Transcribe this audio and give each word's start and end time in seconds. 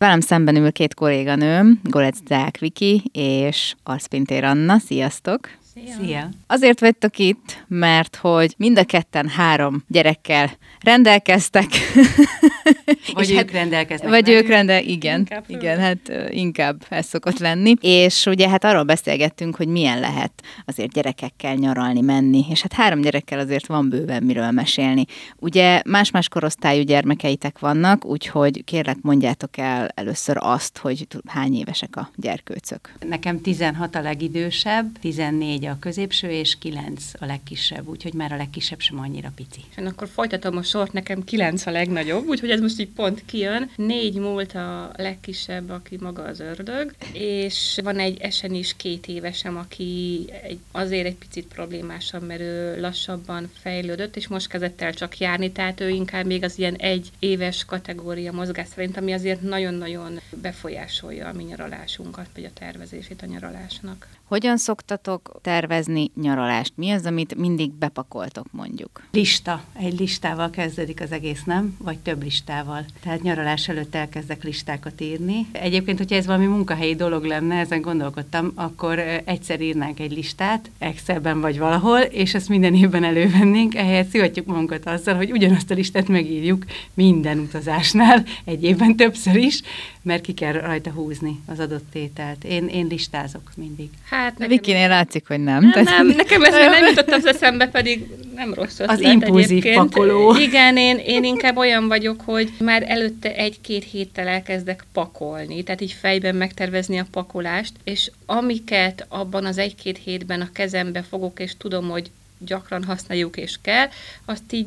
Velem 0.00 0.20
szemben 0.20 0.56
ül 0.56 0.72
két 0.72 0.94
kolléganőm, 0.94 1.80
Golec 1.82 2.18
Deák 2.22 2.58
Viki 2.58 3.02
és 3.12 3.74
Arszpintér 3.82 4.44
Anna. 4.44 4.78
Sziasztok! 4.78 5.59
Szia. 5.74 5.94
Szia! 6.00 6.28
Azért 6.46 6.80
vagytok 6.80 7.18
itt, 7.18 7.64
mert 7.68 8.16
hogy 8.16 8.54
mind 8.56 8.78
a 8.78 8.84
ketten 8.84 9.28
három 9.28 9.84
gyerekkel 9.88 10.50
rendelkeztek. 10.80 11.66
Vagy 13.14 13.30
ők 13.30 13.36
hát, 13.36 13.50
rendelkeznek. 13.50 14.10
Vagy 14.10 14.28
ők 14.28 14.48
rendel, 14.48 14.84
igen, 14.84 15.18
inkább 15.18 15.44
igen, 15.46 15.78
hát 15.78 16.12
inkább 16.30 16.82
ez 16.88 17.06
szokott 17.06 17.38
lenni. 17.38 17.74
És 17.80 18.26
ugye 18.26 18.48
hát 18.48 18.64
arról 18.64 18.82
beszélgettünk, 18.82 19.56
hogy 19.56 19.68
milyen 19.68 20.00
lehet 20.00 20.32
azért 20.64 20.92
gyerekekkel 20.92 21.54
nyaralni, 21.54 22.00
menni, 22.00 22.44
és 22.50 22.62
hát 22.62 22.72
három 22.72 23.00
gyerekkel 23.00 23.38
azért 23.38 23.66
van 23.66 23.88
bőven 23.88 24.22
miről 24.22 24.50
mesélni. 24.50 25.04
Ugye 25.36 25.82
más-más 25.84 26.28
korosztályú 26.28 26.82
gyermekeitek 26.82 27.58
vannak, 27.58 28.04
úgyhogy 28.04 28.64
kérlek 28.64 28.96
mondjátok 29.00 29.56
el 29.56 29.88
először 29.94 30.36
azt, 30.40 30.78
hogy 30.78 31.06
hány 31.26 31.54
évesek 31.54 31.96
a 31.96 32.10
gyerkőcök. 32.16 32.92
Nekem 33.08 33.40
16 33.40 33.94
a 33.94 34.00
legidősebb, 34.00 34.98
14 35.00 35.59
a 35.68 35.76
középső, 35.80 36.30
és 36.30 36.58
9 36.58 37.04
a 37.18 37.24
legkisebb, 37.24 37.88
úgyhogy 37.88 38.14
már 38.14 38.32
a 38.32 38.36
legkisebb 38.36 38.80
sem 38.80 38.98
annyira 38.98 39.32
pici. 39.34 39.60
És 39.70 39.82
akkor 39.84 40.08
folytatom 40.08 40.56
a 40.56 40.62
sort, 40.62 40.92
nekem 40.92 41.24
9 41.24 41.66
a 41.66 41.70
legnagyobb, 41.70 42.28
úgyhogy 42.28 42.50
ez 42.50 42.60
most 42.60 42.80
így 42.80 42.88
pont 42.88 43.22
kijön. 43.26 43.70
Négy 43.76 44.14
múlt 44.14 44.54
a 44.54 44.92
legkisebb, 44.96 45.70
aki 45.70 45.96
maga 46.00 46.22
az 46.22 46.40
ördög, 46.40 46.94
és 47.12 47.78
van 47.82 47.98
egy 47.98 48.20
esen 48.20 48.54
is 48.54 48.76
két 48.76 49.06
évesem, 49.06 49.56
aki 49.56 50.24
egy, 50.42 50.58
azért 50.72 51.06
egy 51.06 51.16
picit 51.16 51.46
problémásabb, 51.46 52.26
mert 52.26 52.40
ő 52.40 52.80
lassabban 52.80 53.50
fejlődött, 53.60 54.16
és 54.16 54.28
most 54.28 54.48
kezdett 54.48 54.80
el 54.80 54.94
csak 54.94 55.18
járni, 55.18 55.52
tehát 55.52 55.80
ő 55.80 55.88
inkább 55.88 56.26
még 56.26 56.44
az 56.44 56.58
ilyen 56.58 56.74
egy 56.74 57.08
éves 57.18 57.64
kategória 57.64 58.32
mozgás 58.32 58.68
szerint, 58.74 58.96
ami 58.96 59.12
azért 59.12 59.42
nagyon-nagyon 59.42 60.20
befolyásolja 60.30 61.28
a 61.28 61.32
mi 61.32 61.42
nyaralásunkat, 61.42 62.26
vagy 62.34 62.44
a 62.44 62.58
tervezését 62.58 63.22
a 63.22 63.26
nyaralásnak. 63.26 64.08
Hogyan 64.24 64.56
szoktatok 64.56 65.38
tervezni 65.50 66.10
nyaralást? 66.20 66.72
Mi 66.76 66.90
az, 66.90 67.04
amit 67.04 67.34
mindig 67.34 67.72
bepakoltok 67.72 68.46
mondjuk? 68.50 69.02
Lista. 69.12 69.62
Egy 69.72 69.98
listával 69.98 70.50
kezdődik 70.50 71.00
az 71.00 71.12
egész, 71.12 71.42
nem? 71.44 71.76
Vagy 71.78 71.98
több 71.98 72.22
listával. 72.22 72.84
Tehát 73.02 73.22
nyaralás 73.22 73.68
előtt 73.68 73.94
elkezdek 73.94 74.44
listákat 74.44 75.00
írni. 75.00 75.46
Egyébként, 75.52 75.98
hogyha 75.98 76.16
ez 76.16 76.26
valami 76.26 76.46
munkahelyi 76.46 76.94
dolog 76.94 77.24
lenne, 77.24 77.58
ezen 77.58 77.80
gondolkodtam, 77.80 78.52
akkor 78.54 78.98
egyszer 79.24 79.60
írnánk 79.60 80.00
egy 80.00 80.12
listát, 80.12 80.70
Excelben 80.78 81.40
vagy 81.40 81.58
valahol, 81.58 81.98
és 81.98 82.34
ezt 82.34 82.48
minden 82.48 82.74
évben 82.74 83.04
elővennénk, 83.04 83.74
ehelyett 83.74 84.10
szivatjuk 84.10 84.46
magunkat 84.46 84.86
azzal, 84.86 85.14
hogy 85.14 85.30
ugyanazt 85.30 85.70
a 85.70 85.74
listát 85.74 86.08
megírjuk 86.08 86.64
minden 86.94 87.38
utazásnál, 87.38 88.24
egy 88.44 88.64
évben 88.64 88.96
többször 88.96 89.36
is, 89.36 89.62
mert 90.02 90.22
ki 90.22 90.34
kell 90.34 90.52
rajta 90.52 90.90
húzni 90.90 91.40
az 91.46 91.58
adott 91.58 91.90
tételt. 91.92 92.44
Én, 92.44 92.66
én 92.66 92.86
listázok 92.86 93.52
mindig. 93.56 93.88
Hát 94.04 94.38
nekem... 94.38 94.48
Vikinél 94.48 94.88
látszik, 94.88 95.28
hogy 95.28 95.39
nem. 95.44 95.72
Nem, 95.74 95.84
nem 95.84 96.06
nekem 96.06 96.42
ez 96.42 96.54
nem 96.54 96.84
jutott 96.86 97.10
az 97.10 97.26
eszembe, 97.26 97.68
pedig 97.68 98.06
nem 98.34 98.54
rossz 98.54 98.78
Az 98.78 99.00
impulzív 99.00 99.50
egyébként. 99.50 99.76
pakoló. 99.76 100.36
Igen, 100.36 100.76
én, 100.76 100.96
én 100.96 101.24
inkább 101.24 101.56
olyan 101.56 101.88
vagyok, 101.88 102.20
hogy 102.24 102.52
már 102.58 102.84
előtte 102.86 103.34
egy-két 103.34 103.84
héttel 103.84 104.26
elkezdek 104.26 104.84
pakolni, 104.92 105.62
tehát 105.62 105.80
így 105.80 105.96
fejben 106.00 106.34
megtervezni 106.34 106.98
a 106.98 107.06
pakolást, 107.10 107.72
és 107.84 108.10
amiket 108.26 109.06
abban 109.08 109.44
az 109.44 109.58
egy-két 109.58 109.98
hétben 110.04 110.40
a 110.40 110.52
kezembe 110.52 111.02
fogok, 111.02 111.40
és 111.40 111.52
tudom, 111.58 111.88
hogy 111.88 112.10
gyakran 112.38 112.84
használjuk 112.84 113.36
és 113.36 113.56
kell, 113.62 113.86
azt 114.24 114.52
így 114.52 114.66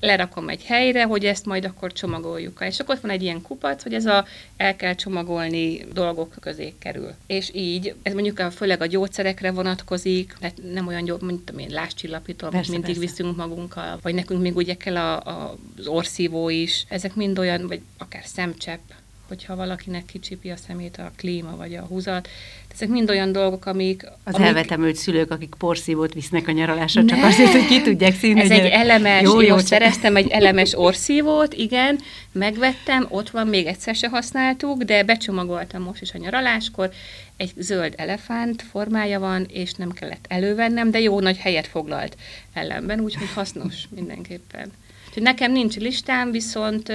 lerakom 0.00 0.48
egy 0.48 0.64
helyre, 0.64 1.04
hogy 1.04 1.24
ezt 1.24 1.46
majd 1.46 1.64
akkor 1.64 1.92
csomagoljuk 1.92 2.60
És 2.60 2.80
akkor 2.80 2.94
ott 2.94 3.00
van 3.00 3.10
egy 3.10 3.22
ilyen 3.22 3.42
kupac, 3.42 3.82
hogy 3.82 3.94
ez 3.94 4.06
a 4.06 4.24
el 4.56 4.76
kell 4.76 4.94
csomagolni 4.94 5.84
dolgok 5.92 6.34
közé 6.40 6.74
kerül. 6.78 7.14
És 7.26 7.50
így, 7.54 7.94
ez 8.02 8.12
mondjuk 8.12 8.38
a, 8.38 8.50
főleg 8.50 8.80
a 8.80 8.86
gyógyszerekre 8.86 9.50
vonatkozik, 9.50 10.36
mert 10.40 10.58
nem 10.72 10.86
olyan 10.86 11.04
gyó, 11.04 11.16
mint 11.20 11.52
én, 11.58 11.70
láscsillapító, 11.70 12.46
amit 12.46 12.68
mindig 12.68 12.84
persze. 12.84 13.00
viszünk 13.00 13.36
magunkkal, 13.36 13.98
vagy 14.02 14.14
nekünk 14.14 14.40
még 14.40 14.56
ugye 14.56 14.74
kell 14.74 14.96
a, 14.96 15.22
a, 15.22 15.56
az 15.78 15.86
orszívó 15.86 16.48
is, 16.48 16.84
ezek 16.88 17.14
mind 17.14 17.38
olyan, 17.38 17.66
vagy 17.66 17.80
akár 17.98 18.22
szemcsepp, 18.24 18.90
hogyha 19.28 19.56
valakinek 19.56 20.04
kicsipi 20.04 20.50
a 20.50 20.56
szemét 20.56 20.96
a 20.96 21.12
klíma 21.16 21.56
vagy 21.56 21.74
a 21.74 21.82
húzat. 21.82 22.28
Ezek 22.74 22.88
mind 22.88 23.10
olyan 23.10 23.32
dolgok, 23.32 23.66
amik... 23.66 24.06
Az 24.24 24.34
amik... 24.34 24.46
elvetemült 24.46 24.96
szülők, 24.96 25.30
akik 25.30 25.54
porszívót 25.58 26.14
visznek 26.14 26.48
a 26.48 26.52
nyaralásra, 26.52 27.04
csak 27.04 27.22
azért, 27.22 27.52
hogy 27.52 27.66
ki 27.66 27.82
tudják 27.82 28.14
színni. 28.14 28.40
Ez 28.40 28.50
egy 28.50 28.70
elemes, 28.70 29.22
jó, 29.22 29.40
jó, 29.40 29.40
jó 29.40 29.58
szereztem 29.58 30.16
egy 30.16 30.28
elemes 30.28 30.78
orszívót, 30.78 31.54
igen, 31.54 31.98
megvettem, 32.32 33.06
ott 33.08 33.30
van, 33.30 33.46
még 33.46 33.66
egyszer 33.66 33.94
se 33.94 34.08
használtuk, 34.08 34.82
de 34.82 35.02
becsomagoltam 35.02 35.82
most 35.82 36.02
is 36.02 36.12
a 36.12 36.18
nyaraláskor, 36.18 36.90
egy 37.36 37.52
zöld 37.56 37.94
elefánt 37.96 38.62
formája 38.62 39.20
van, 39.20 39.46
és 39.52 39.72
nem 39.72 39.90
kellett 39.90 40.24
elővennem, 40.28 40.90
de 40.90 41.00
jó 41.00 41.20
nagy 41.20 41.36
helyet 41.36 41.66
foglalt 41.66 42.16
ellenben, 42.52 43.00
úgyhogy 43.00 43.28
hasznos 43.34 43.74
mindenképpen. 43.94 44.72
Úgyhogy 45.08 45.22
nekem 45.22 45.52
nincs 45.52 45.76
listám, 45.76 46.30
viszont 46.30 46.92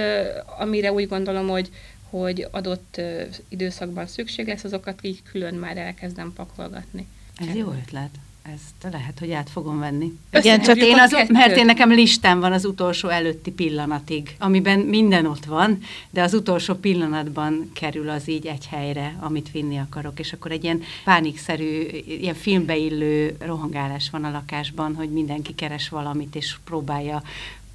amire 0.58 0.92
úgy 0.92 1.08
gondolom, 1.08 1.48
hogy 1.48 1.68
hogy 2.20 2.46
adott 2.50 3.00
időszakban 3.48 4.06
szükség 4.06 4.46
lesz, 4.46 4.64
azokat 4.64 4.98
így 5.02 5.22
külön 5.22 5.54
már 5.54 5.76
elkezdem 5.76 6.32
pakolgatni. 6.32 7.06
Ez 7.36 7.54
jó 7.54 7.74
ötlet. 7.82 8.10
Ezt 8.42 8.92
lehet, 8.92 9.18
hogy 9.18 9.32
át 9.32 9.50
fogom 9.50 9.78
venni. 9.78 10.18
Igen, 10.32 10.60
csak 10.60 10.76
én 10.76 10.98
az, 10.98 11.12
mert 11.28 11.56
én 11.56 11.64
nekem 11.64 11.90
listám 11.90 12.40
van 12.40 12.52
az 12.52 12.64
utolsó 12.64 13.08
előtti 13.08 13.50
pillanatig, 13.50 14.34
amiben 14.38 14.78
minden 14.78 15.26
ott 15.26 15.44
van, 15.44 15.78
de 16.10 16.22
az 16.22 16.34
utolsó 16.34 16.74
pillanatban 16.74 17.70
kerül 17.74 18.08
az 18.08 18.28
így 18.28 18.46
egy 18.46 18.66
helyre, 18.66 19.16
amit 19.20 19.50
vinni 19.50 19.78
akarok, 19.78 20.18
és 20.18 20.32
akkor 20.32 20.50
egy 20.50 20.64
ilyen 20.64 20.82
pánikszerű, 21.04 21.86
ilyen 22.06 22.34
filmbeillő 22.34 23.36
rohangálás 23.38 24.10
van 24.10 24.24
a 24.24 24.30
lakásban, 24.30 24.94
hogy 24.94 25.10
mindenki 25.10 25.54
keres 25.54 25.88
valamit, 25.88 26.36
és 26.36 26.56
próbálja 26.64 27.22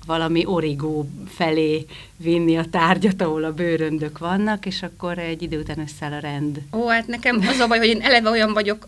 valami 0.07 0.45
origó 0.45 1.09
felé 1.27 1.85
vinni 2.17 2.57
a 2.57 2.65
tárgyat, 2.71 3.21
ahol 3.21 3.43
a 3.43 3.53
bőröndök 3.53 4.17
vannak, 4.17 4.65
és 4.65 4.83
akkor 4.83 5.17
egy 5.17 5.41
idő 5.41 5.59
után 5.59 5.79
összeáll 5.79 6.13
a 6.13 6.19
rend. 6.19 6.61
Ó, 6.73 6.87
hát 6.87 7.07
nekem 7.07 7.45
az 7.47 7.59
a 7.59 7.67
baj, 7.67 7.77
hogy 7.77 7.87
én 7.87 8.01
eleve 8.01 8.29
olyan 8.29 8.53
vagyok, 8.53 8.85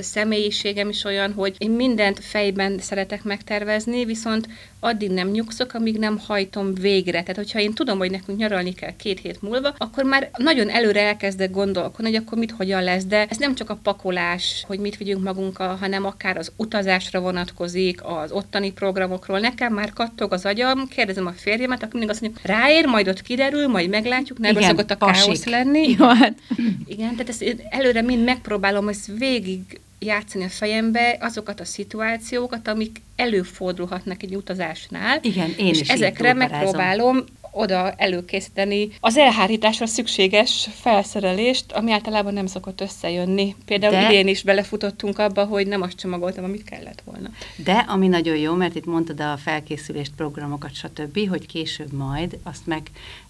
személyiségem 0.00 0.88
is 0.88 1.04
olyan, 1.04 1.32
hogy 1.32 1.54
én 1.58 1.70
mindent 1.70 2.24
fejben 2.24 2.78
szeretek 2.78 3.22
megtervezni, 3.22 4.04
viszont 4.04 4.48
addig 4.80 5.10
nem 5.10 5.28
nyugszok, 5.28 5.74
amíg 5.74 5.98
nem 5.98 6.18
hajtom 6.18 6.74
végre. 6.74 7.20
Tehát, 7.20 7.36
hogyha 7.36 7.60
én 7.60 7.72
tudom, 7.72 7.98
hogy 7.98 8.10
nekünk 8.10 8.38
nyaralni 8.38 8.74
kell 8.74 8.96
két 8.96 9.20
hét 9.20 9.42
múlva, 9.42 9.74
akkor 9.78 10.04
már 10.04 10.30
nagyon 10.36 10.70
előre 10.70 11.00
elkezdek 11.00 11.50
gondolkodni, 11.50 12.10
hogy 12.10 12.22
akkor 12.24 12.38
mit 12.38 12.50
hogyan 12.50 12.82
lesz, 12.82 13.04
de 13.04 13.26
ez 13.28 13.36
nem 13.36 13.54
csak 13.54 13.70
a 13.70 13.78
pakolás, 13.82 14.64
hogy 14.66 14.78
mit 14.78 14.96
vigyünk 14.96 15.22
magunkkal, 15.22 15.76
hanem 15.76 16.04
akár 16.04 16.36
az 16.36 16.52
utazásra 16.56 17.20
vonatkozik, 17.20 18.04
az 18.04 18.32
ottani 18.32 18.72
programokról. 18.72 19.38
Nekem 19.38 19.72
már 19.72 19.92
kattog 19.92 20.32
az 20.32 20.44
agyam, 20.44 20.88
kérdezem 20.88 21.26
a 21.26 21.32
férjemet, 21.32 21.82
aki 21.82 21.90
mindig 21.92 22.10
azt 22.10 22.20
mondja, 22.20 22.40
ráér, 22.44 22.86
majd 22.86 23.08
ott 23.08 23.22
kiderül, 23.22 23.66
majd 23.66 23.88
meglátjuk, 23.88 24.38
nem 24.38 24.60
szokott 24.60 24.90
a 24.90 24.96
káosz 24.96 25.44
lenni. 25.44 25.94
Jó, 25.98 26.06
hát. 26.06 26.38
Igen, 26.86 27.10
tehát 27.10 27.28
ezt 27.28 27.56
előre 27.70 28.02
mind 28.02 28.24
megpróbálom 28.24 28.88
ezt 28.88 29.10
végig 29.18 29.80
játszani 29.98 30.44
a 30.44 30.48
fejembe 30.48 31.16
azokat 31.20 31.60
a 31.60 31.64
szituációkat, 31.64 32.68
amik 32.68 33.02
előfordulhatnak 33.16 34.22
egy 34.22 34.36
utazásnál. 34.36 35.18
Igen, 35.22 35.54
én 35.58 35.66
és 35.66 35.80
is 35.80 35.88
ezekre 35.88 36.32
megpróbálom 36.32 37.24
oda 37.56 37.92
előkészíteni 37.92 38.88
az 39.00 39.16
elhárításra 39.16 39.86
szükséges 39.86 40.68
felszerelést, 40.74 41.72
ami 41.72 41.92
általában 41.92 42.32
nem 42.32 42.46
szokott 42.46 42.80
összejönni. 42.80 43.54
Például 43.64 43.92
De... 43.92 44.08
idén 44.08 44.28
is 44.28 44.42
belefutottunk 44.42 45.18
abba, 45.18 45.44
hogy 45.44 45.66
nem 45.66 45.82
azt 45.82 45.96
csomagoltam, 45.96 46.44
amit 46.44 46.64
kellett 46.64 47.02
volna. 47.04 47.30
De 47.56 47.84
ami 47.88 48.08
nagyon 48.08 48.36
jó, 48.36 48.54
mert 48.54 48.74
itt 48.74 48.84
mondtad 48.84 49.20
a 49.20 49.36
felkészülést, 49.36 50.12
programokat, 50.16 50.74
stb., 50.74 51.28
hogy 51.28 51.46
később 51.46 51.92
majd 51.92 52.38
azt 52.42 52.66
meg 52.66 52.82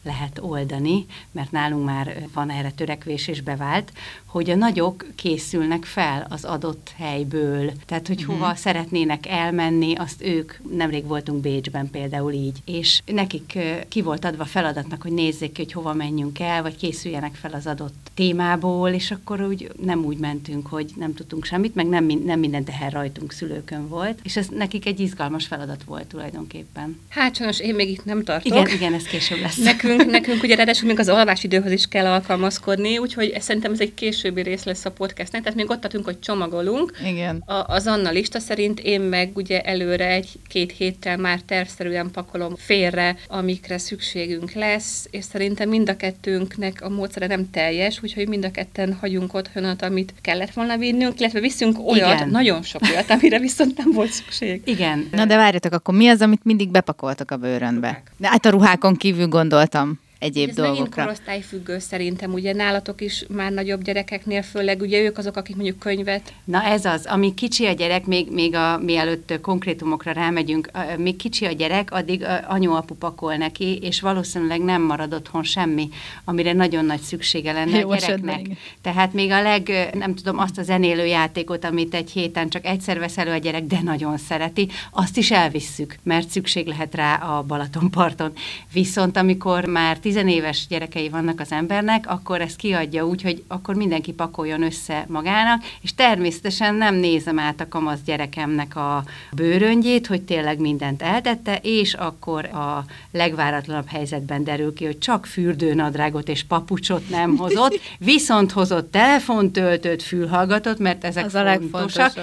lehet 0.06 0.38
oldani, 0.40 1.06
mert 1.32 1.50
nálunk 1.50 1.84
már 1.84 2.26
van 2.34 2.50
erre 2.50 2.70
törekvés 2.70 3.28
és 3.28 3.40
bevált, 3.40 3.92
hogy 4.24 4.50
a 4.50 4.54
nagyok 4.54 5.04
készülnek 5.14 5.84
fel 5.84 6.26
az 6.28 6.44
adott 6.44 6.92
helyből. 6.96 7.72
Tehát, 7.86 8.06
hogy 8.06 8.24
hova 8.24 8.54
szeretnének 8.54 9.26
elmenni, 9.26 9.94
azt 9.94 10.22
ők, 10.22 10.52
nemrég 10.76 11.06
voltunk 11.06 11.40
Bécsben 11.40 11.90
például 11.90 12.32
így, 12.32 12.58
és 12.64 13.00
nekik 13.06 13.58
ki 13.88 14.02
volt 14.02 14.24
adva 14.24 14.44
feladatnak, 14.44 15.02
hogy 15.02 15.12
nézzék 15.12 15.52
ki, 15.52 15.62
hogy 15.62 15.72
hova 15.72 15.92
menjünk 15.94 16.38
el, 16.40 16.62
vagy 16.62 16.76
készüljenek 16.76 17.34
fel 17.34 17.52
az 17.52 17.66
adott 17.66 18.10
témából, 18.14 18.90
és 18.90 19.10
akkor 19.10 19.40
úgy 19.40 19.70
nem 19.82 20.04
úgy 20.04 20.18
mentünk, 20.18 20.66
hogy 20.66 20.90
nem 20.96 21.14
tudtunk 21.14 21.44
semmit, 21.44 21.74
meg 21.74 21.86
nem, 21.86 22.04
nem 22.24 22.38
minden 22.38 22.64
teher 22.64 22.92
rajtunk 22.92 23.32
szülőkön 23.32 23.88
volt, 23.88 24.18
és 24.22 24.36
ez 24.36 24.46
nekik 24.46 24.86
egy 24.86 25.00
izgalmas 25.00 25.46
feladat 25.46 25.84
volt 25.84 26.06
tulajdonképpen. 26.06 27.00
Hát 27.08 27.36
sajnos 27.36 27.60
én 27.60 27.74
még 27.74 27.90
itt 27.90 28.04
nem 28.04 28.24
tartok. 28.24 28.46
Igen, 28.46 28.68
igen, 28.68 28.94
ez 28.94 29.04
később 29.04 29.40
lesz. 29.40 29.56
Nekünk 29.56 29.95
nekünk, 29.96 30.26
nekünk 30.26 30.42
ugye 30.42 30.54
ráadásul 30.54 30.88
még 30.88 30.98
az 30.98 31.08
alvásidőhöz 31.08 31.72
is 31.72 31.86
kell 31.86 32.06
alkalmazkodni, 32.06 32.98
úgyhogy 32.98 33.40
szerintem 33.40 33.72
ez 33.72 33.80
egy 33.80 33.94
későbbi 33.94 34.42
rész 34.42 34.64
lesz 34.64 34.84
a 34.84 34.90
podcastnek, 34.90 35.42
tehát 35.42 35.56
még 35.56 35.70
ott 35.70 35.84
adunk, 35.84 36.04
hogy 36.04 36.18
csomagolunk. 36.18 36.92
Igen. 37.06 37.42
A, 37.46 37.64
az 37.66 37.86
Anna 37.86 38.10
lista 38.10 38.38
szerint 38.38 38.80
én 38.80 39.00
meg 39.00 39.30
ugye 39.34 39.60
előre 39.60 40.06
egy-két 40.06 40.72
héttel 40.72 41.16
már 41.16 41.40
tervszerűen 41.46 42.10
pakolom 42.10 42.56
félre, 42.56 43.16
amikre 43.26 43.78
szükségünk 43.78 44.52
lesz, 44.52 45.06
és 45.10 45.24
szerintem 45.24 45.68
mind 45.68 45.88
a 45.88 45.96
kettőnknek 45.96 46.82
a 46.82 46.88
módszere 46.88 47.26
nem 47.26 47.50
teljes, 47.50 48.02
úgyhogy 48.02 48.28
mind 48.28 48.44
a 48.44 48.50
ketten 48.50 48.96
hagyunk 49.00 49.34
otthonat, 49.34 49.82
amit 49.82 50.14
kellett 50.20 50.52
volna 50.52 50.76
vinnünk, 50.76 51.20
illetve 51.20 51.40
viszünk 51.40 51.78
olyat, 51.88 52.14
Igen. 52.14 52.28
nagyon 52.28 52.62
sok 52.62 52.82
olyat, 52.90 53.10
amire 53.10 53.38
viszont 53.38 53.76
nem 53.76 53.92
volt 53.92 54.10
szükség. 54.10 54.62
Igen. 54.64 55.08
Na 55.12 55.24
de 55.24 55.36
várjatok, 55.36 55.72
akkor 55.72 55.94
mi 55.94 56.08
az, 56.08 56.20
amit 56.20 56.44
mindig 56.44 56.70
bepakoltak 56.70 57.30
a 57.30 57.36
bőrönbe? 57.36 58.02
De 58.16 58.28
hát 58.28 58.46
a 58.46 58.50
ruhákon 58.50 58.96
kívül 58.96 59.28
gondoltam 59.28 59.85
egyéb 60.18 60.48
Ez 60.48 60.54
dolgokra. 60.54 61.02
Ez 61.02 61.06
korosztályfüggő 61.06 61.78
szerintem, 61.78 62.32
ugye 62.32 62.52
nálatok 62.52 63.00
is 63.00 63.24
már 63.28 63.52
nagyobb 63.52 63.82
gyerekeknél, 63.82 64.42
főleg 64.42 64.80
ugye 64.80 65.00
ők 65.00 65.18
azok, 65.18 65.36
akik 65.36 65.56
mondjuk 65.56 65.78
könyvet. 65.78 66.32
Na 66.44 66.62
ez 66.62 66.84
az, 66.84 67.06
ami 67.06 67.34
kicsi 67.34 67.66
a 67.66 67.72
gyerek, 67.72 68.06
még, 68.06 68.30
még 68.30 68.54
a, 68.54 68.78
mielőtt 68.78 69.40
konkrétumokra 69.40 70.12
rámegyünk, 70.12 70.70
még 70.98 71.16
kicsi 71.16 71.44
a 71.44 71.52
gyerek, 71.52 71.92
addig 71.92 72.24
anyu-apu 72.48 72.94
pakol 72.94 73.36
neki, 73.36 73.78
és 73.82 74.00
valószínűleg 74.00 74.60
nem 74.60 74.82
marad 74.82 75.14
otthon 75.14 75.42
semmi, 75.42 75.88
amire 76.24 76.52
nagyon 76.52 76.84
nagy 76.84 77.00
szüksége 77.00 77.52
lenne 77.52 77.78
Jó 77.78 77.90
a 77.90 77.96
gyereknek. 77.96 78.34
Esetben. 78.34 78.56
Tehát 78.82 79.12
még 79.12 79.30
a 79.30 79.42
leg, 79.42 79.90
nem 79.94 80.14
tudom, 80.14 80.38
azt 80.38 80.58
a 80.58 80.62
zenélő 80.62 81.06
játékot, 81.06 81.64
amit 81.64 81.94
egy 81.94 82.10
héten 82.10 82.48
csak 82.48 82.64
egyszer 82.64 82.98
vesz 82.98 83.18
elő 83.18 83.30
a 83.30 83.36
gyerek, 83.36 83.64
de 83.64 83.80
nagyon 83.82 84.18
szereti, 84.18 84.68
azt 84.90 85.16
is 85.16 85.30
elvisszük, 85.30 85.96
mert 86.02 86.28
szükség 86.28 86.66
lehet 86.66 86.94
rá 86.94 87.14
a 87.14 87.42
Balatonparton. 87.42 88.32
Viszont 88.72 89.16
amikor 89.16 89.64
már 89.64 89.98
tizenéves 90.06 90.66
gyerekei 90.66 91.08
vannak 91.08 91.40
az 91.40 91.52
embernek, 91.52 92.10
akkor 92.10 92.40
ezt 92.40 92.56
kiadja 92.56 93.06
úgy, 93.06 93.22
hogy 93.22 93.42
akkor 93.48 93.74
mindenki 93.74 94.12
pakoljon 94.12 94.62
össze 94.62 95.04
magának, 95.08 95.62
és 95.80 95.94
természetesen 95.94 96.74
nem 96.74 96.94
nézem 96.94 97.38
át 97.38 97.60
a 97.60 97.68
kamasz 97.68 97.98
gyerekemnek 98.04 98.76
a 98.76 99.04
bőröngyét, 99.32 100.06
hogy 100.06 100.22
tényleg 100.22 100.58
mindent 100.58 101.02
eltette, 101.02 101.58
és 101.62 101.94
akkor 101.94 102.44
a 102.44 102.84
legváratlanabb 103.10 103.88
helyzetben 103.88 104.44
derül 104.44 104.74
ki, 104.74 104.84
hogy 104.84 104.98
csak 104.98 105.26
fürdőnadrágot 105.26 106.28
és 106.28 106.44
papucsot 106.44 107.08
nem 107.08 107.36
hozott, 107.42 107.80
viszont 107.98 108.52
hozott 108.52 108.90
telefontöltőt, 108.90 110.02
fülhallgatott, 110.02 110.78
mert 110.78 111.04
ezek 111.04 111.24
Az 111.24 111.32
fontosak, 111.32 112.12
a 112.16 112.20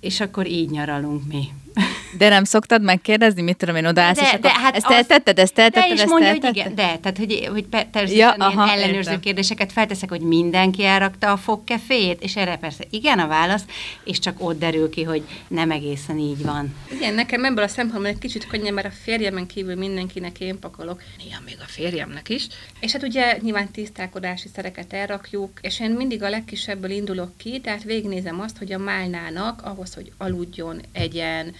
és 0.00 0.20
akkor 0.20 0.46
így 0.46 0.70
nyaralunk 0.70 1.22
mi. 1.28 1.48
De 2.18 2.28
nem 2.28 2.44
szoktad 2.44 2.82
megkérdezni, 2.82 3.42
mit 3.42 3.56
tudom 3.56 3.76
én, 3.76 3.86
odaállsz, 3.86 4.18
de, 4.18 4.30
és 4.32 4.40
de, 4.40 4.48
hát 4.48 4.76
ezt 4.76 4.90
eltetted, 4.90 5.38
ezt 5.38 5.58
eltetted, 5.58 5.96
de 5.96 6.02
ezt 6.02 6.10
mondja, 6.10 6.30
hogy 6.30 6.44
igen, 6.44 6.74
de, 6.74 6.98
tehát 7.02 7.18
hogy, 7.18 7.48
hogy 7.52 7.66
természetesen 7.66 8.16
ja, 8.16 8.30
aha, 8.30 8.70
ellenőrző 8.70 8.98
értem. 8.98 9.20
kérdéseket 9.20 9.72
felteszek, 9.72 10.08
hogy 10.08 10.20
mindenki 10.20 10.84
elrakta 10.84 11.32
a 11.32 11.36
fogkefét, 11.36 12.22
és 12.22 12.36
erre 12.36 12.56
persze 12.56 12.84
igen 12.90 13.18
a 13.18 13.26
válasz, 13.26 13.64
és 14.04 14.18
csak 14.18 14.34
ott 14.38 14.58
derül 14.58 14.90
ki, 14.90 15.02
hogy 15.02 15.22
nem 15.48 15.70
egészen 15.70 16.18
így 16.18 16.44
van. 16.44 16.74
Igen, 16.92 17.14
nekem 17.14 17.44
ebből 17.44 17.64
a 17.64 17.68
szempontból 17.68 18.10
egy 18.10 18.18
kicsit 18.18 18.46
könnyebb, 18.46 18.74
mert 18.74 18.86
a 18.86 18.96
férjemen 19.02 19.46
kívül 19.46 19.74
mindenkinek 19.74 20.40
én 20.40 20.58
pakolok, 20.58 21.02
néha 21.24 21.40
még 21.44 21.56
a 21.60 21.66
férjemnek 21.66 22.28
is. 22.28 22.46
És 22.80 22.92
hát 22.92 23.02
ugye 23.02 23.38
nyilván 23.40 23.70
tisztálkodási 23.70 24.48
szereket 24.54 24.92
elrakjuk, 24.92 25.50
és 25.60 25.80
én 25.80 25.90
mindig 25.90 26.22
a 26.22 26.28
legkisebből 26.28 26.90
indulok 26.90 27.36
ki, 27.36 27.60
tehát 27.60 27.82
végignézem 27.82 28.40
azt, 28.40 28.58
hogy 28.58 28.72
a 28.72 28.78
málnának 28.78 29.62
ahhoz, 29.62 29.94
hogy 29.94 30.12
aludjon, 30.18 30.80
egyen, 30.92 31.54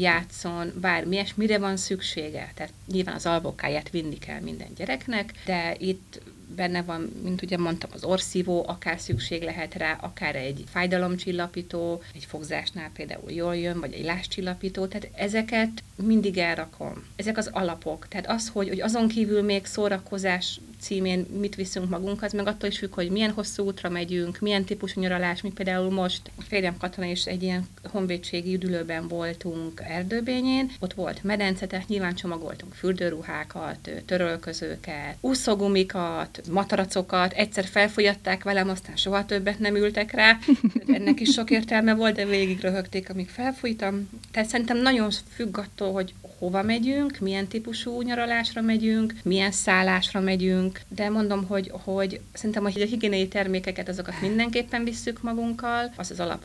játszon, 0.00 0.72
bármi 0.80 1.22
mire 1.34 1.58
van 1.58 1.76
szüksége. 1.76 2.52
Tehát 2.54 2.72
nyilván 2.86 3.14
az 3.14 3.26
alvokáját 3.26 3.90
vinni 3.90 4.18
kell 4.18 4.40
minden 4.40 4.74
gyereknek, 4.76 5.32
de 5.44 5.74
itt 5.78 6.20
benne 6.54 6.82
van, 6.82 7.12
mint 7.22 7.42
ugye 7.42 7.58
mondtam, 7.58 7.90
az 7.92 8.04
orszívó, 8.04 8.64
akár 8.68 9.00
szükség 9.00 9.42
lehet 9.42 9.74
rá, 9.74 9.98
akár 10.00 10.36
egy 10.36 10.64
fájdalomcsillapító, 10.70 12.02
egy 12.14 12.24
fogzásnál 12.24 12.90
például 12.94 13.32
jól 13.32 13.56
jön, 13.56 13.80
vagy 13.80 13.92
egy 13.92 14.04
láscsillapító, 14.04 14.86
tehát 14.86 15.08
ezeket 15.14 15.82
mindig 15.94 16.38
elrakom. 16.38 17.04
Ezek 17.16 17.36
az 17.36 17.50
alapok. 17.52 18.08
Tehát 18.08 18.28
az, 18.28 18.48
hogy, 18.48 18.68
hogy 18.68 18.80
azon 18.80 19.08
kívül 19.08 19.42
még 19.42 19.66
szórakozás 19.66 20.60
címén 20.80 21.26
mit 21.40 21.54
viszünk 21.54 21.88
magunkhoz, 21.88 22.32
meg 22.32 22.46
attól 22.46 22.68
is 22.68 22.78
függ, 22.78 22.94
hogy 22.94 23.10
milyen 23.10 23.30
hosszú 23.30 23.64
útra 23.64 23.88
megyünk, 23.88 24.38
milyen 24.38 24.64
típusú 24.64 25.00
nyaralás, 25.00 25.40
mi 25.40 25.50
például 25.50 25.90
most 25.90 26.30
a 26.38 26.42
férjem 26.42 26.76
katona 26.76 27.06
és 27.06 27.24
egy 27.24 27.42
ilyen 27.42 27.66
honvédségi 27.84 28.54
üdülőben 28.54 29.08
voltunk 29.08 29.82
Erdőbényén, 29.88 30.72
ott 30.80 30.92
volt 30.92 31.22
medence, 31.22 31.66
tehát 31.66 31.88
nyilván 31.88 32.14
csomagoltunk 32.14 32.74
fürdőruhákat, 32.74 33.90
törölközőket, 34.06 35.16
úszogumikat, 35.20 36.40
mataracokat, 36.50 37.32
egyszer 37.32 37.64
felfolyatták 37.64 38.44
velem, 38.44 38.68
aztán 38.68 38.96
soha 38.96 39.24
többet 39.24 39.58
nem 39.58 39.76
ültek 39.76 40.12
rá, 40.12 40.38
ennek 40.96 41.20
is 41.20 41.32
sok 41.32 41.50
értelme 41.50 41.94
volt, 41.94 42.14
de 42.14 42.24
végig 42.24 42.60
röhögték, 42.60 43.10
amíg 43.10 43.28
felfújtam. 43.28 44.08
Tehát 44.30 44.48
szerintem 44.48 44.76
nagyon 44.76 45.10
függ 45.34 45.58
attól, 45.58 45.92
hogy 45.92 46.14
hova 46.38 46.62
megyünk, 46.62 47.18
milyen 47.18 47.46
típusú 47.46 48.02
nyaralásra 48.02 48.60
megyünk, 48.60 49.14
milyen 49.22 49.50
szállásra 49.50 50.20
megyünk, 50.20 50.67
de 50.88 51.08
mondom, 51.08 51.46
hogy, 51.46 51.70
hogy 51.84 52.20
szerintem 52.32 52.62
hogy 52.62 52.80
a 52.80 52.86
higiéniai 52.86 53.28
termékeket 53.28 53.88
azokat 53.88 54.20
mindenképpen 54.20 54.84
visszük 54.84 55.22
magunkkal, 55.22 55.92
az 55.96 56.10
az 56.10 56.20
alap 56.20 56.44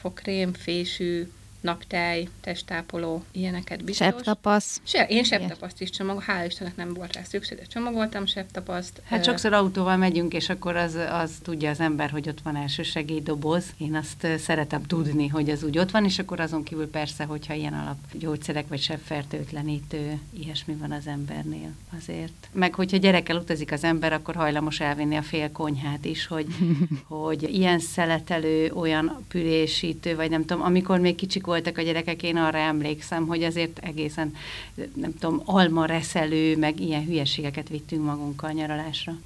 fogkrém, 0.00 0.52
fésű, 0.52 1.28
naptej, 1.60 2.28
testápoló, 2.40 3.24
ilyeneket 3.32 3.84
biztos. 3.84 4.06
Septapasz. 4.06 4.80
Se, 4.84 5.06
én 5.06 5.24
septapaszt 5.24 5.80
is 5.80 5.90
csomagoltam, 5.90 6.36
hál' 6.36 6.46
Istennek 6.46 6.76
nem 6.76 6.94
volt 6.94 7.12
rá 7.12 7.22
szükség, 7.22 7.58
de 7.58 7.64
csomagoltam 7.64 8.26
septapaszt. 8.26 9.02
Hát 9.04 9.24
sokszor 9.24 9.52
autóval 9.52 9.96
megyünk, 9.96 10.32
és 10.32 10.48
akkor 10.48 10.76
az, 10.76 10.98
az 11.10 11.30
tudja 11.42 11.70
az 11.70 11.80
ember, 11.80 12.10
hogy 12.10 12.28
ott 12.28 12.40
van 12.40 12.56
elsősegélydoboz. 12.56 13.64
Én 13.78 13.94
azt 13.94 14.26
szeretem 14.38 14.82
tudni, 14.82 15.28
hogy 15.28 15.50
az 15.50 15.62
úgy 15.62 15.78
ott 15.78 15.90
van, 15.90 16.04
és 16.04 16.18
akkor 16.18 16.40
azon 16.40 16.62
kívül 16.62 16.90
persze, 16.90 17.24
hogyha 17.24 17.54
ilyen 17.54 17.72
alap 17.72 17.96
gyógyszerek 18.12 18.68
vagy 18.68 18.80
sebfertőtlenítő, 18.80 20.18
ilyesmi 20.30 20.74
van 20.74 20.92
az 20.92 21.06
embernél 21.06 21.70
azért. 21.96 22.48
Meg 22.52 22.74
hogyha 22.74 22.96
gyerekkel 22.96 23.36
utazik 23.36 23.72
az 23.72 23.84
ember, 23.84 24.12
akkor 24.12 24.34
hajlamos 24.34 24.80
elvinni 24.80 25.16
a 25.16 25.22
fél 25.22 25.52
konyhát 25.52 26.04
is, 26.04 26.26
hogy, 26.26 26.46
hogy 27.08 27.42
ilyen 27.42 27.78
szeletelő, 27.78 28.72
olyan 28.74 29.24
pürésítő, 29.28 30.16
vagy 30.16 30.30
nem 30.30 30.44
tudom, 30.44 30.62
amikor 30.62 30.98
még 30.98 31.14
kicsik 31.14 31.46
voltak 31.50 31.78
a 31.78 31.82
gyerekek, 31.82 32.22
én 32.22 32.36
arra 32.36 32.58
emlékszem, 32.58 33.26
hogy 33.26 33.42
azért 33.42 33.78
egészen, 33.78 34.34
nem 34.94 35.14
tudom, 35.18 35.42
alma 35.44 35.84
reszelő, 35.84 36.56
meg 36.56 36.80
ilyen 36.80 37.04
hülyeségeket 37.04 37.68
vittünk 37.68 38.04
magunkkal 38.04 38.50
nyaralásra. 38.50 39.18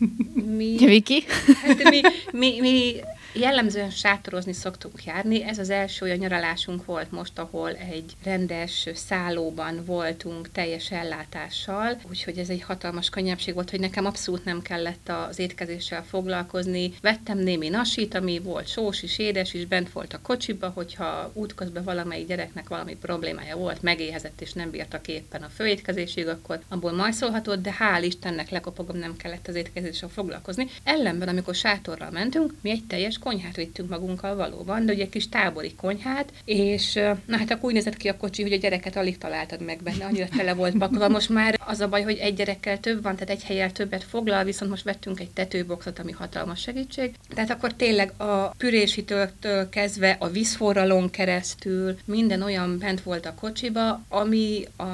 Mi? 0.56 0.76
Viki? 0.78 1.24
Hát 1.62 1.90
mi, 1.90 2.00
mi, 2.32 2.60
mi 2.60 2.94
Jellemzően 3.36 3.90
sátorozni 3.90 4.52
szoktunk 4.52 5.04
járni. 5.04 5.44
Ez 5.44 5.58
az 5.58 5.70
első 5.70 6.04
olyan 6.04 6.18
nyaralásunk 6.18 6.84
volt 6.84 7.10
most, 7.10 7.38
ahol 7.38 7.70
egy 7.70 8.12
rendes 8.24 8.88
szállóban 8.94 9.84
voltunk 9.84 10.52
teljes 10.52 10.90
ellátással, 10.90 12.00
úgyhogy 12.08 12.38
ez 12.38 12.48
egy 12.48 12.62
hatalmas 12.62 13.08
könnyebbség 13.08 13.54
volt, 13.54 13.70
hogy 13.70 13.80
nekem 13.80 14.04
abszolút 14.04 14.44
nem 14.44 14.62
kellett 14.62 15.08
az 15.28 15.38
étkezéssel 15.38 16.04
foglalkozni. 16.04 16.92
Vettem 17.00 17.38
némi 17.38 17.68
nasit, 17.68 18.14
ami 18.14 18.38
volt 18.38 18.68
sós 18.68 19.02
is, 19.02 19.18
édes 19.18 19.54
is, 19.54 19.66
bent 19.66 19.92
volt 19.92 20.12
a 20.12 20.20
kocsiba, 20.22 20.68
hogyha 20.68 21.30
útközben 21.32 21.84
valamelyik 21.84 22.26
gyereknek 22.26 22.68
valami 22.68 22.96
problémája 22.96 23.56
volt, 23.56 23.82
megéhezett 23.82 24.40
és 24.40 24.52
nem 24.52 24.70
bírtak 24.70 25.08
éppen 25.08 25.42
a 25.42 25.50
főétkezésig, 25.54 26.28
akkor 26.28 26.60
abból 26.68 26.92
majszolhatott, 26.92 27.62
de 27.62 27.76
hál' 27.78 28.02
Istennek 28.04 28.50
lekopogom, 28.50 28.96
nem 28.96 29.16
kellett 29.16 29.48
az 29.48 29.54
étkezéssel 29.54 30.08
foglalkozni. 30.08 30.68
Ellenben, 30.84 31.28
amikor 31.28 31.54
sátorral 31.54 32.10
mentünk, 32.10 32.54
mi 32.60 32.70
egy 32.70 32.84
teljes 32.86 33.18
konyhát 33.24 33.56
vittünk 33.56 33.88
magunkkal 33.88 34.36
valóban, 34.36 34.86
de 34.86 34.92
ugye 34.92 35.08
kis 35.08 35.28
tábori 35.28 35.74
konyhát, 35.74 36.32
és 36.44 36.94
na 37.26 37.36
hát 37.36 37.50
akkor 37.50 37.64
úgy 37.64 37.72
nézett 37.72 37.96
ki 37.96 38.08
a 38.08 38.16
kocsi, 38.16 38.42
hogy 38.42 38.52
a 38.52 38.56
gyereket 38.56 38.96
alig 38.96 39.18
találtad 39.18 39.60
meg 39.60 39.82
benne, 39.82 40.04
annyira 40.04 40.28
tele 40.36 40.54
volt 40.54 40.78
pakolva. 40.78 41.08
Most 41.08 41.28
már 41.28 41.60
az 41.66 41.80
a 41.80 41.88
baj, 41.88 42.02
hogy 42.02 42.16
egy 42.16 42.34
gyerekkel 42.34 42.80
több 42.80 43.02
van, 43.02 43.14
tehát 43.14 43.30
egy 43.30 43.44
helyel 43.44 43.72
többet 43.72 44.04
foglal, 44.04 44.44
viszont 44.44 44.70
most 44.70 44.84
vettünk 44.84 45.20
egy 45.20 45.30
tetőboxot, 45.30 45.98
ami 45.98 46.12
hatalmas 46.12 46.60
segítség. 46.60 47.14
Tehát 47.28 47.50
akkor 47.50 47.74
tényleg 47.74 48.12
a 48.20 48.48
pürésitől 48.48 49.30
kezdve 49.70 50.16
a 50.18 50.28
vízforralon 50.28 51.10
keresztül 51.10 51.98
minden 52.04 52.42
olyan 52.42 52.78
bent 52.78 53.02
volt 53.02 53.26
a 53.26 53.34
kocsiba, 53.34 54.02
ami 54.08 54.64
a 54.76 54.84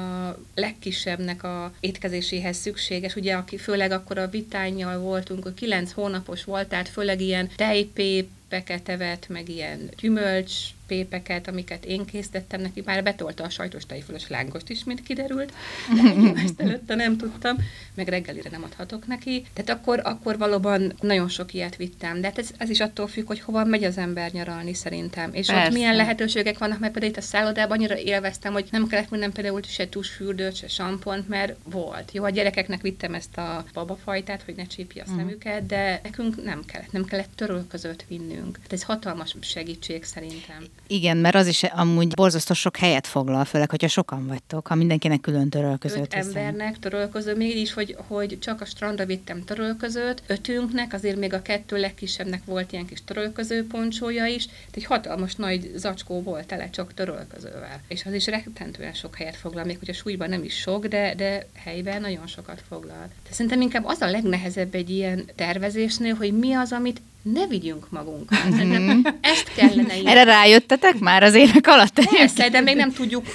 legkisebbnek 0.55 1.43
a 1.43 1.73
étkezéséhez 1.79 2.57
szükséges. 2.57 3.15
Ugye, 3.15 3.33
aki 3.33 3.57
főleg 3.57 3.91
akkor 3.91 4.17
a 4.17 4.29
vitányjal 4.29 4.99
voltunk, 4.99 5.43
hogy 5.43 5.53
kilenc 5.53 5.91
hónapos 5.91 6.43
volt, 6.43 6.67
tehát 6.67 6.89
főleg 6.89 7.21
ilyen 7.21 7.49
tejpép, 7.55 8.20
peketevet, 8.51 9.29
meg 9.29 9.49
ilyen 9.49 9.89
gyümölcs, 9.97 10.69
pépeket, 10.91 11.47
amiket 11.47 11.85
én 11.85 12.05
készítettem 12.05 12.61
neki, 12.61 12.81
már 12.85 13.03
betolta 13.03 13.43
a 13.43 13.49
sajtos 13.49 13.85
tejfölös 13.85 14.27
lángost 14.27 14.69
is, 14.69 14.83
mint 14.83 15.03
kiderült, 15.03 15.53
de 16.33 16.41
ezt 16.43 16.61
előtte 16.61 16.95
nem 16.95 17.17
tudtam, 17.17 17.57
meg 17.93 18.07
reggelire 18.07 18.49
nem 18.49 18.63
adhatok 18.63 19.07
neki. 19.07 19.45
Tehát 19.53 19.79
akkor, 19.79 20.01
akkor 20.03 20.37
valóban 20.37 20.93
nagyon 20.99 21.29
sok 21.29 21.53
ilyet 21.53 21.75
vittem, 21.75 22.21
de 22.21 22.27
hát 22.27 22.37
ez, 22.37 22.49
ez 22.57 22.69
is 22.69 22.79
attól 22.79 23.07
függ, 23.07 23.27
hogy 23.27 23.39
hova 23.39 23.63
megy 23.63 23.83
az 23.83 23.97
ember 23.97 24.31
nyaralni 24.31 24.73
szerintem, 24.73 25.33
és 25.33 25.47
Persze. 25.47 25.65
ott 25.65 25.73
milyen 25.73 25.95
lehetőségek 25.95 26.57
vannak, 26.57 26.79
mert 26.79 26.91
például 26.91 27.13
itt 27.13 27.19
a 27.19 27.25
szállodában 27.25 27.77
annyira 27.77 27.97
élveztem, 27.97 28.53
hogy 28.53 28.67
nem 28.71 28.87
kellett 28.87 29.09
minden 29.09 29.31
például 29.31 29.61
se 29.63 29.89
tusfürdőt, 29.89 30.55
se 30.55 30.67
sampont, 30.67 31.27
mert 31.27 31.55
volt. 31.63 32.11
Jó, 32.11 32.23
a 32.23 32.29
gyerekeknek 32.29 32.81
vittem 32.81 33.13
ezt 33.13 33.37
a 33.37 33.65
babafajtát, 33.73 34.43
hogy 34.43 34.55
ne 34.55 34.65
csípje 34.65 35.03
a 35.07 35.11
mm. 35.11 35.17
szemüket, 35.17 35.65
de 35.65 35.99
nekünk 36.03 36.43
nem 36.43 36.65
kellett, 36.65 36.91
nem 36.91 37.05
kellett 37.05 37.35
törölközőt 37.35 38.05
vinnünk. 38.07 38.55
Tehát 38.55 38.73
ez 38.73 38.83
hatalmas 38.83 39.35
segítség 39.41 40.03
szerintem. 40.03 40.63
Igen, 40.91 41.17
mert 41.17 41.35
az 41.35 41.47
is 41.47 41.63
amúgy 41.63 42.13
borzasztó 42.13 42.53
sok 42.53 42.77
helyet 42.77 43.07
foglal, 43.07 43.45
főleg, 43.45 43.69
hogyha 43.69 43.87
sokan 43.87 44.27
vagytok, 44.27 44.67
ha 44.67 44.75
mindenkinek 44.75 45.21
külön 45.21 45.49
törölközőt 45.49 46.01
Öt 46.01 46.13
embernek 46.13 46.79
törölköző, 46.79 47.35
mégis, 47.35 47.73
hogy, 47.73 47.95
hogy 48.07 48.37
csak 48.39 48.61
a 48.61 48.65
strandra 48.65 49.05
vittem 49.05 49.43
törölközőt, 49.43 50.23
ötünknek, 50.27 50.93
azért 50.93 51.17
még 51.17 51.33
a 51.33 51.41
kettő 51.41 51.79
legkisebbnek 51.79 52.45
volt 52.45 52.71
ilyen 52.71 52.85
kis 52.85 53.03
törölköző 53.03 53.67
poncsója 53.67 54.25
is, 54.25 54.45
tehát 54.45 54.75
egy 54.75 54.85
hatalmas 54.85 55.35
nagy 55.35 55.71
zacskó 55.75 56.21
volt 56.21 56.47
tele 56.47 56.69
csak 56.69 56.93
törölközővel. 56.93 57.81
És 57.87 58.05
az 58.05 58.13
is 58.13 58.25
rettentően 58.25 58.93
sok 58.93 59.15
helyet 59.15 59.35
foglal, 59.35 59.63
még 59.63 59.79
hogy 59.79 59.89
a 59.89 59.93
súlyban 59.93 60.29
nem 60.29 60.43
is 60.43 60.55
sok, 60.55 60.85
de, 60.85 61.15
de 61.15 61.47
helyben 61.53 62.01
nagyon 62.01 62.27
sokat 62.27 62.63
foglal. 62.67 63.09
De 63.27 63.33
szerintem 63.33 63.61
inkább 63.61 63.85
az 63.85 64.01
a 64.01 64.09
legnehezebb 64.09 64.75
egy 64.75 64.89
ilyen 64.89 65.29
tervezésnél, 65.35 66.13
hogy 66.13 66.37
mi 66.37 66.53
az, 66.53 66.71
amit 66.71 67.01
ne 67.21 67.47
vigyünk 67.47 67.89
magunkkal. 67.89 68.39
Mm-hmm. 68.47 68.99
Ezt 69.21 69.53
kellene 69.55 69.97
írni. 69.97 70.09
Erre 70.09 70.23
rájöttetek 70.23 70.99
már 70.99 71.23
az 71.23 71.33
évek 71.33 71.67
alatt? 71.67 72.05
Persze, 72.09 72.49
de 72.49 72.61
még 72.61 72.75
nem 72.75 72.91
tudjuk. 72.91 73.25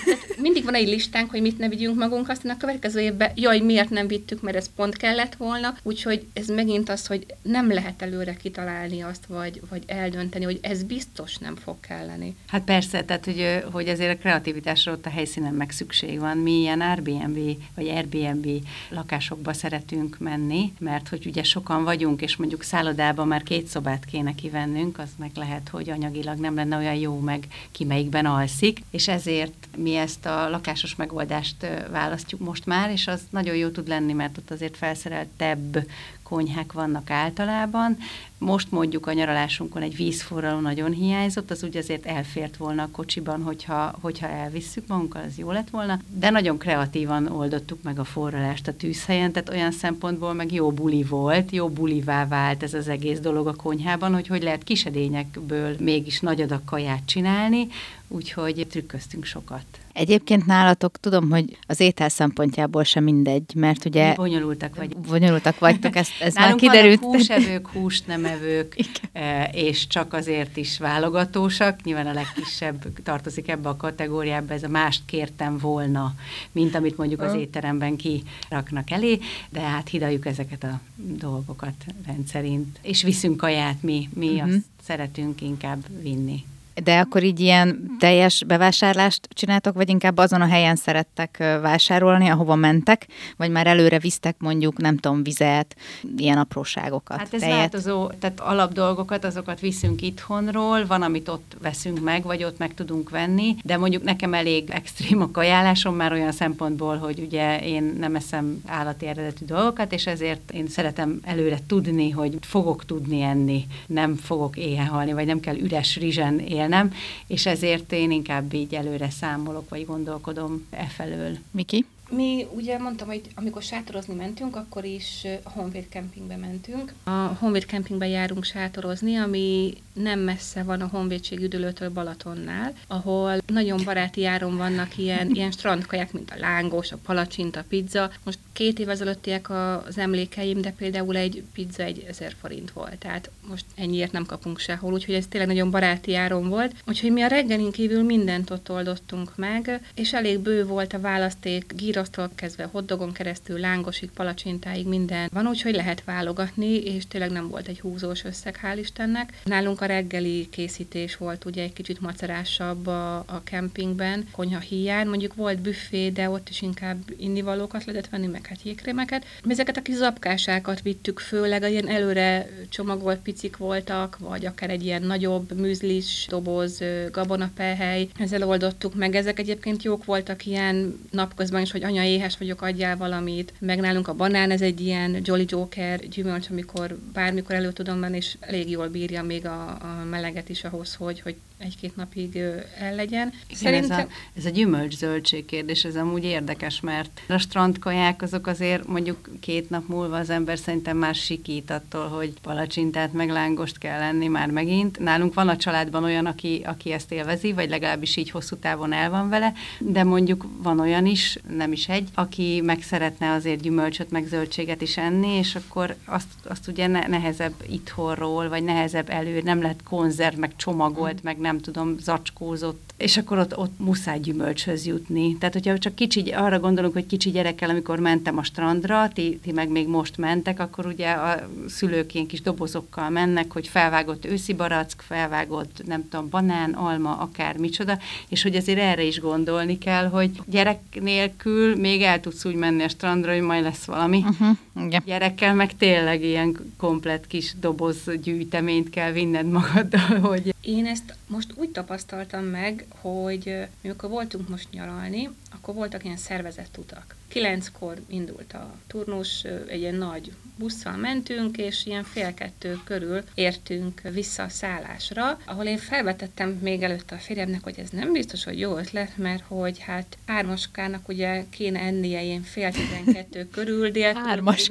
Mindig 0.46 0.64
van 0.64 0.74
egy 0.74 0.88
listánk, 0.88 1.30
hogy 1.30 1.40
mit 1.40 1.58
ne 1.58 1.68
vigyünk 1.68 1.98
magunkkal, 1.98 2.34
aztán 2.34 2.52
a 2.52 2.56
következő 2.56 3.00
évben, 3.00 3.30
jaj, 3.34 3.60
miért 3.60 3.90
nem 3.90 4.06
vittük, 4.06 4.42
mert 4.42 4.56
ez 4.56 4.70
pont 4.76 4.96
kellett 4.96 5.34
volna. 5.34 5.76
Úgyhogy 5.82 6.26
ez 6.32 6.46
megint 6.46 6.88
az, 6.88 7.06
hogy 7.06 7.26
nem 7.42 7.72
lehet 7.72 8.02
előre 8.02 8.34
kitalálni 8.34 9.00
azt, 9.00 9.26
vagy, 9.26 9.60
vagy 9.70 9.82
eldönteni, 9.86 10.44
hogy 10.44 10.58
ez 10.62 10.82
biztos 10.82 11.36
nem 11.36 11.56
fog 11.56 11.80
kelleni. 11.80 12.36
Hát 12.46 12.62
persze, 12.62 13.04
tehát 13.04 13.24
hogy, 13.24 13.64
hogy 13.72 13.88
azért 13.88 14.18
a 14.18 14.20
kreativitásra 14.20 14.92
ott 14.92 15.06
a 15.06 15.10
helyszínen 15.10 15.54
meg 15.54 15.70
szükség 15.70 16.18
van. 16.18 16.36
Mi 16.36 16.52
ilyen 16.52 16.80
Airbnb 16.80 17.56
vagy 17.74 17.88
Airbnb 17.88 18.46
lakásokba 18.88 19.52
szeretünk 19.52 20.18
menni, 20.18 20.72
mert 20.78 21.08
hogy 21.08 21.26
ugye 21.26 21.42
sokan 21.42 21.84
vagyunk, 21.84 22.22
és 22.22 22.36
mondjuk 22.36 22.62
szállodában 22.62 23.26
már 23.26 23.42
két 23.42 23.66
szobát 23.66 24.04
kéne 24.04 24.34
kivennünk, 24.34 24.98
az 24.98 25.10
meg 25.18 25.30
lehet, 25.34 25.68
hogy 25.68 25.90
anyagilag 25.90 26.38
nem 26.38 26.54
lenne 26.54 26.76
olyan 26.76 26.94
jó, 26.94 27.18
meg 27.18 27.46
ki 27.72 27.84
melyikben 27.84 28.26
alszik, 28.26 28.82
és 28.90 29.08
ezért 29.08 29.68
mi 29.76 29.94
ezt 29.94 30.26
a 30.26 30.35
lakásos 30.36 30.96
megoldást 30.96 31.66
választjuk 31.90 32.40
most 32.40 32.66
már, 32.66 32.90
és 32.90 33.06
az 33.06 33.20
nagyon 33.30 33.56
jó 33.56 33.68
tud 33.68 33.88
lenni, 33.88 34.12
mert 34.12 34.38
ott 34.38 34.50
azért 34.50 34.76
felszereltebb 34.76 35.86
konyhák 36.28 36.72
vannak 36.72 37.10
általában. 37.10 37.98
Most 38.38 38.70
mondjuk 38.70 39.06
a 39.06 39.12
nyaralásunkon 39.12 39.82
egy 39.82 39.96
vízforraló 39.96 40.60
nagyon 40.60 40.92
hiányzott, 40.92 41.50
az 41.50 41.62
úgy 41.62 41.76
azért 41.76 42.06
elfért 42.06 42.56
volna 42.56 42.82
a 42.82 42.88
kocsiban, 42.92 43.42
hogyha, 43.42 43.98
hogyha 44.00 44.28
elvisszük 44.28 44.86
magunkkal, 44.86 45.22
az 45.22 45.38
jó 45.38 45.50
lett 45.50 45.70
volna. 45.70 46.00
De 46.08 46.30
nagyon 46.30 46.58
kreatívan 46.58 47.26
oldottuk 47.26 47.82
meg 47.82 47.98
a 47.98 48.04
forralást 48.04 48.68
a 48.68 48.76
tűzhelyen, 48.76 49.32
tehát 49.32 49.48
olyan 49.48 49.72
szempontból 49.72 50.32
meg 50.32 50.52
jó 50.52 50.70
buli 50.70 51.02
volt, 51.02 51.50
jó 51.50 51.68
bulivá 51.68 52.26
vált 52.26 52.62
ez 52.62 52.74
az 52.74 52.88
egész 52.88 53.18
dolog 53.18 53.46
a 53.46 53.54
konyhában, 53.54 54.14
hogy 54.14 54.26
hogy 54.26 54.42
lehet 54.42 54.64
kisedényekből 54.64 55.76
mégis 55.78 56.20
nagy 56.20 56.40
adag 56.40 56.64
kaját 56.64 57.06
csinálni, 57.06 57.68
úgyhogy 58.08 58.66
trükköztünk 58.70 59.24
sokat. 59.24 59.64
Egyébként 59.96 60.46
nálatok 60.46 61.00
tudom, 61.00 61.30
hogy 61.30 61.58
az 61.66 61.80
étel 61.80 62.08
szempontjából 62.08 62.84
sem 62.84 63.04
mindegy, 63.04 63.54
mert 63.54 63.84
ugye... 63.84 64.14
Bonyolultak 64.14 64.76
vagy. 64.76 64.96
Bonyolultak 64.96 65.58
vagytok, 65.58 65.96
ez, 65.96 66.08
ez 66.20 66.34
már 66.34 66.54
kiderült. 66.54 67.00
húsevők, 67.00 67.68
húst 67.68 68.06
nem 68.06 68.24
evők, 68.24 68.76
e, 69.12 69.44
és 69.52 69.86
csak 69.86 70.12
azért 70.12 70.56
is 70.56 70.78
válogatósak. 70.78 71.82
Nyilván 71.82 72.06
a 72.06 72.12
legkisebb 72.12 73.02
tartozik 73.02 73.48
ebbe 73.48 73.68
a 73.68 73.76
kategóriába, 73.76 74.54
ez 74.54 74.62
a 74.62 74.68
mást 74.68 75.02
kértem 75.06 75.58
volna, 75.58 76.14
mint 76.52 76.74
amit 76.74 76.96
mondjuk 76.96 77.22
az 77.22 77.34
étteremben 77.34 77.96
kiraknak 77.96 78.90
elé, 78.90 79.18
de 79.50 79.60
hát 79.60 79.88
hidaljuk 79.88 80.26
ezeket 80.26 80.64
a 80.64 80.80
dolgokat 80.96 81.84
rendszerint. 82.06 82.78
És 82.82 83.02
viszünk 83.02 83.36
kaját 83.36 83.82
mi, 83.82 84.08
mi 84.14 84.28
uh-huh. 84.28 84.48
azt 84.48 84.60
szeretünk 84.82 85.40
inkább 85.40 85.84
vinni. 86.02 86.44
De 86.84 86.98
akkor 86.98 87.22
így 87.22 87.40
ilyen 87.40 87.96
teljes 87.98 88.44
bevásárlást 88.46 89.28
csináltok, 89.32 89.74
vagy 89.74 89.88
inkább 89.88 90.18
azon 90.18 90.40
a 90.40 90.46
helyen 90.46 90.76
szerettek 90.76 91.36
vásárolni, 91.38 92.28
ahova 92.28 92.54
mentek, 92.54 93.06
vagy 93.36 93.50
már 93.50 93.66
előre 93.66 93.98
visztek 93.98 94.36
mondjuk, 94.38 94.78
nem 94.78 94.96
tudom, 94.96 95.22
vizet, 95.22 95.76
ilyen 96.16 96.38
apróságokat? 96.38 97.18
Hát 97.18 97.34
ez 97.34 97.40
tejet. 97.40 97.56
változó, 97.56 98.10
tehát 98.18 98.40
alapdolgokat, 98.40 99.24
azokat 99.24 99.60
viszünk 99.60 100.02
itthonról, 100.02 100.86
van, 100.86 101.02
amit 101.02 101.28
ott 101.28 101.56
veszünk 101.62 102.00
meg, 102.00 102.22
vagy 102.22 102.44
ott 102.44 102.58
meg 102.58 102.74
tudunk 102.74 103.10
venni, 103.10 103.56
de 103.62 103.76
mondjuk 103.76 104.02
nekem 104.02 104.34
elég 104.34 104.70
extrém 104.70 105.20
a 105.20 105.30
kajálásom 105.30 105.94
már 105.94 106.12
olyan 106.12 106.32
szempontból, 106.32 106.96
hogy 106.96 107.18
ugye 107.18 107.60
én 107.60 107.96
nem 107.98 108.14
eszem 108.14 108.62
állati 108.66 109.06
eredetű 109.06 109.44
dolgokat, 109.44 109.92
és 109.92 110.06
ezért 110.06 110.50
én 110.50 110.68
szeretem 110.68 111.20
előre 111.24 111.58
tudni, 111.66 112.10
hogy 112.10 112.38
fogok 112.40 112.84
tudni 112.84 113.20
enni, 113.22 113.66
nem 113.86 114.14
fogok 114.14 114.56
éhen 114.56 114.86
halni, 114.86 115.12
vagy 115.12 115.26
nem 115.26 115.40
kell 115.40 115.56
üres 115.56 115.96
rizsen 115.96 116.38
élni, 116.38 116.65
élnem, 116.66 116.92
és 117.26 117.46
ezért 117.46 117.92
én 117.92 118.10
inkább 118.10 118.52
így 118.52 118.74
előre 118.74 119.10
számolok, 119.10 119.68
vagy 119.68 119.86
gondolkodom 119.86 120.66
e 120.70 120.84
felől. 120.84 121.36
Miki? 121.50 121.86
Mi 122.10 122.46
ugye 122.54 122.78
mondtam, 122.78 123.06
hogy 123.06 123.20
amikor 123.34 123.62
sátorozni 123.62 124.14
mentünk, 124.14 124.56
akkor 124.56 124.84
is 124.84 125.26
Honvéd 125.42 125.86
Campingbe 125.90 126.36
mentünk. 126.36 126.92
A 127.04 127.10
Honvéd 127.10 127.64
Campingbe 127.64 128.08
járunk 128.08 128.44
sátorozni, 128.44 129.16
ami 129.16 129.74
nem 129.92 130.18
messze 130.18 130.62
van 130.62 130.80
a 130.80 130.86
Honvédség 130.86 131.40
üdülőtől 131.40 131.90
Balatonnál, 131.90 132.74
ahol 132.86 133.38
nagyon 133.46 133.80
baráti 133.84 134.20
járon 134.20 134.56
vannak 134.56 134.98
ilyen, 134.98 135.30
ilyen 135.30 135.50
strandkaják, 135.50 136.12
mint 136.12 136.30
a 136.30 136.38
lángos, 136.38 136.92
a 136.92 136.98
palacsinta, 137.04 137.60
a 137.60 137.64
pizza. 137.68 138.10
Most 138.24 138.38
két 138.52 138.78
év 138.78 138.88
ezelőttiek 138.88 139.50
az 139.50 139.98
emlékeim, 139.98 140.60
de 140.60 140.70
például 140.70 141.16
egy 141.16 141.42
pizza 141.52 141.82
egy 141.82 142.04
ezer 142.08 142.34
forint 142.40 142.70
volt, 142.70 142.98
tehát 142.98 143.30
most 143.48 143.64
ennyiért 143.74 144.12
nem 144.12 144.26
kapunk 144.26 144.58
sehol, 144.58 144.92
úgyhogy 144.92 145.14
ez 145.14 145.26
tényleg 145.26 145.48
nagyon 145.48 145.70
baráti 145.70 146.10
járon 146.10 146.48
volt. 146.48 146.74
Úgyhogy 146.86 147.12
mi 147.12 147.22
a 147.22 147.26
reggelin 147.26 147.70
kívül 147.70 148.02
mindent 148.02 148.50
ott 148.50 148.70
oldottunk 148.70 149.36
meg, 149.36 149.80
és 149.94 150.12
elég 150.12 150.38
bő 150.38 150.66
volt 150.66 150.92
a 150.92 151.00
választék, 151.00 151.72
gírasztól 151.96 152.30
kezdve 152.34 152.64
hotdogon 152.64 153.12
keresztül, 153.12 153.58
lángosig, 153.58 154.10
palacsintáig 154.10 154.86
minden 154.86 155.28
van, 155.32 155.46
úgyhogy 155.46 155.74
lehet 155.74 156.04
válogatni, 156.04 156.74
és 156.74 157.06
tényleg 157.06 157.30
nem 157.30 157.48
volt 157.48 157.68
egy 157.68 157.80
húzós 157.80 158.24
összeg, 158.24 158.58
hál' 158.62 158.78
Istennek. 158.78 159.32
Nálunk 159.44 159.80
a 159.80 159.86
reggeli 159.86 160.48
készítés 160.50 161.16
volt 161.16 161.44
ugye 161.44 161.62
egy 161.62 161.72
kicsit 161.72 162.00
macerásabb 162.00 162.86
a, 162.86 163.16
a 163.16 163.42
kempingben, 163.44 164.28
konyha 164.30 164.58
hiány, 164.58 165.06
mondjuk 165.06 165.34
volt 165.34 165.58
büfé, 165.58 166.10
de 166.10 166.30
ott 166.30 166.48
is 166.48 166.62
inkább 166.62 166.98
innivalókat 167.16 167.84
lehetett 167.84 168.10
venni, 168.10 168.26
meg 168.26 168.46
hát 168.46 168.62
jégkrémeket. 168.62 169.24
Ezeket 169.48 169.76
a 169.76 169.82
kis 169.82 169.94
zapkásákat 169.94 170.82
vittük 170.82 171.18
főleg, 171.18 171.62
a 171.62 171.66
ilyen 171.66 171.88
előre 171.88 172.48
csomagolt 172.68 173.18
picik 173.18 173.56
voltak, 173.56 174.18
vagy 174.18 174.46
akár 174.46 174.70
egy 174.70 174.84
ilyen 174.84 175.02
nagyobb 175.02 175.60
műzlis 175.60 176.26
doboz, 176.28 176.82
gabonapelhely, 177.10 178.08
ezzel 178.18 178.42
oldottuk 178.42 178.94
meg. 178.94 179.14
Ezek 179.14 179.38
egyébként 179.38 179.82
jók 179.82 180.04
voltak 180.04 180.46
ilyen 180.46 181.00
napközben 181.10 181.62
is, 181.62 181.70
hogy 181.70 181.84
anya 181.86 182.02
éhes 182.02 182.36
vagyok, 182.38 182.62
adjál 182.62 182.96
valamit. 182.96 183.52
Meg 183.58 183.80
nálunk 183.80 184.08
a 184.08 184.14
banán, 184.14 184.50
ez 184.50 184.60
egy 184.60 184.80
ilyen 184.80 185.20
Jolly 185.24 185.44
Joker 185.48 186.08
gyümölcs, 186.08 186.50
amikor 186.50 186.98
bármikor 187.12 187.54
elő 187.54 187.72
tudom 187.72 187.98
menni, 187.98 188.16
és 188.16 188.36
elég 188.40 188.70
jól 188.70 188.88
bírja 188.88 189.22
még 189.22 189.46
a, 189.46 189.68
a 189.68 190.04
meleget 190.10 190.48
is 190.48 190.64
ahhoz, 190.64 190.94
hogy, 190.94 191.20
hogy 191.20 191.36
egy-két 191.58 191.96
napig 191.96 192.36
el 192.78 192.94
legyen. 192.94 193.32
Igen, 193.46 193.62
Szerintem... 193.62 193.98
ez, 193.98 194.04
a, 194.04 194.08
ez 194.36 194.44
a 194.44 194.48
gyümölcs-zöldség 194.48 195.44
kérdés, 195.44 195.84
ez 195.84 195.96
amúgy 195.96 196.24
érdekes, 196.24 196.80
mert 196.80 197.20
a 197.28 197.38
strandkaják 197.38 198.22
azok 198.22 198.46
azért 198.46 198.86
mondjuk 198.86 199.28
két 199.40 199.70
nap 199.70 199.88
múlva 199.88 200.16
az 200.16 200.30
ember 200.30 200.58
szerintem 200.58 200.96
már 200.96 201.14
sikít 201.14 201.70
attól, 201.70 202.08
hogy 202.08 202.32
palacsintát 202.42 203.12
meg 203.12 203.30
lángost 203.30 203.78
kell 203.78 203.98
lenni 203.98 204.26
már 204.26 204.50
megint. 204.50 204.98
Nálunk 204.98 205.34
van 205.34 205.48
a 205.48 205.56
családban 205.56 206.04
olyan, 206.04 206.26
aki, 206.26 206.62
aki 206.64 206.92
ezt 206.92 207.12
élvezi, 207.12 207.52
vagy 207.52 207.68
legalábbis 207.68 208.16
így 208.16 208.30
hosszú 208.30 208.56
távon 208.56 208.92
el 208.92 209.10
van 209.10 209.28
vele, 209.28 209.52
de 209.78 210.04
mondjuk 210.04 210.46
van 210.62 210.80
olyan 210.80 211.06
is, 211.06 211.38
nem 211.56 211.72
is 211.76 211.88
egy, 211.88 212.08
aki 212.14 212.60
meg 212.64 212.82
szeretne 212.82 213.32
azért 213.32 213.60
gyümölcsöt, 213.60 214.10
meg 214.10 214.26
zöldséget 214.26 214.82
is 214.82 214.96
enni, 214.96 215.28
és 215.28 215.54
akkor 215.54 215.96
azt, 216.04 216.26
azt 216.44 216.68
ugye 216.68 216.86
ne, 216.86 217.06
nehezebb 217.06 217.54
itthonról, 217.68 218.48
vagy 218.48 218.64
nehezebb 218.64 219.10
elő, 219.10 219.40
nem 219.40 219.62
lehet 219.62 219.82
konzerv, 219.82 220.38
meg 220.38 220.56
csomagolt, 220.56 221.22
meg 221.22 221.38
nem 221.38 221.60
tudom, 221.60 221.98
zacskózott, 221.98 222.94
és 222.96 223.16
akkor 223.16 223.38
ott, 223.38 223.56
ott 223.56 223.78
muszáj 223.78 224.20
gyümölcshöz 224.20 224.86
jutni. 224.86 225.36
Tehát, 225.38 225.54
hogyha 225.54 225.78
csak 225.78 225.94
kicsi, 225.94 226.30
arra 226.30 226.60
gondolunk, 226.60 226.92
hogy 226.92 227.06
kicsi 227.06 227.30
gyerekkel, 227.30 227.70
amikor 227.70 227.98
mentem 227.98 228.38
a 228.38 228.42
strandra, 228.42 229.08
ti, 229.08 229.38
ti 229.42 229.52
meg 229.52 229.68
még 229.68 229.88
most 229.88 230.16
mentek, 230.16 230.60
akkor 230.60 230.86
ugye 230.86 231.10
a 231.10 231.48
szülők 231.68 232.14
ilyen 232.14 232.26
kis 232.26 232.40
dobozokkal 232.40 233.10
mennek, 233.10 233.52
hogy 233.52 233.68
felvágott 233.68 234.24
őszi 234.24 234.54
barack, 234.54 235.00
felvágott, 235.00 235.86
nem 235.86 236.08
tudom, 236.08 236.28
banán, 236.28 236.72
alma, 236.72 237.16
akár 237.16 237.56
micsoda, 237.56 237.98
és 238.28 238.42
hogy 238.42 238.56
azért 238.56 238.78
erre 238.78 239.02
is 239.02 239.20
gondolni 239.20 239.78
kell, 239.78 240.08
hogy 240.08 240.30
gyerek 240.46 240.80
nélkül 241.00 241.65
még 241.74 242.02
el 242.02 242.20
tudsz 242.20 242.44
úgy 242.44 242.54
menni 242.54 242.82
a 242.82 242.88
strandra, 242.88 243.32
hogy 243.32 243.42
majd 243.42 243.62
lesz 243.62 243.84
valami. 243.84 244.24
Uh-huh. 244.28 244.86
Igen. 244.86 245.02
Gyerekkel 245.06 245.54
meg 245.54 245.76
tényleg 245.76 246.22
ilyen 246.22 246.56
komplet 246.76 247.26
kis 247.26 247.54
doboz 247.60 248.10
gyűjteményt 248.22 248.90
kell 248.90 249.12
vinned 249.12 249.46
magaddal, 249.46 250.18
hogy... 250.28 250.54
Én 250.60 250.86
ezt 250.86 251.14
most 251.26 251.52
úgy 251.54 251.68
tapasztaltam 251.68 252.44
meg, 252.44 252.86
hogy 253.00 253.54
amikor 253.84 254.10
voltunk 254.10 254.48
most 254.48 254.68
nyaralni, 254.70 255.28
akkor 255.52 255.74
voltak 255.74 256.04
ilyen 256.04 256.16
szervezett 256.16 256.78
utak. 256.78 257.14
Kilenckor 257.36 257.96
indult 258.06 258.52
a 258.52 258.74
turnus, 258.86 259.44
egy 259.66 259.80
ilyen 259.80 259.94
nagy 259.94 260.32
busszal 260.58 260.96
mentünk, 260.96 261.56
és 261.56 261.86
ilyen 261.86 262.04
fél 262.04 262.34
kettő 262.34 262.78
körül 262.84 263.22
értünk 263.34 264.00
vissza 264.12 264.42
a 264.42 264.48
szállásra, 264.48 265.40
ahol 265.44 265.64
én 265.64 265.78
felvetettem 265.78 266.48
még 266.62 266.82
előtte 266.82 267.14
a 267.14 267.18
férjemnek, 267.18 267.62
hogy 267.62 267.78
ez 267.78 267.90
nem 267.90 268.12
biztos, 268.12 268.44
hogy 268.44 268.58
jó 268.58 268.76
ötlet, 268.76 269.16
mert 269.16 269.42
hogy 269.46 269.78
hát 269.78 270.18
ármaskának 270.26 271.08
ugye 271.08 271.44
kéne 271.50 271.80
ennie 271.80 272.22
ilyen 272.22 272.42
fél 272.42 272.72
tizenkettő 272.72 273.48
körül, 273.48 273.90
de 273.90 274.12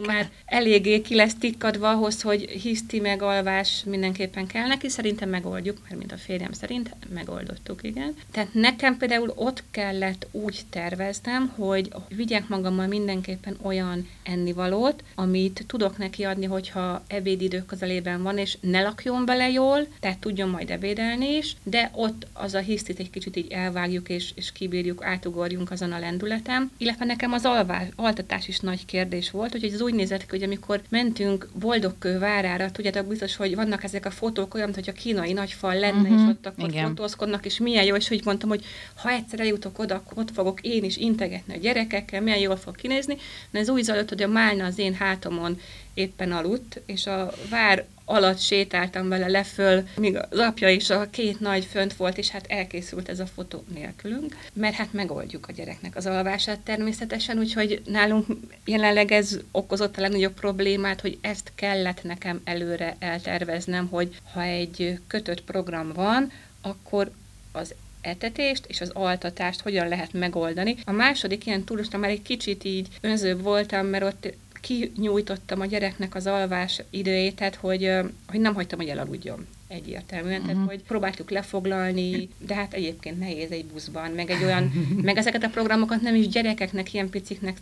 már 0.06 0.30
eléggé 0.46 1.02
ki 1.02 1.16
lesz 1.16 1.36
tikkadva 1.36 1.90
ahhoz, 1.90 2.22
hogy 2.22 2.42
hiszti 2.42 3.00
megalvás 3.00 3.84
mindenképpen 3.86 4.48
kell 4.48 4.68
neki, 4.68 4.90
szerintem 4.90 5.30
megoldjuk, 5.30 5.78
mert 5.84 5.98
mint 5.98 6.12
a 6.12 6.18
férjem 6.18 6.52
szerint 6.52 6.96
megoldottuk, 7.14 7.84
igen. 7.84 8.16
Tehát 8.32 8.54
nekem 8.54 8.98
például 8.98 9.34
ott 9.36 9.64
kellett 9.72 10.28
úgy 10.32 10.62
terveznem, 10.70 11.48
hogy 11.48 11.90
vigyek 12.08 12.48
magammal 12.56 12.88
mindenképpen 12.88 13.58
olyan 13.62 14.08
ennivalót, 14.24 15.04
amit 15.16 15.64
tudok 15.68 15.98
neki 15.98 16.24
adni, 16.24 16.46
hogyha 16.46 17.04
ebédidő 17.08 17.66
közelében 17.66 18.24
van, 18.24 18.38
és 18.38 18.58
ne 18.62 18.82
lakjon 18.82 19.26
bele 19.26 19.50
jól, 19.50 19.88
tehát 20.00 20.18
tudjon 20.18 20.50
majd 20.50 20.70
ebédelni 20.70 21.36
is, 21.36 21.56
de 21.64 21.92
ott 21.94 22.28
az 22.34 22.54
a 22.54 22.60
hisztit 22.60 23.00
egy 23.00 23.10
kicsit 23.10 23.36
így 23.36 23.52
elvágjuk, 23.52 24.10
és, 24.10 24.32
és 24.36 24.52
kibírjuk, 24.52 25.04
átugorjunk 25.04 25.72
azon 25.72 25.92
a 25.92 26.00
lendületem. 26.00 26.72
Illetve 26.78 27.06
nekem 27.06 27.34
az 27.34 27.46
alvás, 27.46 27.88
altatás 27.96 28.48
is 28.48 28.60
nagy 28.60 28.86
kérdés 28.86 29.32
volt, 29.32 29.52
hogy 29.52 29.64
ez 29.64 29.82
úgy 29.82 29.94
nézett 29.94 30.22
ki, 30.22 30.28
hogy 30.30 30.44
amikor 30.44 30.82
mentünk 30.90 31.50
Boldogkő 31.60 32.20
várára, 32.20 32.72
tudjátok 32.72 33.08
biztos, 33.08 33.36
hogy 33.36 33.56
vannak 33.56 33.84
ezek 33.84 34.06
a 34.06 34.12
fotók 34.12 34.54
olyan, 34.54 34.74
hogy 34.74 34.90
a 34.90 34.92
kínai 34.92 35.34
nagy 35.34 35.52
fal 35.52 35.76
lenne, 35.76 36.02
uh-huh. 36.02 36.16
és 36.16 36.22
mhm. 36.22 36.30
ott 36.30 36.46
akkor 36.46 36.70
Igen. 36.70 36.88
fotózkodnak, 36.88 37.46
és 37.46 37.58
milyen 37.58 37.86
jó, 37.86 37.96
és 37.96 38.08
hogy 38.08 38.22
mondtam, 38.26 38.50
hogy 38.50 38.66
ha 38.96 39.10
egyszer 39.10 39.40
eljutok 39.40 39.80
oda, 39.80 39.96
akkor 39.96 40.18
ott 40.18 40.32
fogok 40.32 40.62
én 40.62 40.84
is 40.84 40.98
integetni 40.98 41.54
a 41.54 41.58
gyerekekkel, 41.58 42.22
milyen 42.22 42.40
jól 42.46 42.58
fog 42.58 42.76
kinézni, 42.76 43.18
de 43.52 43.60
ez 43.60 43.70
úgy 43.70 43.84
zajlott, 43.84 44.10
hogy 44.10 44.24
a 44.24 44.28
málna 44.28 44.66
az 44.66 44.78
én 44.78 44.94
hátamon 44.94 45.60
éppen 45.94 46.32
aludt, 46.32 46.82
és 46.86 47.06
a 47.06 47.32
vár 47.50 47.86
alatt 48.06 48.40
sétáltam 48.40 49.10
vele 49.10 49.28
leföl, 49.28 49.88
míg 49.96 50.18
az 50.30 50.40
apja 50.40 50.70
is 50.70 50.90
a 50.90 51.10
két 51.10 51.40
nagy 51.40 51.66
fönt 51.66 51.94
volt, 51.94 52.18
és 52.18 52.30
hát 52.30 52.46
elkészült 52.48 53.10
ez 53.10 53.20
a 53.20 53.26
fotó 53.26 53.64
nélkülünk, 53.74 54.38
mert 54.54 54.76
hát 54.76 54.94
megoldjuk 54.94 55.48
a 55.48 55.52
gyereknek 55.52 55.96
az 55.96 56.06
alvását 56.06 56.60
természetesen, 56.60 57.38
úgyhogy 57.38 57.82
nálunk 57.86 58.26
jelenleg 58.66 59.12
ez 59.12 59.40
okozott 59.52 59.98
a 59.98 60.02
legnagyobb 60.02 60.34
problémát, 60.34 61.02
hogy 61.02 61.18
ezt 61.22 61.52
kellett 61.56 62.04
nekem 62.04 62.42
előre 62.44 62.96
elterveznem, 63.00 63.88
hogy 63.88 64.20
ha 64.34 64.42
egy 64.42 65.00
kötött 65.08 65.42
program 65.42 65.94
van, 65.94 66.32
akkor 66.62 67.12
az 67.52 67.74
etetést 68.06 68.66
és 68.68 68.82
az 68.82 68.90
altatást 68.94 69.62
hogyan 69.62 69.88
lehet 69.88 70.14
megoldani. 70.14 70.76
A 70.84 70.92
második 70.92 71.46
ilyen 71.46 71.64
túlosra 71.64 71.98
már 71.98 72.10
egy 72.10 72.22
kicsit 72.22 72.64
így 72.64 72.88
önzőbb 73.02 73.42
voltam, 73.42 73.86
mert 73.86 74.04
ott 74.04 74.34
kinyújtottam 74.62 75.60
a 75.60 75.66
gyereknek 75.66 76.16
az 76.16 76.28
alvás 76.28 76.82
időjét, 76.90 77.36
tehát 77.36 77.56
hogy, 77.56 77.92
hogy 78.28 78.40
nem 78.40 78.54
hagytam, 78.54 78.80
hogy 78.80 78.88
elaludjon 78.88 79.48
egyértelműen, 79.68 80.32
uh-huh. 80.32 80.46
tehát 80.46 80.62
mhm. 80.62 80.70
hogy 80.70 80.84
próbáltuk 80.84 81.30
lefoglalni, 81.30 82.30
de 82.38 82.56
hát 82.56 82.74
egyébként 82.74 83.20
nehéz 83.20 83.52
egy 83.52 83.66
buszban, 83.66 84.12
meg 84.12 84.30
egy 84.30 84.44
olyan, 84.44 84.72
meg 85.02 85.18
ezeket 85.18 85.44
a 85.44 85.50
programokat 85.50 86.02
nem 86.02 86.16
is 86.16 86.28
gyerekeknek, 86.28 86.94
ilyen 86.94 87.10
piciknek 87.10 87.58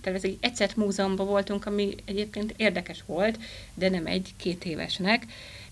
tervezik. 0.00 0.36
Egyszer 0.40 0.70
múzeumban 0.76 1.26
voltunk, 1.26 1.66
ami 1.66 1.94
egyébként 2.04 2.54
érdekes 2.56 3.02
volt, 3.06 3.38
de 3.74 3.88
nem 3.88 4.06
egy-két 4.06 4.64
évesnek, 4.64 5.26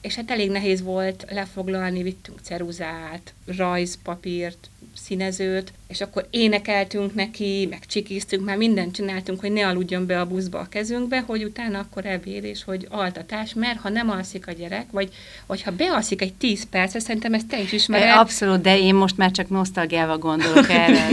és 0.05 0.15
hát 0.15 0.31
elég 0.31 0.51
nehéz 0.51 0.83
volt 0.83 1.25
lefoglalni, 1.31 2.03
vittünk 2.03 2.39
ceruzát, 2.43 3.35
rajzpapírt, 3.47 4.71
színezőt, 4.97 5.73
és 5.95 6.01
akkor 6.01 6.27
énekeltünk 6.31 7.15
neki, 7.15 7.67
meg 7.71 7.87
csikiztünk, 7.87 8.45
már 8.45 8.57
mindent 8.57 8.95
csináltunk, 8.95 9.41
hogy 9.41 9.53
ne 9.53 9.67
aludjon 9.67 10.07
be 10.07 10.21
a 10.21 10.27
buszba 10.27 10.59
a 10.59 10.67
kezünkbe, 10.69 11.21
hogy 11.27 11.45
utána 11.45 11.79
akkor 11.79 12.07
ebéd, 12.07 12.45
és 12.45 12.65
hogy 12.65 12.87
altatás, 12.91 13.55
mert 13.55 13.81
ha 13.81 13.89
nem 13.89 14.11
alszik 14.11 14.47
a 14.47 14.53
gyerek, 14.53 14.87
vagy, 14.91 15.09
vagy 15.47 15.63
ha 15.63 15.71
bealszik 15.71 16.23
egy 16.23 16.35
10 16.35 16.65
percre, 16.71 17.01
szerintem 17.01 17.35
ezt 17.35 17.47
te 17.47 17.61
is 17.61 17.73
ismered. 17.73 18.19
Abszolút, 18.19 18.61
de 18.61 18.79
én 18.79 18.95
most 18.95 19.17
már 19.17 19.31
csak 19.31 19.49
nosztalgiával 19.49 20.19
gondolok 20.19 20.71
erre 20.71 21.09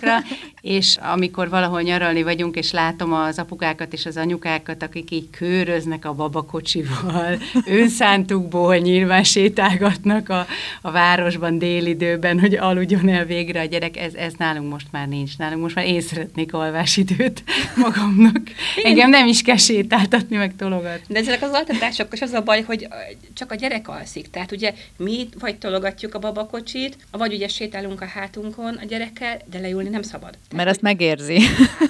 a 0.00 0.22
és 0.60 0.96
amikor 1.12 1.48
valahol 1.48 1.80
nyaralni 1.80 2.22
vagyunk, 2.22 2.56
és 2.56 2.72
látom 2.72 3.12
az 3.12 3.38
apukákat 3.38 3.92
és 3.92 4.06
az 4.06 4.16
anyukákat, 4.16 4.82
akik 4.82 5.10
így 5.10 5.30
köröznek 5.30 6.04
a 6.04 6.14
babakocsival, 6.14 7.38
önszántukból 7.80 8.76
nyilván 8.76 9.24
sétálgatnak 9.24 10.28
a, 10.28 10.46
a 10.82 10.90
városban 10.90 11.58
délidőben, 11.58 12.40
hogy 12.40 12.54
aludjon 12.54 13.08
el 13.08 13.24
végre 13.24 13.60
a 13.60 13.64
gyerek, 13.64 13.96
ez, 14.08 14.14
ez 14.14 14.32
nálunk 14.38 14.72
most 14.72 14.86
már 14.90 15.08
nincs. 15.08 15.38
Nálunk 15.38 15.62
most 15.62 15.74
már 15.74 15.86
én 15.86 16.00
szeretnék 16.00 16.52
alvásidőt 16.52 17.42
magamnak. 17.84 18.40
Engem 18.82 19.10
nem 19.10 19.26
is 19.26 19.42
kell 19.42 19.56
sétáltatni, 19.56 20.36
meg 20.36 20.56
tologatni. 20.56 21.14
De 21.14 21.18
ezek 21.18 21.42
az 21.42 21.50
altatások, 21.50 22.12
és 22.12 22.20
az 22.20 22.32
a 22.32 22.42
baj, 22.42 22.62
hogy 22.62 22.88
csak 23.34 23.52
a 23.52 23.54
gyerek 23.54 23.88
alszik. 23.88 24.30
Tehát 24.30 24.52
ugye 24.52 24.74
mi 24.96 25.28
vagy 25.38 25.58
tologatjuk 25.58 26.14
a 26.14 26.18
babakocsit, 26.18 26.96
vagy 27.10 27.34
ugye 27.34 27.48
sétálunk 27.48 28.00
a 28.00 28.06
hátunkon 28.06 28.74
a 28.74 28.84
gyerekkel, 28.84 29.40
de 29.50 29.58
leülni 29.58 29.88
nem 29.88 30.02
szabad. 30.02 30.30
Tehát, 30.30 30.52
Mert 30.54 30.68
azt 30.68 30.82
megérzi. 30.82 31.40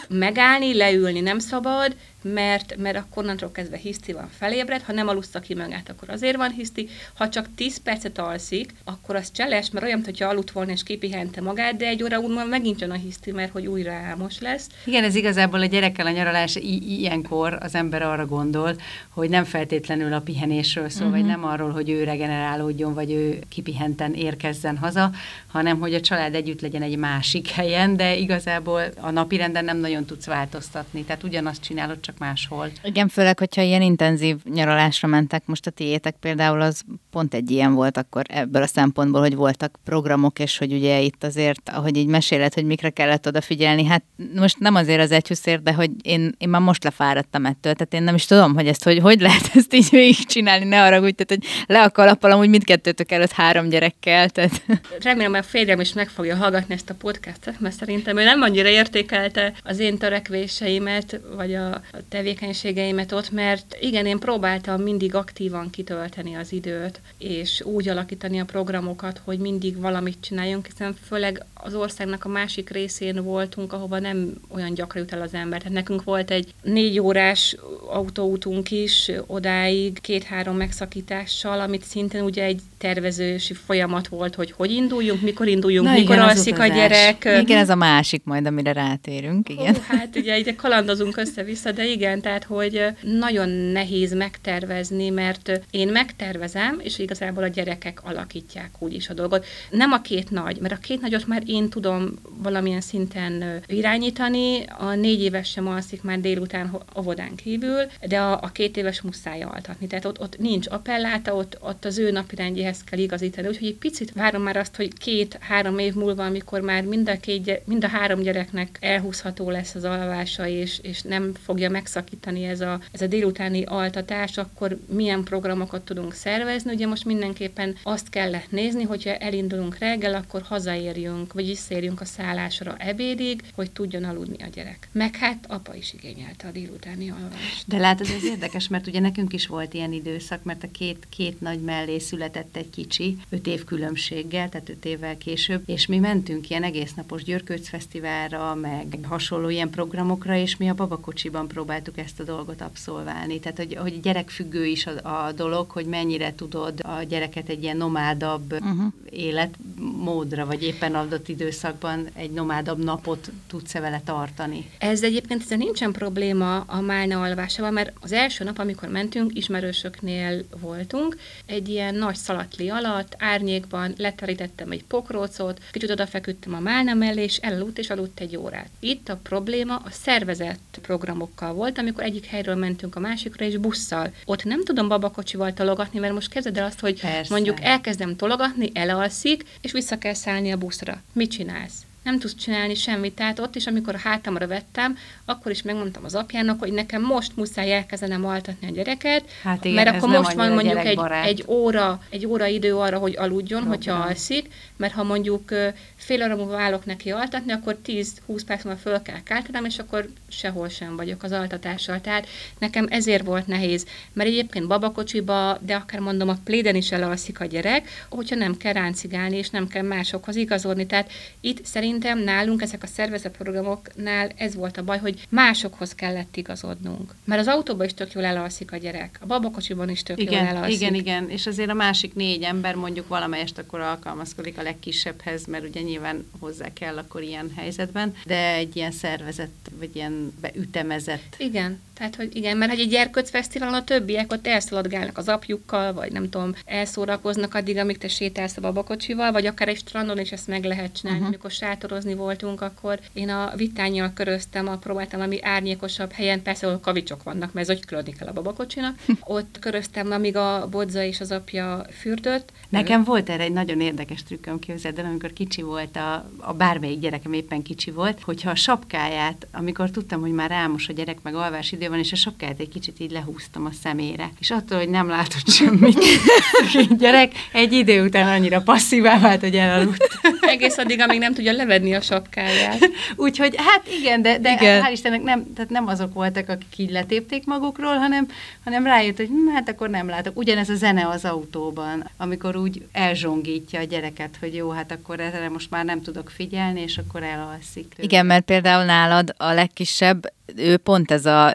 Megállni, 0.09 0.75
leülni 0.75 1.21
nem 1.21 1.39
szabad, 1.39 1.97
mert, 2.23 2.77
mert 2.77 2.97
akkor 2.97 3.23
onnantól 3.23 3.51
kezdve 3.51 3.77
hiszti 3.77 4.13
van 4.13 4.29
felébred, 4.39 4.83
ha 4.83 4.93
nem 4.93 5.09
alussza 5.09 5.41
ki 5.41 5.55
magát, 5.55 5.91
akkor 5.91 6.11
azért 6.11 6.37
van 6.37 6.51
hiszti, 6.51 6.89
ha 7.15 7.29
csak 7.29 7.47
10 7.55 7.77
percet 7.83 8.19
alszik, 8.19 8.75
akkor 8.85 9.17
az 9.17 9.33
cseles, 9.33 9.71
mert 9.71 9.87
olyan, 9.87 10.03
hogyha 10.05 10.29
aludt 10.29 10.51
volna 10.51 10.73
és 10.73 10.83
kipihente 10.83 11.41
magát, 11.41 11.77
de 11.77 11.87
egy 11.87 12.03
óra 12.03 12.21
múlva 12.21 12.45
megint 12.45 12.81
jön 12.81 12.91
a 12.91 12.95
hiszti, 12.95 13.31
mert 13.31 13.53
hogy 13.53 13.67
újra 13.67 13.93
álmos 13.93 14.41
lesz. 14.41 14.67
Igen, 14.85 15.05
ez 15.05 15.15
igazából 15.15 15.61
a 15.61 15.65
gyerekkel 15.65 16.07
a 16.07 16.11
nyaralás, 16.11 16.57
i- 16.57 16.99
ilyenkor 16.99 17.59
az 17.61 17.75
ember 17.75 18.03
arra 18.03 18.27
gondol, 18.27 18.77
hogy 19.09 19.29
nem 19.29 19.45
feltétlenül 19.45 20.13
a 20.13 20.21
pihenésről 20.21 20.89
szól, 20.89 21.07
uh-huh. 21.07 21.21
vagy 21.21 21.31
mhm. 21.31 21.41
nem 21.41 21.51
arról, 21.51 21.71
hogy 21.71 21.91
ő 21.91 22.05
regenerálódjon, 22.05 22.95
vagy 22.95 23.13
ő 23.13 23.39
kipihenten 23.49 24.15
érkezzen 24.15 24.77
haza, 24.77 25.11
hanem 25.47 25.79
hogy 25.79 25.95
a 25.95 26.01
család 26.01 26.35
együtt 26.35 26.61
legyen 26.61 26.83
egy 26.83 26.97
másik 26.97 27.49
helyen, 27.49 27.97
de 27.97 28.17
igazából 28.17 28.83
a 29.01 29.11
napirenden 29.11 29.65
nem 29.65 29.79
nagyon 29.79 30.05
tudsz 30.05 30.27
változtatni. 30.27 31.05
Tehát 31.05 31.23
ugyanazt 31.23 31.63
csinálod, 31.63 32.01
csak 32.09 32.19
máshol. 32.19 32.71
Igen, 32.83 33.09
főleg, 33.09 33.39
hogyha 33.39 33.63
ilyen 33.63 33.83
intenzív 33.83 34.37
nyaralásra 34.45 35.09
mentek, 35.09 35.43
most 35.47 35.67
a 35.67 35.71
tiétek 35.71 36.17
például 36.21 36.61
az 36.61 36.83
pont 37.11 37.35
egy 37.35 37.51
ilyen 37.51 37.75
volt 37.75 37.97
akkor 37.97 38.25
ebből 38.29 38.63
a 38.63 38.67
szempontból, 38.67 39.21
hogy 39.21 39.35
voltak 39.35 39.79
programok, 39.85 40.39
és 40.39 40.59
hogy 40.59 40.73
ugye 40.73 41.01
itt 41.01 41.25
azért, 41.25 41.69
ahogy 41.69 41.97
így 41.97 42.07
meséled, 42.07 42.55
hogy 42.55 42.65
mikre 42.65 42.91
kellett 42.91 43.27
odafigyelni, 43.27 43.85
hát 43.85 44.03
most 44.35 44.59
nem 44.59 44.75
azért 44.75 45.01
az 45.01 45.11
egyhúszért, 45.11 45.63
de 45.63 45.73
hogy 45.73 45.91
én, 46.03 46.35
én 46.39 46.49
már 46.49 46.61
most 46.61 46.85
lefáradtam 46.85 47.45
ettől, 47.45 47.73
tehát 47.73 47.95
én 47.95 48.03
nem 48.03 48.15
is 48.15 48.25
tudom, 48.25 48.55
hogy 48.55 48.67
ezt 48.67 48.85
hogy, 48.85 48.99
hogy 48.99 49.21
lehet 49.21 49.51
ezt 49.55 49.75
így 49.75 49.89
végig 49.91 50.27
csinálni, 50.27 50.65
ne 50.65 50.83
arra 50.83 51.01
úgy, 51.01 51.15
tehát 51.15 51.45
hogy 51.45 51.67
le 51.67 51.83
a 51.83 51.91
kalappal 51.91 52.31
amúgy 52.31 52.49
mindkettőtök 52.49 53.13
előtt 53.13 53.33
három 53.33 53.69
gyerekkel. 53.69 54.31
Tehát. 54.31 54.63
Remélem, 55.01 55.31
hogy 55.31 55.41
a 55.41 55.43
férjem 55.43 55.81
is 55.81 55.93
meg 55.93 56.09
fogja 56.09 56.37
hallgatni 56.37 56.75
ezt 56.75 56.91
a 56.91 56.95
podcastet, 56.95 57.61
mert 57.61 57.75
szerintem 57.75 58.17
ő 58.17 58.25
nem 58.25 58.43
annyira 58.43 58.69
értékelte 58.69 59.53
az 59.63 59.79
én 59.79 59.99
törekvéseimet, 59.99 61.21
vagy 61.37 61.55
a, 61.55 61.81
tevékenységeimet 62.09 63.13
ott, 63.13 63.31
mert 63.31 63.77
igen, 63.81 64.07
én 64.07 64.19
próbáltam 64.19 64.83
mindig 64.83 65.15
aktívan 65.15 65.71
kitölteni 65.71 66.35
az 66.35 66.53
időt, 66.53 67.01
és 67.19 67.61
úgy 67.65 67.89
alakítani 67.89 68.41
a 68.41 68.45
programokat, 68.45 69.21
hogy 69.25 69.39
mindig 69.39 69.81
valamit 69.81 70.21
csináljunk, 70.21 70.67
hiszen 70.67 70.95
főleg 71.07 71.45
az 71.63 71.75
országnak 71.75 72.25
a 72.25 72.29
másik 72.29 72.71
részén 72.71 73.23
voltunk, 73.23 73.73
ahova 73.73 73.99
nem 73.99 74.33
olyan 74.49 74.75
gyakran 74.75 75.03
jut 75.03 75.13
el 75.13 75.21
az 75.21 75.35
ember. 75.35 75.59
Tehát 75.59 75.75
nekünk 75.75 76.05
volt 76.05 76.31
egy 76.31 76.55
négy 76.63 77.01
órás 77.01 77.57
autóútunk 77.87 78.71
is 78.71 79.11
odáig, 79.27 80.01
két-három 80.01 80.57
megszakítással, 80.57 81.61
amit 81.61 81.85
szintén 81.85 82.23
ugye 82.23 82.43
egy 82.45 82.61
tervezősi 82.79 83.55
folyamat 83.55 84.09
volt, 84.09 84.35
hogy 84.35 84.53
hogy 84.57 84.71
induljunk, 84.71 85.21
mikor 85.21 85.49
induljunk, 85.49 85.87
Na 85.87 85.93
mikor 85.93 86.15
igen, 86.15 86.29
alszik 86.29 86.59
a 86.59 86.67
gyerek. 86.67 87.25
Igen, 87.41 87.59
ez 87.59 87.69
a 87.69 87.75
másik 87.75 88.25
majd, 88.25 88.47
amire 88.47 88.73
rátérünk. 88.73 89.49
Igen. 89.49 89.75
Hú, 89.75 89.81
hát 89.87 90.17
ugye 90.17 90.39
ide 90.39 90.55
kalandozunk 90.55 91.17
össze-vissza, 91.17 91.73
de 91.73 91.87
igen, 91.87 92.21
tehát 92.21 92.45
hogy 92.45 92.83
nagyon 93.01 93.49
nehéz 93.49 94.15
megtervezni, 94.15 95.09
mert 95.09 95.61
én 95.71 95.89
megtervezem, 95.89 96.81
és 96.83 96.99
igazából 96.99 97.43
a 97.43 97.49
gyerekek 97.49 98.01
alakítják 98.05 98.71
úgyis 98.79 99.09
a 99.09 99.15
dolgot. 99.15 99.47
Nem 99.71 99.93
a 99.93 100.01
két 100.01 100.31
nagy, 100.31 100.59
mert 100.61 100.75
a 100.75 100.79
két 100.79 101.01
nagyot 101.01 101.27
már 101.27 101.43
én 101.49 101.69
tudom 101.69 102.15
valamilyen 102.43 102.81
szinten 102.81 103.63
irányítani, 103.67 104.65
a 104.79 104.95
négy 104.95 105.21
éves 105.21 105.49
sem 105.51 105.69
alszik 105.69 106.03
már 106.03 106.21
délután 106.21 106.83
óvodán 106.99 107.35
kívül, 107.35 107.87
de 108.09 108.21
a, 108.21 108.33
a 108.43 108.49
két 108.53 108.77
éves 108.77 109.01
muszáj 109.01 109.43
altatni. 109.43 109.87
Tehát 109.87 110.05
ott, 110.05 110.21
ott 110.21 110.39
nincs 110.39 110.67
appelláta, 110.69 111.35
ott, 111.35 111.59
ott 111.61 111.85
az 111.85 111.99
ő 111.99 112.11
napirendjéhez 112.11 112.85
kell 112.85 112.99
igazítani. 112.99 113.49
Úgyhogy 113.49 113.67
egy 113.69 113.75
picit 113.75 114.13
várom 114.13 114.43
már 114.43 114.57
azt, 114.57 114.77
hogy 114.77 114.99
két-három 114.99 115.79
év 115.79 115.95
múlva, 115.95 116.25
amikor 116.25 116.61
már 116.61 116.85
mind 116.85 117.09
a, 117.09 117.17
két, 117.21 117.63
mind 117.65 117.85
a 117.85 117.89
három 117.89 118.21
gyereknek 118.21 118.79
elhúzható 118.81 119.51
lesz 119.51 119.75
az 119.75 119.85
alvása, 119.85 120.47
és, 120.47 120.79
és 120.83 121.03
nem 121.03 121.33
fogja 121.45 121.71
megszakítani 121.71 122.45
ez 122.45 122.61
a, 122.61 122.81
ez 122.93 123.01
a 123.01 123.07
délutáni 123.07 123.63
altatás, 123.63 124.39
akkor 124.39 124.79
milyen 124.87 125.23
programokat 125.23 125.83
tudunk 125.85 126.15
szervezni. 126.15 126.73
Ugye 126.73 126.87
most 126.87 127.05
mindenképpen 127.05 127.77
azt 127.83 128.11
kellett 128.11 128.51
nézni, 128.51 128.83
hogyha 128.83 129.15
elindulunk 129.15 129.79
reggel, 129.79 130.15
akkor 130.15 130.43
hazaérjünk, 130.43 131.35
vagy 131.39 131.47
visszaérjünk 131.47 132.01
a 132.01 132.05
szállásra 132.05 132.77
ebédig, 132.79 133.43
hogy 133.55 133.71
tudjon 133.71 134.05
aludni 134.05 134.43
a 134.43 134.47
gyerek. 134.55 134.89
Meg 134.93 135.17
hát 135.17 135.45
apa 135.49 135.75
is 135.75 135.93
igényelte 135.93 136.49
a 136.49 136.51
délutáni 136.51 137.11
alvást. 137.11 137.65
De 137.67 137.79
látod, 137.79 138.07
ez 138.17 138.25
érdekes, 138.25 138.69
mert 138.69 138.87
ugye 138.87 139.01
nekünk 139.01 139.33
is 139.33 139.47
volt 139.47 139.75
ilyen 139.75 139.93
időszak, 139.93 140.43
mert 140.43 140.63
a 140.63 140.71
két, 140.71 141.07
két 141.09 141.41
nagy 141.41 141.61
mellé 141.61 141.99
született 141.99 142.57
egy 142.57 142.71
kicsi, 142.71 143.17
öt 143.29 143.47
év 143.47 143.65
különbséggel, 143.65 144.49
tehát 144.49 144.69
öt 144.69 144.85
évvel 144.85 145.19
később, 145.19 145.63
és 145.67 145.87
mi 145.87 145.99
mentünk 145.99 146.51
ilyen 146.51 146.63
egésznapos 146.63 147.25
Györkőc 147.25 147.69
Fesztiválra, 147.69 148.55
meg 148.55 148.99
hasonló 149.03 149.49
ilyen 149.49 149.71
programokra, 149.71 150.37
és 150.37 150.57
mi 150.57 150.69
a 150.69 150.75
babakocsiban 150.75 151.49
próbáltuk 151.49 151.99
ezt 151.99 152.21
a 152.21 152.25
dolgot 152.25 152.61
abszolválni. 152.61 153.41
Tehát, 153.41 153.57
hogy, 153.57 153.75
hogy 153.75 154.01
gyerekfüggő 154.01 154.67
is 154.67 154.87
a, 154.87 155.27
a 155.27 155.33
dolog, 155.33 155.71
hogy 155.71 155.87
mennyire 155.87 156.35
tudod 156.35 156.81
a 156.83 157.03
gyereket 157.03 157.49
egy 157.49 157.63
ilyen 157.63 157.77
nomádabb 157.77 158.53
uh-huh. 158.53 158.93
életmódra, 159.11 160.47
vagy 160.47 160.63
éppen 160.63 160.95
adott 160.95 161.28
időszakban 161.29 162.09
egy 162.15 162.31
nomádabb 162.31 162.85
napot 162.85 163.31
tudsz-e 163.47 163.81
vele 163.81 164.01
tartani. 164.05 164.71
Ez 164.79 165.03
egyébként 165.03 165.43
ez 165.43 165.59
nincsen 165.59 165.93
probléma 165.93 166.61
a 166.61 166.81
málna 166.81 167.23
alvásával, 167.23 167.71
mert 167.71 167.93
az 168.01 168.13
első 168.13 168.45
nap, 168.45 168.59
amikor 168.59 168.89
mentünk, 168.89 169.37
ismerősöknél 169.37 170.45
voltunk, 170.61 171.17
egy 171.47 171.69
ilyen 171.69 171.95
nagy 171.95 172.17
szalatli 172.17 172.71
alatt, 172.71 173.15
árnyékban 173.19 173.95
leterítettem 173.97 174.71
egy 174.71 174.85
pokrócot, 174.85 175.61
kicsit 175.71 175.91
odafeküdtem 175.91 176.55
a 176.55 176.61
málna 176.61 176.95
mellé, 176.95 177.23
és 177.23 177.37
elaludt, 177.37 177.79
és 177.79 177.91
aludt 177.91 178.21
egy 178.21 178.37
órát. 178.37 178.69
Itt 178.81 179.09
a 179.09 179.19
probléma 179.23 179.77
a 179.77 179.91
szervezett 179.91 180.79
programokkal 180.83 181.53
volt, 181.53 181.79
amikor 181.79 182.05
egyik 182.05 182.27
helyről 182.27 182.55
mentünk 182.55 182.97
a 182.97 183.01
másikra, 183.01 183.45
és 183.45 183.57
busszal. 183.57 184.13
Ott 184.25 184.45
nem 184.45 184.65
tudom 184.65 184.89
babakocsival 184.89 185.53
tologatni, 185.53 185.99
mert 185.99 186.13
most 186.13 186.29
kezded 186.29 186.57
el 186.57 186.65
azt, 186.65 186.81
hogy 186.81 187.01
Persze. 187.01 187.33
mondjuk 187.35 187.61
elkezdem 187.61 188.17
tologatni, 188.17 188.71
elalszik, 188.75 189.45
és 189.61 189.73
vissza 189.73 189.99
kell 189.99 190.15
szállni 190.15 190.53
a 190.53 190.57
buszra. 190.57 191.03
Mit 191.19 191.31
csinálsz? 191.31 191.88
Nem 192.09 192.19
tudsz 192.19 192.35
csinálni 192.35 192.75
semmit. 192.75 193.15
Tehát 193.15 193.39
ott 193.39 193.57
is, 193.57 193.67
amikor 193.67 193.95
a 193.95 193.99
hátamra 193.99 194.47
vettem, 194.47 194.97
akkor 195.25 195.51
is 195.51 195.63
megmondtam 195.63 196.05
az 196.05 196.15
apjának, 196.15 196.59
hogy 196.59 196.73
nekem 196.73 197.03
most 197.03 197.37
muszáj 197.37 197.73
elkezdenem 197.73 198.27
altatni 198.27 198.67
a 198.67 198.71
gyereket, 198.71 199.31
hát 199.43 199.65
igen, 199.65 199.85
mert 199.85 199.97
akkor 199.97 200.09
most 200.09 200.33
van 200.33 200.53
mondjuk 200.53 200.85
egy, 200.85 200.99
egy, 201.25 201.45
óra, 201.47 202.03
egy 202.11 202.27
óra 202.27 202.47
idő 202.47 202.77
arra, 202.77 202.99
hogy 202.99 203.17
aludjon, 203.17 203.61
Program. 203.61 203.69
hogyha 203.69 204.09
alszik, 204.09 204.49
mert 204.77 204.93
ha 204.93 205.03
mondjuk 205.03 205.53
fél 205.97 206.23
óra 206.23 206.37
múlva 206.37 206.61
állok 206.61 206.85
neki 206.85 207.11
altatni, 207.11 207.53
akkor 207.53 207.79
10-20 207.87 208.41
perc 208.47 208.65
múlva 208.65 208.81
föl 208.81 209.03
kell 209.03 209.23
káltanom, 209.23 209.65
és 209.65 209.79
akkor 209.79 210.09
sehol 210.29 210.69
sem 210.69 210.97
vagyok 210.97 211.23
az 211.23 211.33
altatással. 211.33 212.01
Tehát 212.01 212.27
nekem 212.59 212.87
ezért 212.91 213.25
volt 213.25 213.47
nehéz, 213.47 213.87
mert 214.13 214.29
egyébként 214.29 214.67
babakocsiba, 214.67 215.59
de 215.61 215.75
akár 215.75 216.01
mondom, 216.01 216.29
a 216.29 216.39
pléden 216.45 216.75
is 216.75 216.93
elalszik 216.93 217.41
a 217.41 217.45
gyerek, 217.45 217.89
hogyha 218.09 218.37
nem 218.37 218.57
kell 218.57 218.73
ráncigálni, 218.73 219.37
és 219.37 219.51
nem 219.51 219.69
kell 219.69 219.83
másokhoz 219.83 220.37
igazodni. 220.37 220.87
Tehát 220.87 221.11
itt 221.41 221.65
szerintem 221.65 221.97
nálunk 222.05 222.63
ezek 222.63 222.83
a 222.83 222.87
szervezetprogramoknál 222.87 224.31
ez 224.37 224.55
volt 224.55 224.77
a 224.77 224.85
baj, 224.85 224.99
hogy 224.99 225.23
másokhoz 225.29 225.95
kellett 225.95 226.37
igazodnunk. 226.37 227.15
Mert 227.25 227.41
az 227.41 227.47
autóban 227.47 227.87
is 227.87 227.95
tök 227.95 228.13
jól 228.13 228.25
elalszik 228.25 228.73
a 228.73 228.77
gyerek, 228.77 229.19
a 229.21 229.27
babakocsiban 229.27 229.91
is 229.91 230.03
tök 230.03 230.21
igen, 230.21 230.45
jól 230.45 230.57
elalszik. 230.57 230.81
Igen, 230.81 230.95
igen, 230.95 231.31
és 231.31 231.47
azért 231.47 231.71
a 231.71 231.75
másik 231.75 232.15
négy 232.15 232.43
ember 232.43 232.75
mondjuk 232.75 233.09
valamelyest 233.09 233.59
akkor 233.59 233.81
alkalmazkodik 233.81 234.59
a 234.59 234.63
legkisebbhez, 234.63 235.47
mert 235.47 235.69
ugye 235.69 235.81
nyilván 235.81 236.31
hozzá 236.41 236.73
kell 236.73 236.97
akkor 236.97 237.23
ilyen 237.23 237.53
helyzetben, 237.57 238.15
de 238.25 238.55
egy 238.55 238.77
ilyen 238.77 238.93
szervezet, 238.93 239.51
vagy 239.79 239.97
ilyen 239.97 240.33
beütemezett. 240.41 241.35
Igen, 241.37 241.81
tehát, 241.99 242.17
hogy 242.17 242.37
igen, 242.37 242.57
mert 242.57 242.73
egy 242.73 242.89
gyerkőc 242.89 243.31
fesztiválon 243.31 243.75
a 243.75 243.85
többiek 243.85 244.33
ott 244.33 244.47
elszaladgálnak 244.47 245.19
az 245.19 245.29
apjukkal, 245.29 245.93
vagy 245.93 246.13
nem 246.13 246.31
tudom, 246.31 246.55
elszórakoznak 246.65 247.55
addig, 247.55 247.77
amíg 247.77 247.99
te 247.99 248.09
sétálsz 248.09 248.57
a 248.57 248.61
babakocsival, 248.61 249.33
vagy 249.33 249.47
akár 249.47 249.69
egy 249.69 249.79
strandon 249.79 250.19
is 250.19 250.33
ezt 250.33 250.47
meg 250.47 250.65
lehet 250.65 250.97
csinálni. 250.97 251.19
Uh-huh. 251.19 251.35
Amikor 251.35 251.53
sátorozni 251.79 252.15
voltunk, 252.15 252.61
akkor 252.61 252.99
én 253.13 253.29
a 253.29 253.53
vitányjal 253.57 254.13
köröztem, 254.15 254.69
a 254.69 254.77
próbáltam 254.77 255.21
ami 255.21 255.43
árnyékosabb 255.43 256.13
helyen, 256.13 256.43
persze 256.43 256.67
ahol 256.67 256.79
kavicsok 256.81 257.23
vannak, 257.23 257.53
mert 257.53 257.69
ez 257.69 257.77
hogy 257.77 257.87
különni 257.87 258.13
kell 258.13 258.29
a 258.29 258.33
babakocsinak. 258.33 258.99
Ott 259.21 259.57
köröztem, 259.61 260.13
amíg 260.13 260.37
a 260.37 260.69
bodza 260.71 261.03
és 261.03 261.21
az 261.21 261.31
apja 261.31 261.87
fürdött. 262.01 262.53
Nekem 262.69 263.05
volt 263.05 263.31
erre 263.31 263.43
egy 263.43 263.53
nagyon 263.53 263.81
érdekes 263.81 264.23
trükköm, 264.23 264.59
képzeld 264.59 264.99
el, 264.99 265.05
amikor 265.05 265.33
kicsi 265.33 265.63
volt, 265.63 265.97
a, 265.97 266.31
a 266.37 266.53
bármelyik 266.53 267.01
gyerekem 267.01 267.33
éppen 267.33 267.63
kicsi 267.63 267.91
volt, 267.91 268.21
hogyha 268.23 268.51
a 268.51 268.55
sapkáját, 268.55 269.47
amikor 269.53 269.91
tudtam, 269.91 270.21
hogy 270.21 270.33
már 270.33 270.51
rámos 270.51 270.89
a 270.89 270.93
gyerek, 270.93 271.23
meg 271.23 271.35
alvás 271.35 271.73
idő 271.73 271.89
van, 271.89 271.99
és 271.99 272.13
a 272.13 272.17
sapkáját 272.17 272.61
egy 272.61 272.69
kicsit 272.69 273.01
így 273.01 273.11
lehúztam 273.11 273.65
a 273.65 273.71
szemére. 273.83 274.31
És 274.39 274.51
attól, 274.51 274.79
hogy 274.79 274.89
nem 274.89 275.09
látott 275.09 275.49
semmit, 275.49 275.99
a 276.75 276.95
gyerek 276.99 277.33
egy 277.53 277.73
idő 277.73 278.05
után 278.05 278.29
annyira 278.29 278.61
passzívá 278.61 279.19
vált, 279.19 279.41
hogy 279.41 279.55
elaludt. 279.57 280.09
Egész 280.41 280.77
addig, 280.79 281.01
amíg 281.01 281.19
nem 281.19 281.35
tudja 281.35 281.53
levenni 281.69 281.95
a 281.95 282.01
sapkáját. 282.01 282.79
Úgyhogy 283.17 283.55
hát 283.57 283.83
igen, 284.01 284.23
de, 284.23 284.39
de 284.39 284.53
igen. 284.53 284.83
hál' 284.85 284.93
Istennek 284.93 285.23
nem, 285.23 285.53
tehát 285.55 285.71
nem 285.71 285.87
azok 285.87 286.15
voltak, 286.15 286.49
akik 286.49 286.79
így 286.79 286.91
letépték 286.91 287.47
magukról, 287.47 287.97
hanem, 287.97 288.29
hanem 288.65 288.85
rájött, 288.85 289.17
hogy 289.17 289.27
hm, 289.27 289.55
hát 289.55 289.69
akkor 289.69 289.91
nem 289.91 290.09
látok. 290.09 290.39
Ugyanez 290.39 290.69
a 290.69 290.75
zene 290.75 291.09
az 291.09 291.25
autóban, 291.25 292.11
amikor 292.17 292.57
úgy 292.57 292.83
elzsongítja 292.93 293.81
a 293.81 293.85
gyereket, 293.85 294.37
hogy 294.41 294.55
jó, 294.55 294.71
hát 294.71 294.93
akkor 294.93 295.21
erre 295.21 295.49
most 295.49 295.71
már 295.71 295.85
nem 295.85 296.03
tudok 296.03 296.31
figyelni, 296.31 296.81
és 296.81 296.99
akkor 296.99 297.23
elalszik. 297.23 297.95
Igen, 297.99 298.27
mert 298.27 298.45
például 298.45 298.85
nálad 298.85 299.35
a 299.37 299.53
legkisebb 299.53 300.33
ő 300.57 300.77
pont 300.77 301.11
ez 301.11 301.27
a 301.27 301.55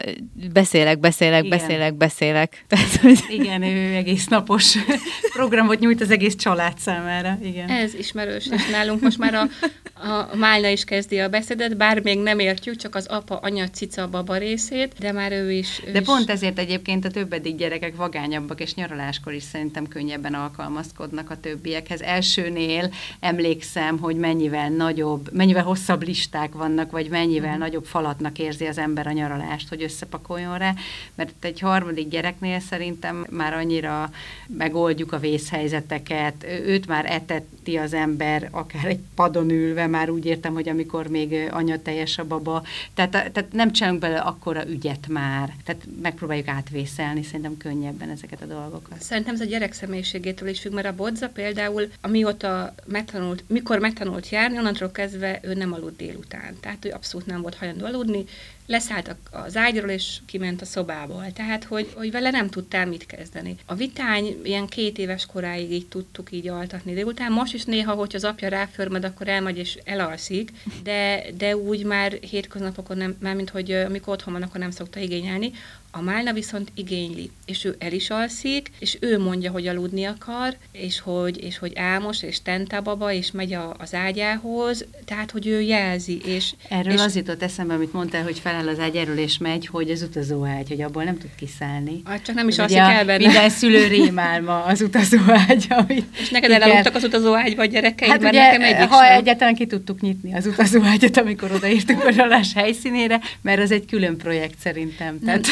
beszélek, 0.52 0.98
beszélek, 0.98 1.44
Igen. 1.44 1.58
beszélek, 1.58 1.94
beszélek. 1.94 2.64
Tehát, 2.68 2.96
hogy... 2.96 3.24
Igen, 3.28 3.62
ő 3.62 3.94
egész 3.94 4.26
napos 4.26 4.74
programot 5.32 5.78
nyújt 5.78 6.00
az 6.00 6.10
egész 6.10 6.36
család 6.36 6.78
számára. 6.78 7.38
Igen. 7.42 7.68
Ez 7.68 7.94
ismerős, 7.94 8.46
és 8.46 8.66
nálunk 8.66 9.00
most 9.00 9.18
már 9.18 9.34
a, 9.34 9.48
a 10.04 10.36
Málna 10.36 10.68
is 10.68 10.84
kezdi 10.84 11.18
a 11.18 11.28
beszédet, 11.28 11.76
bár 11.76 12.02
még 12.02 12.18
nem 12.18 12.38
értjük, 12.38 12.76
csak 12.76 12.94
az 12.94 13.06
apa, 13.06 13.36
anya, 13.36 13.68
cica, 13.68 14.08
baba 14.08 14.36
részét, 14.36 14.94
de 14.98 15.12
már 15.12 15.32
ő 15.32 15.52
is. 15.52 15.82
Ő 15.86 15.92
de 15.92 16.00
is... 16.00 16.06
pont 16.06 16.30
ezért 16.30 16.58
egyébként 16.58 17.04
a 17.04 17.10
többedik 17.10 17.56
gyerekek 17.56 17.96
vagányabbak, 17.96 18.60
és 18.60 18.74
nyaraláskor 18.74 19.32
is 19.32 19.42
szerintem 19.42 19.88
könnyebben 19.88 20.34
alkalmazkodnak 20.34 21.30
a 21.30 21.40
többiekhez. 21.40 22.00
Elsőnél 22.00 22.90
emlékszem, 23.20 23.98
hogy 23.98 24.16
mennyivel 24.16 24.68
nagyobb, 24.68 25.32
mennyivel 25.32 25.62
hosszabb 25.62 26.02
listák 26.02 26.52
vannak, 26.52 26.90
vagy 26.90 27.08
mennyivel 27.08 27.56
mm. 27.56 27.58
nagyobb 27.58 27.84
falatnak 27.84 28.38
érzi 28.38 28.66
az 28.66 28.78
ember 28.78 29.06
a 29.06 29.12
nyaralást, 29.12 29.68
hogy 29.68 29.82
összepakoljon 29.82 30.58
rá, 30.58 30.74
mert 31.14 31.44
egy 31.44 31.60
harmadik 31.60 32.08
gyereknél 32.08 32.60
szerintem 32.60 33.26
már 33.30 33.54
annyira 33.54 34.10
megoldjuk 34.46 35.12
a 35.12 35.18
vészhelyzeteket, 35.18 36.44
őt 36.66 36.86
már 36.86 37.06
etetti 37.06 37.76
az 37.76 37.92
ember, 37.92 38.48
akár 38.50 38.84
egy 38.84 39.00
padon 39.14 39.50
ülve, 39.50 39.86
már 39.94 40.10
úgy 40.10 40.24
értem, 40.24 40.52
hogy 40.52 40.68
amikor 40.68 41.06
még 41.06 41.48
anya 41.50 41.82
teljes 41.82 42.18
a 42.18 42.24
baba, 42.24 42.62
tehát, 42.94 43.10
tehát 43.10 43.52
nem 43.52 43.72
csinálunk 43.72 44.00
bele 44.00 44.18
akkora 44.18 44.68
ügyet 44.68 45.08
már, 45.08 45.54
tehát 45.64 45.86
megpróbáljuk 46.02 46.48
átvészelni 46.48 47.22
szerintem 47.22 47.56
könnyebben 47.56 48.10
ezeket 48.10 48.42
a 48.42 48.46
dolgokat. 48.46 49.02
Szerintem 49.02 49.34
ez 49.34 49.40
a 49.40 49.44
gyerek 49.44 49.72
személyiségétől 49.72 50.48
is 50.48 50.60
függ, 50.60 50.72
mert 50.72 50.86
a 50.86 50.94
bodza 50.94 51.28
például, 51.28 51.88
amióta 52.00 52.74
megtanult, 52.86 53.44
mikor 53.46 53.78
megtanult 53.78 54.28
járni, 54.28 54.58
onnantól 54.58 54.90
kezdve 54.90 55.40
ő 55.42 55.54
nem 55.54 55.72
aludt 55.72 55.96
délután. 55.96 56.56
Tehát 56.60 56.84
ő 56.84 56.90
abszolút 56.90 57.26
nem 57.26 57.42
volt 57.42 57.54
hajlandó 57.54 57.84
aludni, 57.84 58.24
leszállt 58.66 59.16
az 59.30 59.56
ágyról, 59.56 59.90
és 59.90 60.18
kiment 60.26 60.60
a 60.60 60.64
szobából. 60.64 61.32
Tehát, 61.32 61.64
hogy, 61.64 61.92
hogy 61.94 62.10
vele 62.10 62.30
nem 62.30 62.48
tudtál 62.48 62.86
mit 62.86 63.06
kezdeni. 63.06 63.56
A 63.66 63.74
vitány 63.74 64.40
ilyen 64.44 64.66
két 64.66 64.98
éves 64.98 65.26
koráig 65.26 65.72
így 65.72 65.86
tudtuk 65.86 66.32
így 66.32 66.48
altatni 66.48 66.94
délután. 66.94 67.32
Most 67.32 67.54
is 67.54 67.64
néha, 67.64 67.94
hogy 67.94 68.14
az 68.14 68.24
apja 68.24 68.48
ráförmed, 68.48 69.04
akkor 69.04 69.28
elmegy 69.28 69.58
és 69.58 69.78
elalszik, 69.84 70.50
de, 70.82 71.24
de 71.36 71.56
úgy 71.56 71.84
már 71.84 72.12
hétköznapokon 72.12 72.96
nem, 72.96 73.16
már 73.20 73.34
mint 73.34 73.50
hogy 73.50 73.70
amikor 73.72 74.12
otthon 74.12 74.32
van, 74.32 74.42
akkor 74.42 74.60
nem 74.60 74.70
szokta 74.70 75.00
igényelni. 75.00 75.52
A 75.96 76.00
Málna 76.00 76.32
viszont 76.32 76.72
igényli, 76.74 77.30
és 77.46 77.64
ő 77.64 77.76
el 77.78 77.92
is 77.92 78.10
alszik, 78.10 78.70
és 78.78 78.96
ő 79.00 79.18
mondja, 79.18 79.50
hogy 79.50 79.66
aludni 79.66 80.04
akar, 80.04 80.56
és 80.72 81.00
hogy, 81.00 81.44
és 81.44 81.58
hogy 81.58 81.72
álmos, 81.76 82.22
és 82.22 82.42
tentababa, 82.42 83.12
és 83.12 83.30
megy 83.30 83.52
a, 83.52 83.74
az 83.78 83.94
ágyához, 83.94 84.84
tehát, 85.04 85.30
hogy 85.30 85.46
ő 85.46 85.60
jelzi. 85.60 86.20
És, 86.24 86.54
Erről 86.68 86.92
és, 86.92 87.00
az 87.00 87.16
jutott 87.16 87.42
eszembe, 87.42 87.74
amit 87.74 87.92
mondtál, 87.92 88.22
hogy 88.22 88.38
feláll 88.38 88.68
az 88.68 88.78
ágy 88.78 88.96
erről, 88.96 89.18
és 89.18 89.38
megy, 89.38 89.66
hogy 89.66 89.90
az 89.90 90.02
utazóágy, 90.02 90.68
hogy 90.68 90.82
abból 90.82 91.04
nem 91.04 91.18
tud 91.18 91.30
kiszállni. 91.36 92.02
Hát 92.04 92.22
csak 92.22 92.34
nem 92.34 92.48
is 92.48 92.58
alszik 92.58 92.76
el 92.76 93.04
benne. 93.04 93.26
Minden 93.26 93.50
szülő 93.50 93.86
rémálma 93.86 94.64
az 94.64 94.80
utazóágy. 94.80 95.66
Amit 95.68 96.04
és 96.20 96.30
neked 96.30 96.50
elaludtak 96.50 96.94
az 96.94 97.04
utazóágyba 97.04 97.62
a 97.62 97.66
gyerekeid, 97.66 98.10
hát 98.10 98.20
mert 98.20 98.34
ugye, 98.34 98.44
nekem 98.44 98.62
egyik 98.62 98.88
ha 98.88 99.04
sem. 99.04 99.16
egyáltalán 99.16 99.54
ki 99.54 99.66
tudtuk 99.66 100.00
nyitni 100.00 100.34
az 100.34 100.46
utazóágyat, 100.46 101.16
amikor 101.16 101.52
odaértünk 101.52 102.04
a 102.04 102.40
helyszínére, 102.54 103.20
mert 103.40 103.60
az 103.60 103.70
egy 103.70 103.84
külön 103.86 104.16
projekt 104.16 104.58
szerintem. 104.58 105.18
Tehát... 105.24 105.46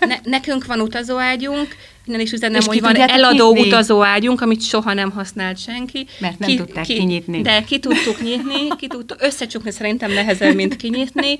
Ne, 0.00 0.16
nekünk 0.22 0.66
van 0.66 0.80
utazóágyunk, 0.80 1.76
innen 2.04 2.20
is 2.20 2.32
üzenem, 2.32 2.60
És 2.60 2.66
hogy 2.66 2.74
ki 2.76 2.80
van 2.82 2.96
eladó 2.96 3.52
nyitni? 3.52 3.68
utazóágyunk, 3.68 4.40
amit 4.40 4.62
soha 4.62 4.92
nem 4.92 5.10
használt 5.10 5.58
senki. 5.58 6.06
Mert 6.18 6.38
nem 6.38 6.56
tudták 6.56 6.84
kinyitni. 6.84 7.42
De 7.42 7.62
ki 7.62 7.78
tudtuk 7.78 8.22
nyitni, 8.22 8.76
ki 8.78 8.86
tudtuk, 8.86 9.22
összecsukni 9.22 9.70
szerintem 9.70 10.12
nehezebb, 10.12 10.54
mint 10.54 10.76
kinyitni, 10.76 11.38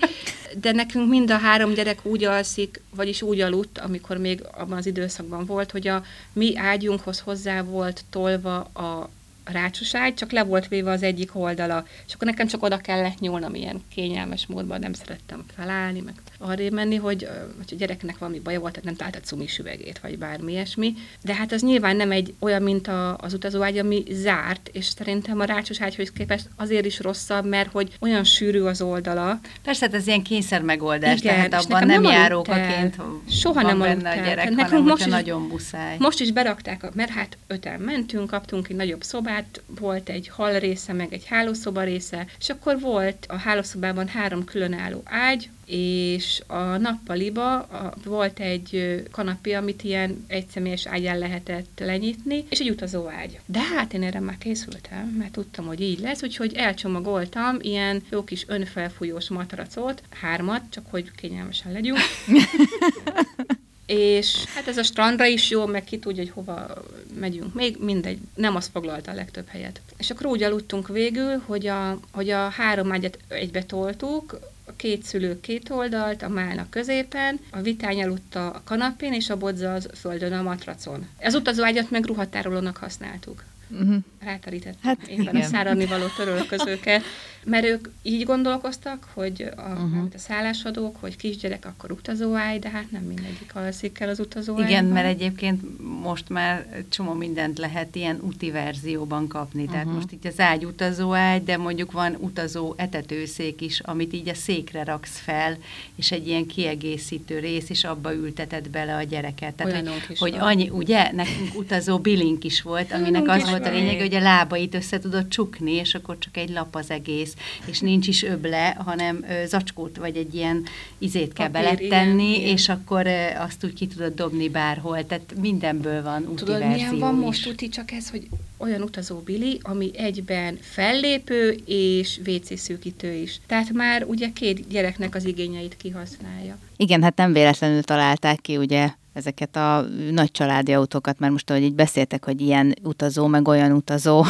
de 0.61 0.73
nekünk 0.73 1.09
mind 1.09 1.31
a 1.31 1.37
három 1.37 1.75
gyerek 1.75 1.99
úgy 2.03 2.25
alszik, 2.25 2.81
vagyis 2.97 3.23
úgy 3.23 3.41
aludt, 3.41 3.79
amikor 3.79 4.17
még 4.17 4.41
abban 4.59 4.79
az 4.79 4.87
időszakban 4.87 5.45
volt, 5.47 5.71
hogy 5.71 5.89
a 5.89 6.03
mi 6.33 6.57
ágyunkhoz 6.57 7.21
hozzá 7.21 7.63
volt 7.63 8.05
tolva 8.11 8.57
a 8.59 9.11
rácsos 9.45 9.95
ágy, 9.95 10.15
csak 10.15 10.33
le 10.33 10.43
volt 10.43 10.69
véve 10.69 10.91
az 10.91 11.03
egyik 11.03 11.37
oldala, 11.37 11.87
és 12.07 12.15
akkor 12.15 12.27
nekem 12.27 12.47
csak 12.47 12.63
oda 12.63 12.77
kellett 12.77 13.19
nyúlnom 13.19 13.55
ilyen 13.55 13.83
kényelmes 13.95 14.47
módban, 14.47 14.81
nem 14.81 14.93
szerettem 14.93 15.45
felállni, 15.57 16.01
meg 16.01 16.15
arra 16.39 16.63
menni, 16.71 16.97
hogy, 16.97 17.29
hogy 17.57 17.73
a 17.73 17.75
gyereknek 17.75 18.19
valami 18.19 18.39
baja 18.39 18.61
volt, 18.61 18.73
tehát 18.73 18.87
nem 18.89 18.97
talált 18.97 19.17
a 19.17 19.21
cumis 19.21 19.59
üvegét, 19.59 19.99
vagy 19.99 20.19
bármi 20.19 20.53
ilyesmi. 20.53 20.95
De 21.23 21.35
hát 21.35 21.53
az 21.53 21.63
nyilván 21.63 21.97
nem 21.97 22.11
egy 22.11 22.35
olyan, 22.39 22.63
mint 22.63 22.89
a, 22.89 23.17
az 23.17 23.35
utazóágy, 23.35 23.79
ami 23.79 24.03
zárt, 24.11 24.71
és 24.73 24.85
szerintem 24.85 25.41
a 25.41 25.45
rácsos 25.45 25.81
ágyhoz 25.81 26.11
képest 26.11 26.49
azért 26.57 26.85
is 26.85 27.01
rosszabb, 27.01 27.47
mert 27.47 27.71
hogy 27.73 27.97
olyan 28.01 28.25
sűrű 28.25 28.61
az 28.61 28.83
oldala. 28.83 29.41
Persze, 29.63 29.85
hát 29.85 29.95
ez 29.95 30.07
ilyen 30.07 30.23
kényszer 30.23 30.63
megoldás, 30.63 31.19
Igen, 31.19 31.35
tehát 31.35 31.55
abban 31.55 31.87
nem, 31.87 32.03
nem 32.03 32.13
járókaként 32.13 32.97
el. 32.99 33.05
van 33.05 33.23
Soha 33.31 33.63
nem 33.63 33.79
benne 33.79 34.11
a 34.11 34.15
gyerek, 34.15 34.39
hanem 34.39 34.55
nekünk 34.55 34.87
most 34.87 35.07
is- 35.07 35.13
nagyon 35.13 35.43
muszáj. 35.43 35.97
Most 35.99 36.21
is 36.21 36.33
berakták, 36.33 36.95
mert 36.95 37.11
hát 37.11 37.37
öten 37.47 37.81
mentünk, 37.81 38.31
kaptunk 38.31 38.69
egy 38.69 38.77
nagyobb 38.77 39.03
szobát, 39.03 39.34
volt 39.67 40.09
egy 40.09 40.29
hal 40.29 40.59
része, 40.59 40.93
meg 40.93 41.13
egy 41.13 41.25
hálószoba 41.27 41.83
része, 41.83 42.27
és 42.39 42.49
akkor 42.49 42.81
volt 42.81 43.27
a 43.29 43.37
hálószobában 43.37 44.09
három 44.09 44.45
különálló 44.45 45.03
ágy, 45.05 45.49
és 45.67 46.43
a 46.47 46.77
nappaliba 46.77 47.69
volt 48.05 48.41
egy 48.41 49.03
kanapé, 49.11 49.53
amit 49.53 49.83
ilyen 49.83 50.25
egyszemélyes 50.27 50.87
ágyán 50.87 51.19
lehetett 51.19 51.79
lenyitni, 51.79 52.45
és 52.49 52.59
egy 52.59 52.71
utazó 52.71 53.09
ágy. 53.09 53.41
De 53.47 53.61
hát 53.63 53.93
én 53.93 54.03
erre 54.03 54.21
már 54.21 54.39
készültem, 54.39 55.07
mert 55.19 55.33
tudtam, 55.33 55.67
hogy 55.67 55.81
így 55.81 55.99
lesz, 55.99 56.23
úgyhogy 56.23 56.55
elcsomagoltam 56.55 57.57
ilyen 57.61 58.03
jó 58.11 58.25
kis 58.25 58.45
önfelfújós 58.49 59.29
matracot, 59.29 60.03
hármat, 60.21 60.63
csak 60.71 60.85
hogy 60.91 61.11
kényelmesen 61.17 61.73
legyünk. 61.73 61.99
és 63.87 64.45
hát 64.45 64.69
ez 64.69 64.79
a 64.79 64.83
strandra 64.83 65.27
is 65.27 65.51
jó, 65.51 65.67
meg 65.67 65.85
ki 65.85 65.99
tudja, 65.99 66.23
hogy 66.23 66.33
hova 66.35 66.85
megyünk 67.19 67.55
még, 67.55 67.77
mindegy, 67.81 68.19
nem 68.35 68.57
az 68.57 68.71
foglalta 68.73 69.11
a 69.11 69.15
legtöbb 69.15 69.49
helyet. 69.49 69.81
És 69.97 70.11
akkor 70.11 70.27
úgy 70.27 70.43
aludtunk 70.43 70.89
végül, 70.89 71.43
hogy 71.47 71.67
a, 71.67 72.01
hogy 72.13 72.31
a 72.31 72.49
három 72.49 72.93
ágyat 72.93 73.19
egybe 73.29 73.63
toltuk, 73.63 74.39
a 74.67 74.73
két 74.77 75.03
szülő 75.03 75.41
két 75.41 75.71
oldalt, 75.71 76.23
a 76.23 76.29
málna 76.29 76.67
középen, 76.71 77.41
a 77.51 77.61
vitány 77.61 78.03
aludta 78.03 78.51
a 78.51 78.63
kanapén, 78.65 79.13
és 79.13 79.31
a 79.31 79.37
bodza 79.37 79.75
az 79.75 79.89
földön 79.95 80.33
a 80.33 80.43
matracon. 80.43 81.09
Az 81.21 81.35
utazóágyat 81.35 81.91
meg 81.91 82.05
ruhatárolónak 82.05 82.77
használtuk. 82.77 83.45
Uh-huh. 83.71 83.97
Ráterítettem 84.21 84.79
Hát 84.83 85.09
éppen 85.09 85.21
igen. 85.21 85.37
a 85.37 85.45
száradni 85.45 85.87
való 85.87 86.07
törölközőket, 86.17 87.03
mert 87.45 87.65
ők 87.65 87.89
így 88.03 88.25
gondolkoztak, 88.25 89.09
hogy 89.15 89.43
a, 89.57 89.61
uh-huh. 89.61 90.05
a 90.15 90.19
szállásadók, 90.19 90.97
hogy 91.01 91.17
kisgyerek, 91.17 91.67
akkor 91.67 91.91
utazóágy, 91.91 92.59
de 92.59 92.69
hát 92.69 92.91
nem 92.91 93.03
mindegyik 93.03 93.55
alszik 93.55 94.01
el 94.01 94.09
az 94.09 94.19
utazóágyban. 94.21 94.69
Igen, 94.69 94.85
mert 94.85 95.07
egyébként 95.07 95.63
most 96.03 96.29
már 96.29 96.85
csomó 96.89 97.13
mindent 97.13 97.59
lehet 97.59 97.97
ilyen 97.97 98.19
úti 98.21 98.51
verzióban 98.51 99.29
kapni. 99.29 99.67
Tehát 99.67 99.85
Mhm. 99.85 99.95
most 99.95 100.13
így 100.13 100.27
az 100.27 100.41
ágy 100.41 100.65
utazó 100.65 101.15
ágy, 101.15 101.45
de 101.45 101.57
mondjuk 101.57 101.93
van 101.93 102.17
utazó 102.19 102.75
etetőszék 102.77 103.61
is, 103.61 103.81
amit 103.81 104.13
így 104.13 104.29
a 104.29 104.35
székre 104.35 104.85
raksz 104.85 105.19
fel, 105.19 105.57
és 105.95 106.13
egy 106.13 106.27
ilyen 106.27 106.47
kiegészítő 106.47 107.39
rész, 107.39 107.71
és 107.71 107.85
abba 107.85 108.15
ülteted 108.15 108.69
bele 108.69 108.95
a 108.95 109.03
gyereket. 109.03 109.55
Tehát, 109.55 109.89
hogy, 109.89 110.03
is 110.09 110.19
hogy 110.19 110.33
van. 110.33 110.41
annyi, 110.41 110.69
ugye, 110.69 111.13
nekünk 111.13 111.55
utazó 111.55 111.99
bilink 111.99 112.45
is 112.45 112.63
volt, 112.63 112.93
aminek 112.93 113.29
az 113.29 113.49
volt 113.51 113.67
a 113.67 113.71
lényeg, 113.71 113.99
hogy 114.01 114.15
a 114.15 114.21
lábait 114.21 114.75
össze 114.75 114.99
tudod 114.99 115.29
csukni, 115.29 115.73
és 115.73 115.95
akkor 115.95 116.19
csak 116.19 116.37
egy 116.37 116.51
lap 116.51 116.75
az 116.75 116.91
egész, 116.91 117.34
és 117.67 117.81
nincs 117.81 118.07
is 118.07 118.23
öble, 118.23 118.77
hanem 118.85 119.25
ö, 119.29 119.47
zacskót, 119.47 119.97
vagy 119.97 120.17
egy 120.17 120.35
ilyen 120.35 120.63
izét 120.99 121.33
kell 121.33 121.51
Papír, 121.51 121.63
beletenni, 121.63 122.29
igen, 122.29 122.41
igen. 122.41 122.53
és 122.53 122.69
akkor 122.69 123.07
ö, 123.07 123.27
azt 123.39 123.65
úgy 123.65 123.73
ki 123.73 123.87
tudod 123.87 124.15
dobni 124.15 124.49
bárhol. 124.49 125.07
Tehát 125.07 125.35
mindenből 125.41 126.03
van 126.03 126.23
úti 126.23 126.35
Tudod, 126.35 126.59
verzió 126.59 126.75
milyen 126.77 126.99
van 126.99 127.19
is. 127.19 127.25
most 127.25 127.49
úti, 127.49 127.69
csak 127.69 127.91
ez, 127.93 128.11
hogy 128.11 128.29
olyan 128.57 128.83
utazó 128.83 129.19
Billy, 129.19 129.59
ami 129.63 129.91
egyben 129.97 130.59
fellépő 130.61 131.63
és 131.67 132.21
WC 132.27 132.59
szűkítő 132.59 133.13
is. 133.13 133.41
Tehát 133.47 133.73
már 133.73 134.05
ugye 134.05 134.29
két 134.33 134.69
gyereknek 134.69 135.15
az 135.15 135.25
igényeit 135.25 135.77
kihasználja. 135.77 136.59
Igen, 136.77 137.03
hát 137.03 137.17
nem 137.17 137.33
véletlenül 137.33 137.83
találták 137.83 138.41
ki 138.41 138.57
ugye 138.57 138.89
ezeket 139.13 139.57
a 139.57 139.87
nagy 140.11 140.31
családi 140.31 140.73
autókat, 140.73 141.19
mert 141.19 141.33
most, 141.33 141.51
ahogy 141.51 141.63
így 141.63 141.75
beszéltek, 141.75 142.25
hogy 142.25 142.41
ilyen 142.41 142.75
utazó, 142.83 143.27
meg 143.27 143.49
olyan 143.49 143.73
utazó 143.73 144.25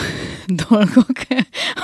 dolgok, 0.69 1.11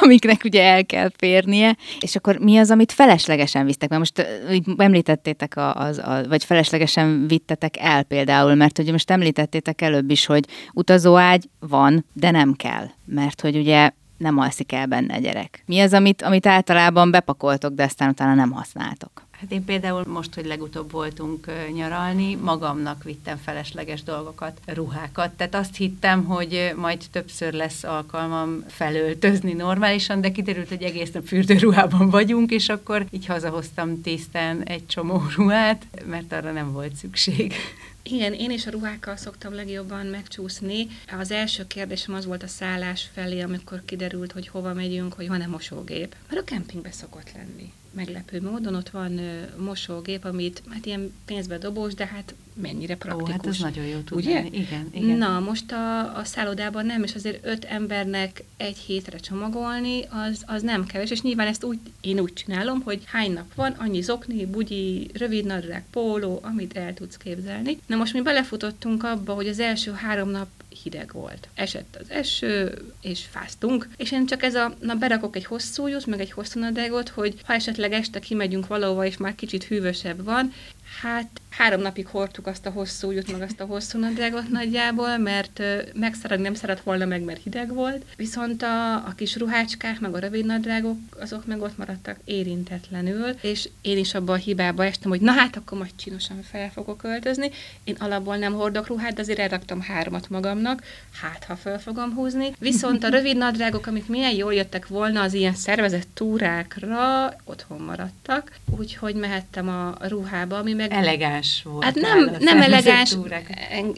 amiknek 0.01 0.45
ugye 0.45 0.63
el 0.63 0.87
kell 0.87 1.11
férnie, 1.17 1.77
és 2.01 2.17
akkor 2.17 2.39
mi 2.39 2.59
az, 2.59 2.71
amit 2.71 2.93
feleslegesen 2.93 3.65
visztek? 3.65 3.89
Mert 3.89 4.01
most 4.01 4.29
említettétek, 4.77 5.57
a, 5.57 5.75
az, 5.75 5.99
a, 5.99 6.23
vagy 6.29 6.45
feleslegesen 6.45 7.27
vittetek 7.27 7.75
el 7.79 8.03
például, 8.03 8.55
mert 8.55 8.79
ugye 8.79 8.93
most 8.93 9.11
említettétek 9.11 9.81
előbb 9.83 10.11
is, 10.11 10.27
hogy 10.27 10.45
utazóágy 10.73 11.49
van, 11.59 12.07
de 12.13 12.31
nem 12.31 12.53
kell, 12.53 12.87
mert 13.05 13.41
hogy 13.41 13.57
ugye 13.57 13.91
nem 14.19 14.39
alszik 14.39 14.73
el 14.73 14.87
benne 14.87 15.15
a 15.15 15.19
gyerek. 15.19 15.63
Mi 15.67 15.81
az, 15.81 15.93
amit, 15.93 16.23
amit 16.23 16.47
általában 16.47 17.11
bepakoltok, 17.11 17.75
de 17.75 17.83
aztán 17.83 18.09
utána 18.09 18.35
nem 18.35 18.51
használtok? 18.51 19.29
Hát 19.41 19.53
én 19.53 19.65
például 19.65 20.05
most, 20.07 20.35
hogy 20.35 20.47
legutóbb 20.47 20.91
voltunk 20.91 21.47
nyaralni, 21.75 22.35
magamnak 22.35 23.05
vittem 23.05 23.37
felesleges 23.37 24.03
dolgokat, 24.03 24.61
ruhákat. 24.67 25.31
Tehát 25.31 25.55
azt 25.55 25.77
hittem, 25.77 26.25
hogy 26.25 26.73
majd 26.77 27.05
többször 27.11 27.53
lesz 27.53 27.85
alkalmam 27.85 28.65
felöltözni 28.69 29.53
normálisan, 29.53 30.21
de 30.21 30.31
kiderült, 30.31 30.69
hogy 30.69 30.83
egész 30.83 31.11
nap 31.11 31.27
fürdőruhában 31.27 32.11
vagyunk, 32.11 32.51
és 32.51 32.69
akkor 32.69 33.07
így 33.11 33.27
hazahoztam 33.27 34.01
tisztán 34.01 34.63
egy 34.63 34.87
csomó 34.87 35.23
ruhát, 35.37 35.87
mert 36.07 36.33
arra 36.33 36.53
nem 36.53 36.73
volt 36.73 36.95
szükség. 36.95 37.55
Igen, 38.03 38.33
én 38.33 38.51
is 38.51 38.67
a 38.67 38.71
ruhákkal 38.71 39.17
szoktam 39.17 39.55
legjobban 39.55 40.07
megcsúszni. 40.07 40.87
Az 41.19 41.31
első 41.31 41.67
kérdésem 41.67 42.15
az 42.15 42.27
volt 42.27 42.43
a 42.43 42.47
szállás 42.47 43.09
felé, 43.15 43.41
amikor 43.41 43.83
kiderült, 43.85 44.33
hogy 44.33 44.49
hova 44.49 44.75
megyünk, 44.75 45.13
hogy 45.13 45.29
van-e 45.29 45.47
mosógép. 45.47 46.15
Mert 46.29 46.41
a 46.41 46.45
kempingbe 46.45 46.91
szokott 46.91 47.33
lenni. 47.35 47.73
Meglepő 47.93 48.41
módon 48.41 48.75
ott 48.75 48.89
van 48.91 49.21
mosógép, 49.57 50.25
amit 50.25 50.63
hát 50.69 50.87
ilyen 50.87 51.13
pénzbe 51.25 51.59
dobós, 51.59 51.95
de 51.95 52.07
hát 52.07 52.35
mennyire 52.55 52.95
Ó, 52.95 52.97
praktikus. 52.97 53.33
hát 53.33 53.47
ez 53.47 53.59
nagyon 53.59 53.85
jó 53.85 53.99
tud 53.99 54.19
Ugye? 54.19 54.35
lenni. 54.35 54.57
Igen, 54.57 54.89
igen. 54.93 55.17
Na, 55.17 55.41
most 55.41 55.73
a, 55.73 56.17
a 56.17 56.25
szállodában 56.25 56.87
nem, 56.87 57.03
és 57.03 57.15
azért 57.15 57.47
öt 57.47 57.65
embernek 57.65 58.45
egy 58.57 58.77
hétre 58.77 59.19
csomagolni, 59.19 60.05
az, 60.09 60.43
az 60.47 60.63
nem 60.63 60.87
kevés, 60.87 61.11
és 61.11 61.23
nyilván 61.23 61.47
ezt 61.47 61.65
úgy, 61.65 61.79
én 62.01 62.19
úgy 62.21 62.33
csinálom, 62.33 62.81
hogy 62.81 63.03
hány 63.07 63.33
nap 63.33 63.55
van, 63.55 63.73
annyi 63.73 64.01
zokni, 64.01 64.47
bugyi, 64.47 65.11
rövid 65.15 65.45
nadrág, 65.45 65.85
póló, 65.91 66.39
amit 66.43 66.77
el 66.77 66.95
tudsz 66.95 67.17
képzelni. 67.17 67.79
Na 67.87 67.97
most 67.97 68.13
mi 68.13 68.21
belefutottunk 68.21 69.05
abba, 69.05 69.35
hogy 69.35 69.49
az 69.49 69.59
első 69.59 69.93
három 69.93 70.31
nap 70.31 70.49
hideg 70.83 71.11
volt. 71.13 71.49
Esett 71.55 71.97
az 72.01 72.11
eső, 72.11 72.83
és 73.01 73.25
fáztunk, 73.31 73.89
és 73.97 74.13
én 74.13 74.27
csak 74.27 74.43
ez 74.43 74.55
a, 74.55 74.75
na 74.81 74.95
berakok 74.95 75.37
egy 75.37 75.45
hosszú 75.45 75.87
jut, 75.87 76.07
meg 76.07 76.21
egy 76.21 76.33
hosszú 76.33 76.61
nadrágot, 76.61 77.09
hogy 77.09 77.35
ha 77.45 77.53
esetleg 77.53 77.93
este 77.93 78.19
kimegyünk 78.19 78.67
valahova, 78.67 79.05
és 79.05 79.17
már 79.17 79.35
kicsit 79.35 79.65
hűvösebb 79.65 80.25
van, 80.25 80.53
Hát 80.99 81.41
három 81.51 81.81
napig 81.81 82.07
hordtuk 82.07 82.47
azt 82.47 82.67
a 82.67 82.71
hosszú 82.71 83.13
út, 83.13 83.33
meg 83.33 83.43
azt 83.43 83.61
a 83.61 83.65
hosszú 83.65 83.99
nadrágot 83.99 84.49
nagyjából, 84.49 85.19
mert 85.19 85.63
megszeretni 85.95 86.45
nem 86.45 86.55
szeret 86.55 86.81
volna 86.81 87.05
meg, 87.05 87.23
mert 87.23 87.43
hideg 87.43 87.75
volt. 87.75 88.05
Viszont 88.17 88.63
a, 88.63 88.95
a 88.95 89.13
kis 89.17 89.37
ruhácskák, 89.37 90.01
meg 90.01 90.15
a 90.15 90.19
rövid 90.19 90.47
nadrágok, 90.47 90.97
azok 91.21 91.47
meg 91.47 91.61
ott 91.61 91.77
maradtak 91.79 92.17
érintetlenül, 92.25 93.29
és 93.41 93.69
én 93.81 93.99
is 93.99 94.15
abban 94.15 94.35
a 94.35 94.39
hibába 94.39 94.85
estem, 94.85 95.11
hogy 95.11 95.21
na 95.21 95.33
hát 95.33 95.57
akkor 95.57 95.79
majd 95.79 95.91
csinosan 95.97 96.43
fel 96.43 96.71
fogok 96.71 97.03
öltözni. 97.03 97.51
Én 97.85 97.97
alapból 97.99 98.37
nem 98.37 98.53
hordok 98.53 98.87
ruhát, 98.87 99.15
de 99.15 99.21
azért 99.21 99.39
elraktam 99.39 99.81
háromat 99.81 100.29
magamnak, 100.29 100.83
hát 101.21 101.45
ha 101.45 101.57
fel 101.57 101.81
fogom 101.81 102.15
húzni. 102.15 102.53
Viszont 102.59 103.05
a 103.05 103.09
rövid 103.09 103.37
nadrágok, 103.37 103.87
amik 103.87 104.07
milyen 104.07 104.35
jól 104.35 104.55
jöttek 104.55 104.89
volna 104.89 105.23
az 105.23 105.35
ilyen 105.35 105.55
szervezett 105.55 106.09
túrákra, 106.15 107.35
otthon 107.45 107.81
maradtak, 107.81 108.53
úgyhogy 108.79 109.15
mehettem 109.15 109.69
a 109.69 109.97
ruhába, 110.09 110.59
ami 110.59 110.73
meg... 110.89 110.99
Elegáns 110.99 111.63
volt. 111.63 111.85
Hát 111.85 111.95
nem, 111.95 112.37
nem 112.39 112.63
elegáns, 112.63 113.17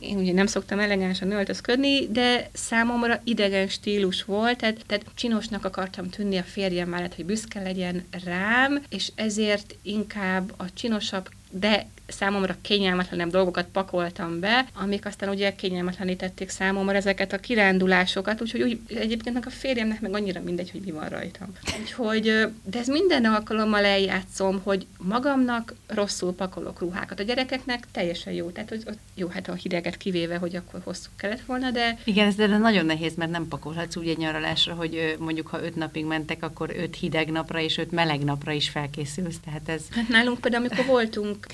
én 0.00 0.16
ugye 0.16 0.32
nem 0.32 0.46
szoktam 0.46 0.78
elegánsan 0.78 1.30
öltözködni, 1.30 2.08
de 2.08 2.50
számomra 2.52 3.20
idegen 3.24 3.68
stílus 3.68 4.24
volt, 4.24 4.58
tehát, 4.58 4.76
tehát 4.86 5.04
csinosnak 5.14 5.64
akartam 5.64 6.08
tűnni 6.08 6.36
a 6.36 6.42
férjem 6.42 6.88
mellett, 6.88 7.14
hogy 7.14 7.24
büszke 7.24 7.60
legyen 7.60 8.04
rám, 8.24 8.82
és 8.88 9.12
ezért 9.14 9.74
inkább 9.82 10.52
a 10.56 10.64
csinosabb 10.74 11.28
de 11.50 11.86
számomra 12.12 12.56
kényelmetlenebb 12.60 13.30
dolgokat 13.30 13.66
pakoltam 13.72 14.40
be, 14.40 14.66
amik 14.74 15.06
aztán 15.06 15.28
ugye 15.28 15.54
kényelmetlenítették 15.54 16.48
számomra 16.48 16.94
ezeket 16.94 17.32
a 17.32 17.38
kirándulásokat, 17.38 18.40
úgyhogy 18.40 18.62
úgy, 18.62 18.80
egyébként 18.88 19.46
a 19.46 19.50
férjemnek 19.50 20.00
meg 20.00 20.14
annyira 20.14 20.40
mindegy, 20.40 20.70
hogy 20.70 20.80
mi 20.80 20.90
van 20.90 21.08
rajtam. 21.08 21.48
Úgyhogy, 21.80 22.22
de 22.64 22.78
ez 22.78 22.86
minden 22.86 23.24
alkalommal 23.24 23.84
eljátszom, 23.84 24.60
hogy 24.62 24.86
magamnak 24.98 25.74
rosszul 25.86 26.34
pakolok 26.34 26.80
ruhákat. 26.80 27.20
A 27.20 27.22
gyerekeknek 27.22 27.86
teljesen 27.92 28.32
jó, 28.32 28.50
tehát 28.50 28.68
hogy 28.68 28.82
jó, 29.14 29.28
hát 29.28 29.48
a 29.48 29.54
hideget 29.54 29.96
kivéve, 29.96 30.36
hogy 30.36 30.56
akkor 30.56 30.80
hosszú 30.84 31.08
kellett 31.16 31.40
volna, 31.40 31.70
de... 31.70 31.98
Igen, 32.04 32.26
ez 32.26 32.34
de 32.34 32.46
nagyon 32.46 32.86
nehéz, 32.86 33.14
mert 33.14 33.30
nem 33.30 33.48
pakolhatsz 33.48 33.96
úgy 33.96 34.08
egy 34.08 34.18
nyaralásra, 34.18 34.74
hogy 34.74 35.16
mondjuk 35.18 35.46
ha 35.46 35.62
öt 35.62 35.76
napig 35.76 36.04
mentek, 36.04 36.42
akkor 36.42 36.72
öt 36.76 36.96
hideg 36.96 37.30
napra 37.30 37.60
és 37.60 37.78
öt 37.78 37.90
meleg 37.90 38.24
napra 38.24 38.52
is 38.52 38.68
felkészülsz, 38.68 39.36
tehát 39.44 39.68
ez... 39.68 39.82
Hát 39.90 40.08
nálunk 40.08 40.40
például, 40.40 40.64
amikor 40.64 40.86
voltunk 40.86 41.46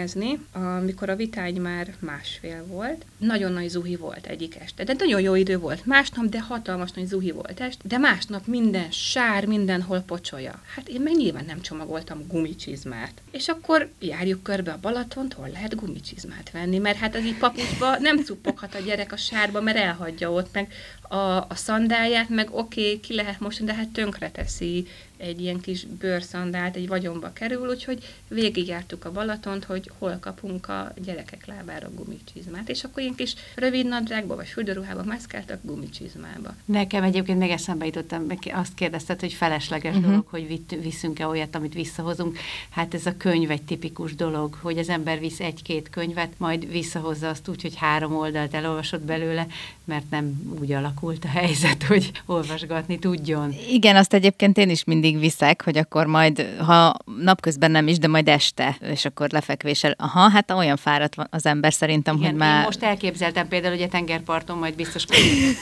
kempingezni, 0.00 0.46
amikor 0.52 1.08
a 1.10 1.16
vitány 1.16 1.60
már 1.60 1.94
másfél 1.98 2.66
volt. 2.66 3.04
Nagyon 3.18 3.52
nagy 3.52 3.68
zuhi 3.68 3.96
volt 3.96 4.26
egyik 4.26 4.56
este, 4.56 4.84
de 4.84 4.94
nagyon 4.98 5.20
jó 5.20 5.34
idő 5.34 5.58
volt 5.58 5.86
másnap, 5.86 6.24
de 6.24 6.40
hatalmas 6.40 6.90
nagy 6.92 7.06
zuhi 7.06 7.30
volt 7.30 7.60
est, 7.60 7.78
de 7.86 7.98
másnap 7.98 8.46
minden 8.46 8.90
sár, 8.90 9.46
mindenhol 9.46 10.00
pocsolya. 10.00 10.62
Hát 10.74 10.88
én 10.88 11.00
meg 11.00 11.16
nyilván 11.16 11.44
nem 11.44 11.60
csomagoltam 11.60 12.26
gumicsizmát. 12.26 13.12
És 13.30 13.48
akkor 13.48 13.88
járjuk 13.98 14.42
körbe 14.42 14.72
a 14.72 14.78
Balatont, 14.80 15.32
hol 15.32 15.48
lehet 15.48 15.76
gumicsizmát 15.76 16.50
venni, 16.50 16.78
mert 16.78 16.98
hát 16.98 17.14
az 17.14 17.24
így 17.24 17.38
papucsba 17.38 17.98
nem 17.98 18.24
cuppoghat 18.24 18.74
a 18.74 18.78
gyerek 18.78 19.12
a 19.12 19.16
sárba, 19.16 19.60
mert 19.60 19.76
elhagyja 19.76 20.32
ott, 20.32 20.52
meg 20.52 20.72
a, 21.02 21.16
a 21.48 21.54
szandáját, 21.54 22.28
meg 22.28 22.48
oké, 22.52 22.80
okay, 22.80 23.00
ki 23.00 23.14
lehet 23.14 23.40
most, 23.40 23.64
de 23.64 23.74
hát 23.74 23.88
tönkre 23.88 24.30
teszi, 24.30 24.86
egy 25.20 25.40
ilyen 25.40 25.60
kis 25.60 25.84
bőrszandált 25.84 26.76
egy 26.76 26.88
vagyonba 26.88 27.32
kerül, 27.32 27.68
úgyhogy 27.68 28.04
végigjártuk 28.28 29.04
a 29.04 29.12
Balatont, 29.12 29.64
hogy 29.64 29.90
hol 29.98 30.18
kapunk 30.20 30.68
a 30.68 30.92
gyerekek 31.04 31.46
lábára 31.46 31.90
gumicsizmát, 31.94 32.68
és 32.68 32.84
akkor 32.84 33.02
ilyen 33.02 33.14
kis 33.14 33.34
rövid 33.54 33.86
nadrágba 33.86 34.36
vagy 34.36 34.46
fürdőruhába 34.46 35.02
mászkáltak 35.02 35.58
gumicsizmába. 35.62 36.54
Nekem 36.64 37.02
egyébként 37.02 37.38
meg 37.38 37.50
eszembe 37.50 37.84
jutottam, 37.84 38.26
azt 38.52 38.74
kérdezted, 38.74 39.20
hogy 39.20 39.32
felesleges 39.32 39.94
uh-huh. 39.94 40.08
dolog, 40.08 40.26
hogy 40.26 40.46
vitt, 40.46 40.70
viszünk-e 40.82 41.26
olyat, 41.26 41.54
amit 41.54 41.74
visszahozunk. 41.74 42.38
Hát 42.70 42.94
ez 42.94 43.06
a 43.06 43.16
könyv 43.16 43.50
egy 43.50 43.62
tipikus 43.62 44.14
dolog, 44.14 44.54
hogy 44.54 44.78
az 44.78 44.88
ember 44.88 45.18
visz 45.18 45.40
egy-két 45.40 45.90
könyvet, 45.90 46.32
majd 46.36 46.70
visszahozza 46.70 47.28
azt 47.28 47.48
úgy, 47.48 47.62
hogy 47.62 47.76
három 47.76 48.16
oldalt 48.16 48.54
elolvasott 48.54 49.02
belőle, 49.02 49.46
mert 49.90 50.10
nem 50.10 50.56
úgy 50.60 50.72
alakult 50.72 51.24
a 51.24 51.28
helyzet, 51.28 51.82
hogy 51.82 52.10
olvasgatni 52.26 52.98
tudjon. 52.98 53.54
Igen, 53.70 53.96
azt 53.96 54.14
egyébként 54.14 54.58
én 54.58 54.70
is 54.70 54.84
mindig 54.84 55.18
viszek, 55.18 55.62
hogy 55.62 55.78
akkor 55.78 56.06
majd, 56.06 56.46
ha 56.58 56.94
napközben 57.22 57.70
nem 57.70 57.88
is, 57.88 57.98
de 57.98 58.08
majd 58.08 58.28
este, 58.28 58.76
és 58.80 59.04
akkor 59.04 59.30
lefekvéssel. 59.30 59.94
Aha, 59.98 60.28
hát 60.28 60.50
olyan 60.50 60.76
fáradt 60.76 61.14
van 61.14 61.26
az 61.30 61.46
ember 61.46 61.72
szerintem, 61.72 62.16
Igen, 62.16 62.28
hogy 62.28 62.38
már... 62.38 62.58
Én 62.58 62.64
most 62.64 62.82
elképzeltem 62.82 63.48
például, 63.48 63.74
hogy 63.74 63.82
a 63.82 63.88
tengerparton 63.88 64.58
majd 64.58 64.74
biztos 64.74 65.04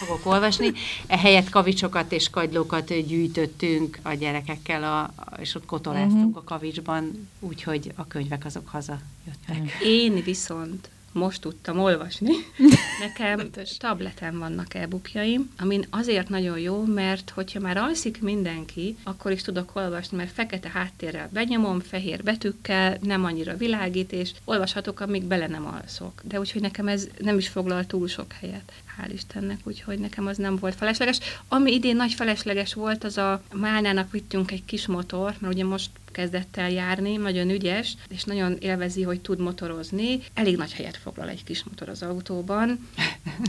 fogok 0.00 0.26
olvasni, 0.26 0.72
ehelyett 1.06 1.48
kavicsokat 1.48 2.12
és 2.12 2.30
kagylókat 2.30 3.06
gyűjtöttünk 3.06 3.98
a 4.02 4.14
gyerekekkel, 4.14 4.84
a, 4.84 5.12
és 5.40 5.54
ott 5.54 5.66
kotoláztunk 5.66 6.36
uh-huh. 6.36 6.36
a 6.36 6.44
kavicsban, 6.44 7.28
úgyhogy 7.40 7.92
a 7.96 8.06
könyvek 8.06 8.44
azok 8.44 8.68
haza 8.68 8.98
jöttek. 9.26 9.78
Én 9.82 10.22
viszont 10.24 10.88
most 11.12 11.40
tudtam 11.40 11.78
olvasni. 11.78 12.32
Nekem 13.06 13.50
tableten 13.78 14.38
vannak 14.38 14.74
e-bookjaim, 14.74 15.50
amin 15.58 15.86
azért 15.90 16.28
nagyon 16.28 16.58
jó, 16.58 16.84
mert 16.84 17.30
hogyha 17.30 17.60
már 17.60 17.76
alszik 17.76 18.22
mindenki, 18.22 18.96
akkor 19.02 19.32
is 19.32 19.42
tudok 19.42 19.70
olvasni, 19.74 20.16
mert 20.16 20.32
fekete 20.32 20.68
háttérrel 20.68 21.28
benyomom, 21.32 21.80
fehér 21.80 22.22
betűkkel, 22.22 22.98
nem 23.02 23.24
annyira 23.24 23.56
világít, 23.56 24.12
és 24.12 24.32
olvashatok, 24.44 25.00
amíg 25.00 25.24
bele 25.24 25.46
nem 25.46 25.66
alszok. 25.66 26.20
De 26.22 26.38
úgyhogy 26.38 26.62
nekem 26.62 26.88
ez 26.88 27.08
nem 27.18 27.38
is 27.38 27.48
foglal 27.48 27.86
túl 27.86 28.08
sok 28.08 28.32
helyet 28.32 28.72
hál' 28.98 29.12
Istennek, 29.12 29.58
úgyhogy 29.64 29.98
nekem 29.98 30.26
az 30.26 30.36
nem 30.36 30.56
volt 30.56 30.74
felesleges. 30.74 31.18
Ami 31.48 31.72
idén 31.72 31.96
nagy 31.96 32.12
felesleges 32.12 32.74
volt, 32.74 33.04
az 33.04 33.18
a 33.18 33.42
Málnának 33.52 34.10
vittünk 34.10 34.50
egy 34.50 34.64
kis 34.64 34.86
motor, 34.86 35.34
mert 35.38 35.54
ugye 35.54 35.64
most 35.64 35.90
kezdett 36.18 36.56
el 36.56 36.70
járni, 36.70 37.16
nagyon 37.16 37.50
ügyes, 37.50 37.94
és 38.08 38.24
nagyon 38.24 38.56
élvezi, 38.60 39.02
hogy 39.02 39.20
tud 39.20 39.40
motorozni. 39.40 40.20
Elég 40.34 40.56
nagy 40.56 40.72
helyet 40.72 40.96
foglal 40.96 41.28
egy 41.28 41.44
kis 41.44 41.64
motor 41.64 41.88
az 41.88 42.02
autóban, 42.02 42.88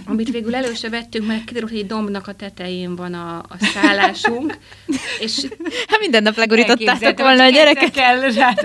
amit 0.06 0.30
végül 0.30 0.56
előse 0.56 0.90
vettünk, 0.90 1.28
mert 1.28 1.44
kiderült, 1.46 1.72
hogy 1.72 1.80
egy 1.80 1.88
dombnak 1.88 2.28
a 2.28 2.34
tetején 2.34 2.96
van 2.96 3.14
a, 3.14 3.38
a 3.38 3.56
szállásunk. 3.74 4.58
És 5.20 5.46
hát 5.88 6.00
minden 6.00 6.24
nap 6.24 6.36
legurítottátok 6.36 7.20
volna 7.20 7.44
a 7.44 7.50
gyereket. 7.50 7.96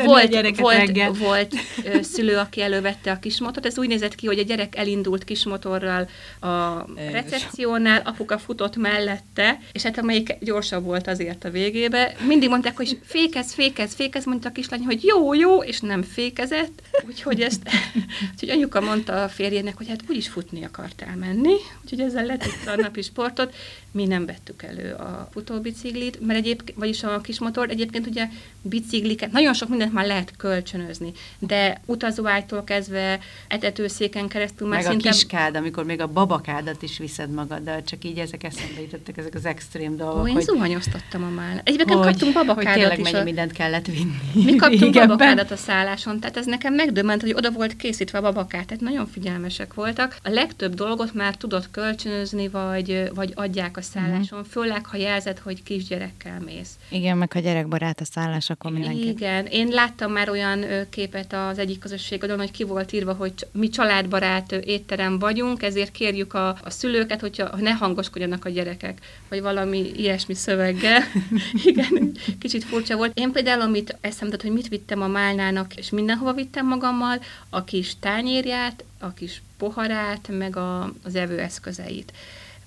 volt, 0.04 0.24
a 0.24 0.26
gyereket 0.26 0.60
volt, 0.60 0.76
reggel. 0.76 1.10
volt 1.10 1.54
ö, 1.84 2.02
szülő, 2.02 2.36
aki 2.36 2.60
elővette 2.60 3.10
a 3.10 3.18
kis 3.18 3.40
motort. 3.40 3.66
Ez 3.66 3.78
úgy 3.78 3.88
nézett 3.88 4.14
ki, 4.14 4.26
hogy 4.26 4.38
a 4.38 4.42
gyerek 4.42 4.76
elindult 4.76 5.24
kis 5.24 5.44
motorral 5.44 6.08
a 6.40 6.86
recepciónál, 7.12 8.02
apuka 8.04 8.38
futott 8.38 8.76
mellette, 8.76 9.60
és 9.72 9.82
hát 9.82 9.98
amelyik 9.98 10.36
gyorsabb 10.40 10.84
volt 10.84 11.08
azért 11.08 11.44
a 11.44 11.50
végébe. 11.50 12.14
Mindig 12.26 12.48
mondták, 12.48 12.76
hogy 12.76 12.98
fékez, 13.04 13.52
fékez, 13.52 13.93
fékez, 13.94 14.24
mondta 14.24 14.48
a 14.48 14.52
kislány, 14.52 14.85
hogy 14.85 15.04
jó, 15.04 15.35
jó, 15.35 15.62
és 15.62 15.80
nem 15.80 16.02
fékezett. 16.02 16.83
Úgyhogy 17.07 17.40
ezt, 17.40 17.70
úgyhogy 18.33 18.50
anyuka 18.50 18.80
mondta 18.80 19.22
a 19.22 19.28
férjének, 19.28 19.76
hogy 19.76 19.88
hát 19.88 20.04
úgyis 20.09 20.28
futni 20.28 20.64
akart 20.64 21.02
elmenni, 21.02 21.54
úgyhogy 21.83 22.00
ezzel 22.00 22.24
letette 22.24 22.72
a 22.72 22.76
napi 22.76 23.02
sportot. 23.02 23.54
Mi 23.90 24.07
nem 24.07 24.26
vettük 24.26 24.62
elő 24.62 24.92
a 24.92 25.28
futóbiciklit, 25.33 26.26
mert 26.26 26.38
egyébként, 26.38 26.78
vagyis 26.78 27.02
a 27.02 27.20
kis 27.20 27.38
motor, 27.38 27.70
egyébként 27.70 28.07
ugye 28.07 28.28
bicikliket, 28.62 29.33
nagyon 29.33 29.54
sok 29.54 29.68
mindent 29.68 29.92
már 29.92 30.07
lehet 30.07 30.37
kölcsönözni, 30.37 31.12
de 31.38 31.80
utazóágytól 31.87 32.64
kezdve 32.64 33.18
etetőszéken 33.48 34.28
keresztül 34.28 34.68
már 34.68 34.83
Meg 34.83 34.90
szinte... 34.90 35.09
a 35.09 35.12
kiskád, 35.12 35.57
amikor 35.57 35.85
még 35.85 36.00
a 36.00 36.07
babakádat 36.07 36.83
is 36.83 36.98
viszed 36.98 37.30
magaddal, 37.30 37.83
csak 37.83 38.04
így 38.04 38.18
ezek 38.18 38.44
eszembe 38.44 38.80
jutottak, 38.80 39.18
ezek 39.18 39.35
az 39.35 39.44
extrém 39.44 39.96
dolgok. 39.96 40.22
Ó, 40.22 40.26
én 40.26 40.35
hogy... 40.35 40.42
zuhanyoztattam 40.42 41.24
a 41.24 41.28
már. 41.28 41.61
Egyébként 41.64 42.00
kaptunk 42.00 42.33
babakádat 42.33 42.88
hogy 42.88 42.98
is. 42.98 43.04
mennyi 43.04 43.16
a... 43.16 43.24
mindent 43.24 43.52
kellett 43.52 43.84
vinni. 43.87 44.44
Mi 44.44 44.57
kaptunk 44.57 44.83
Igen, 44.94 45.09
babakádat 45.09 45.51
a 45.51 45.57
szálláson, 45.57 46.20
tehát 46.20 46.37
ez 46.37 46.47
nekem 46.47 46.75
megdöbbent, 46.75 47.20
hogy 47.20 47.33
oda 47.35 47.51
volt 47.51 47.77
készítve 47.77 48.18
a 48.18 48.20
babakát, 48.20 48.66
tehát 48.66 48.83
nagyon 48.83 49.07
figyelmesek 49.07 49.75
voltak. 49.75 50.16
A 50.23 50.29
legtöbb 50.29 50.75
dolgot 50.75 51.14
már 51.14 51.37
tudott 51.37 51.70
kölcsönözni, 51.70 52.49
vagy, 52.49 53.11
vagy 53.14 53.33
adják 53.35 53.77
a 53.77 53.83
szálláson, 53.83 54.38
mm. 54.38 54.51
főleg 54.51 54.87
ha 54.87 54.97
jelzed, 54.97 55.38
hogy 55.38 55.62
kisgyerekkel 55.62 56.40
mész. 56.44 56.70
Igen, 56.88 57.18
meg 57.18 57.33
ha 57.33 57.40
gyerekbarát 57.40 58.01
a 58.01 58.05
szállás, 58.05 58.51
akkor 58.51 58.70
mindenki. 58.70 59.09
Igen, 59.09 59.47
én 59.47 59.68
láttam 59.68 60.12
már 60.12 60.29
olyan 60.29 60.64
képet 60.90 61.33
az 61.33 61.59
egyik 61.59 61.79
közösségodon, 61.79 62.38
hogy 62.38 62.51
ki 62.51 62.64
volt 62.64 62.92
írva, 62.92 63.12
hogy 63.12 63.33
mi 63.53 63.68
családbarát 63.68 64.53
étterem 64.53 65.18
vagyunk, 65.18 65.62
ezért 65.62 65.90
kérjük 65.90 66.35
a, 66.35 66.49
a 66.49 66.70
szülőket, 66.70 67.20
hogyha 67.20 67.57
ne 67.57 67.70
hangoskodjanak 67.70 68.44
a 68.44 68.49
gyerekek, 68.49 68.99
vagy 69.29 69.42
valami 69.42 69.92
ilyesmi 69.97 70.35
szöveggel. 70.35 71.03
Igen, 71.64 72.12
kicsit 72.38 72.64
furcsa 72.64 72.97
volt. 72.97 73.18
Én 73.18 73.33
például, 73.33 73.62
amit 73.74 73.98
eszembe 74.00 74.37
hogy 74.40 74.52
mit 74.52 74.68
vittem 74.68 75.02
a 75.02 75.06
Málnának, 75.06 75.76
és 75.76 75.90
mindenhova 75.90 76.32
vittem 76.32 76.66
magammal, 76.66 77.20
a 77.48 77.64
kis 77.64 77.98
tányérját, 77.98 78.84
a 78.98 79.12
kis 79.12 79.42
poharát, 79.56 80.28
meg 80.28 80.56
a, 80.56 80.92
az 81.04 81.14
evőeszközeit 81.14 82.12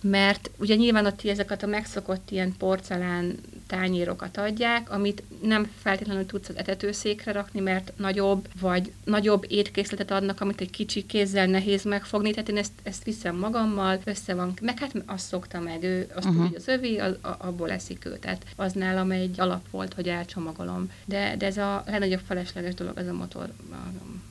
mert 0.01 0.51
ugye 0.57 0.75
nyilván 0.75 1.05
ott 1.05 1.25
ezeket 1.25 1.63
a 1.63 1.67
megszokott 1.67 2.31
ilyen 2.31 2.55
porcelán 2.57 3.35
tányérokat 3.67 4.37
adják, 4.37 4.91
amit 4.91 5.23
nem 5.41 5.71
feltétlenül 5.81 6.25
tudsz 6.25 6.49
az 6.49 6.57
etetőszékre 6.57 7.31
rakni, 7.31 7.59
mert 7.59 7.93
nagyobb, 7.95 8.47
vagy 8.59 8.91
nagyobb 9.03 9.45
étkészletet 9.47 10.11
adnak, 10.11 10.41
amit 10.41 10.61
egy 10.61 10.69
kicsi 10.69 11.05
kézzel 11.05 11.45
nehéz 11.45 11.83
megfogni, 11.83 12.31
tehát 12.31 12.49
én 12.49 12.57
ezt, 12.57 12.71
ezt 12.83 13.03
viszem 13.03 13.35
magammal, 13.35 13.99
össze 14.03 14.33
van, 14.33 14.53
meg 14.61 14.79
hát 14.79 14.91
azt 15.05 15.27
szokta 15.27 15.59
meg, 15.59 15.83
ő 15.83 16.07
azt 16.15 16.25
uh-huh. 16.25 16.43
tudja, 16.43 16.57
az 16.57 16.67
övé, 16.67 16.97
az, 16.97 17.17
a, 17.21 17.35
abból 17.37 17.71
eszik 17.71 18.05
ő, 18.05 18.17
tehát 18.17 18.45
az 18.55 18.73
nálam 18.73 19.11
egy 19.11 19.39
alap 19.39 19.69
volt, 19.71 19.93
hogy 19.93 20.07
elcsomagolom. 20.07 20.91
De, 21.05 21.35
de 21.37 21.45
ez 21.45 21.57
a 21.57 21.83
legnagyobb 21.87 22.21
felesleges 22.27 22.73
dolog, 22.73 22.97
ez 22.97 23.07
a 23.07 23.13
motor, 23.13 23.53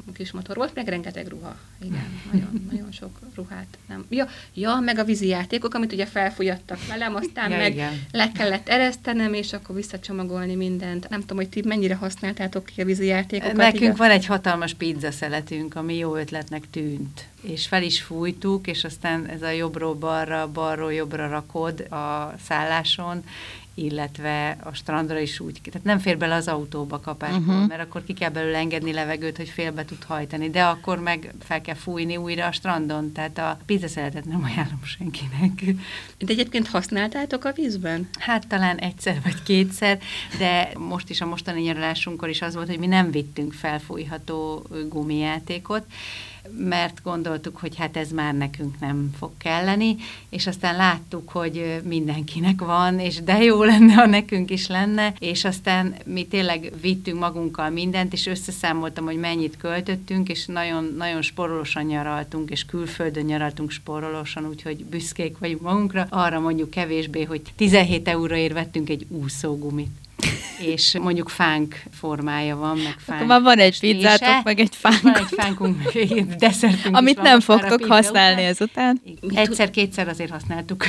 a 0.06 0.12
kis 0.12 0.32
motor 0.32 0.56
volt, 0.56 0.74
meg 0.74 0.88
rengeteg 0.88 1.26
ruha. 1.26 1.56
Igen, 1.82 2.20
nagyon, 2.32 2.66
nagyon 2.70 2.92
sok 2.92 3.18
ruhát. 3.34 3.78
Nem. 3.88 4.06
Ja, 4.08 4.26
ja, 4.54 4.78
meg 4.80 4.98
a 4.98 5.04
vízi 5.04 5.26
játékok, 5.56 5.74
amit 5.74 5.92
ugye 5.92 6.06
felfújattak 6.06 6.86
velem, 6.88 7.14
aztán 7.14 7.50
ja, 7.50 7.56
meg 7.56 7.72
igen. 7.72 8.00
le 8.12 8.32
kellett 8.32 8.68
eresztenem, 8.68 9.34
és 9.34 9.52
akkor 9.52 9.74
visszacsomagolni 9.74 10.54
mindent. 10.54 11.08
Nem 11.08 11.20
tudom, 11.20 11.36
hogy 11.36 11.48
ti 11.48 11.62
mennyire 11.64 11.94
használtátok 11.94 12.64
ki 12.64 12.80
a 12.80 12.84
vízi 12.84 13.06
játékokat. 13.06 13.56
Nekünk 13.56 13.82
igen. 13.82 13.94
van 13.96 14.10
egy 14.10 14.26
hatalmas 14.26 14.74
pizza 14.74 15.10
szeletünk, 15.10 15.74
ami 15.74 15.96
jó 15.96 16.16
ötletnek 16.16 16.62
tűnt 16.70 17.24
és 17.42 17.66
fel 17.66 17.82
is 17.82 18.02
fújtuk, 18.02 18.66
és 18.66 18.84
aztán 18.84 19.26
ez 19.26 19.42
a 19.42 19.50
jobbról 19.50 19.94
balra, 19.94 20.50
balról 20.52 20.92
jobbra 20.92 21.28
rakod 21.28 21.80
a 21.80 22.34
szálláson, 22.44 23.24
illetve 23.78 24.56
a 24.62 24.74
strandra 24.74 25.18
is 25.18 25.40
úgy, 25.40 25.60
tehát 25.64 25.86
nem 25.86 25.98
fér 25.98 26.18
bele 26.18 26.34
az 26.34 26.48
autóba 26.48 27.00
kapásból, 27.00 27.54
uh-huh. 27.54 27.68
mert 27.68 27.80
akkor 27.80 28.04
ki 28.04 28.12
kell 28.12 28.30
belőle 28.30 28.58
engedni 28.58 28.92
levegőt, 28.92 29.36
hogy 29.36 29.48
félbe 29.48 29.84
tud 29.84 30.04
hajtani, 30.04 30.50
de 30.50 30.64
akkor 30.64 30.98
meg 31.00 31.34
fel 31.40 31.60
kell 31.60 31.74
fújni 31.74 32.16
újra 32.16 32.46
a 32.46 32.52
strandon, 32.52 33.12
tehát 33.12 33.38
a 33.38 33.58
pizzaszeletet 33.66 34.24
nem 34.24 34.44
ajánlom 34.44 34.84
senkinek. 34.84 35.64
De 36.18 36.32
egyébként 36.32 36.68
használtátok 36.68 37.44
a 37.44 37.52
vízben? 37.52 38.08
Hát 38.18 38.46
talán 38.46 38.76
egyszer 38.76 39.20
vagy 39.22 39.42
kétszer, 39.42 39.98
de 40.38 40.70
most 40.78 41.10
is 41.10 41.20
a 41.20 41.26
mostani 41.26 41.60
nyaralásunkkor 41.60 42.28
is 42.28 42.42
az 42.42 42.54
volt, 42.54 42.68
hogy 42.68 42.78
mi 42.78 42.86
nem 42.86 43.10
vittünk 43.10 43.52
felfújható 43.52 44.66
gumijátékot, 44.88 45.86
mert 46.58 47.02
gondoltuk, 47.02 47.56
hogy 47.56 47.76
hát 47.76 47.96
ez 47.96 48.10
már 48.10 48.34
nekünk 48.34 48.80
nem 48.80 49.10
fog 49.18 49.30
kelleni, 49.38 49.96
és 50.28 50.46
aztán 50.46 50.76
láttuk, 50.76 51.28
hogy 51.28 51.80
mindenkinek 51.84 52.60
van, 52.60 52.98
és 52.98 53.22
de 53.22 53.42
jó 53.42 53.62
lenne, 53.62 53.92
ha 53.92 54.06
nekünk 54.06 54.50
is 54.50 54.66
lenne, 54.66 55.14
és 55.18 55.44
aztán 55.44 55.94
mi 56.04 56.26
tényleg 56.26 56.72
vittünk 56.80 57.18
magunkkal 57.18 57.70
mindent, 57.70 58.12
és 58.12 58.26
összeszámoltam, 58.26 59.04
hogy 59.04 59.18
mennyit 59.18 59.56
költöttünk, 59.56 60.28
és 60.28 60.46
nagyon, 60.46 60.94
nagyon 60.96 61.22
sporolósan 61.22 61.84
nyaraltunk, 61.84 62.50
és 62.50 62.64
külföldön 62.64 63.24
nyaraltunk 63.24 63.70
sporolósan, 63.70 64.46
úgyhogy 64.48 64.84
büszkék 64.84 65.38
vagyunk 65.38 65.60
magunkra. 65.60 66.06
Arra 66.10 66.40
mondjuk 66.40 66.70
kevésbé, 66.70 67.22
hogy 67.22 67.42
17 67.56 68.08
euróért 68.08 68.52
vettünk 68.52 68.88
egy 68.88 69.06
úszógumit 69.08 70.04
és 70.58 70.98
mondjuk 70.98 71.28
fánk 71.28 71.82
formája 71.92 72.56
van, 72.56 72.76
meg 72.76 72.94
fánk 72.98 73.20
Akkor 73.20 73.26
már 73.26 73.42
van 73.42 73.58
egy 73.58 73.80
pizzátok, 73.80 74.44
meg 74.44 74.60
egy 74.60 74.74
fánk. 74.76 75.00
Van 75.02 75.16
egy 75.16 75.28
fánkunk, 75.36 75.84
meg 75.84 75.96
egy 75.96 76.26
desszertünk 76.26 76.96
Amit 76.96 77.22
nem 77.22 77.40
fogtok 77.40 77.84
használni 77.84 78.40
után. 78.40 78.50
ezután. 78.50 79.00
Egyszer-kétszer 79.34 80.08
azért 80.08 80.30
használtuk. 80.30 80.84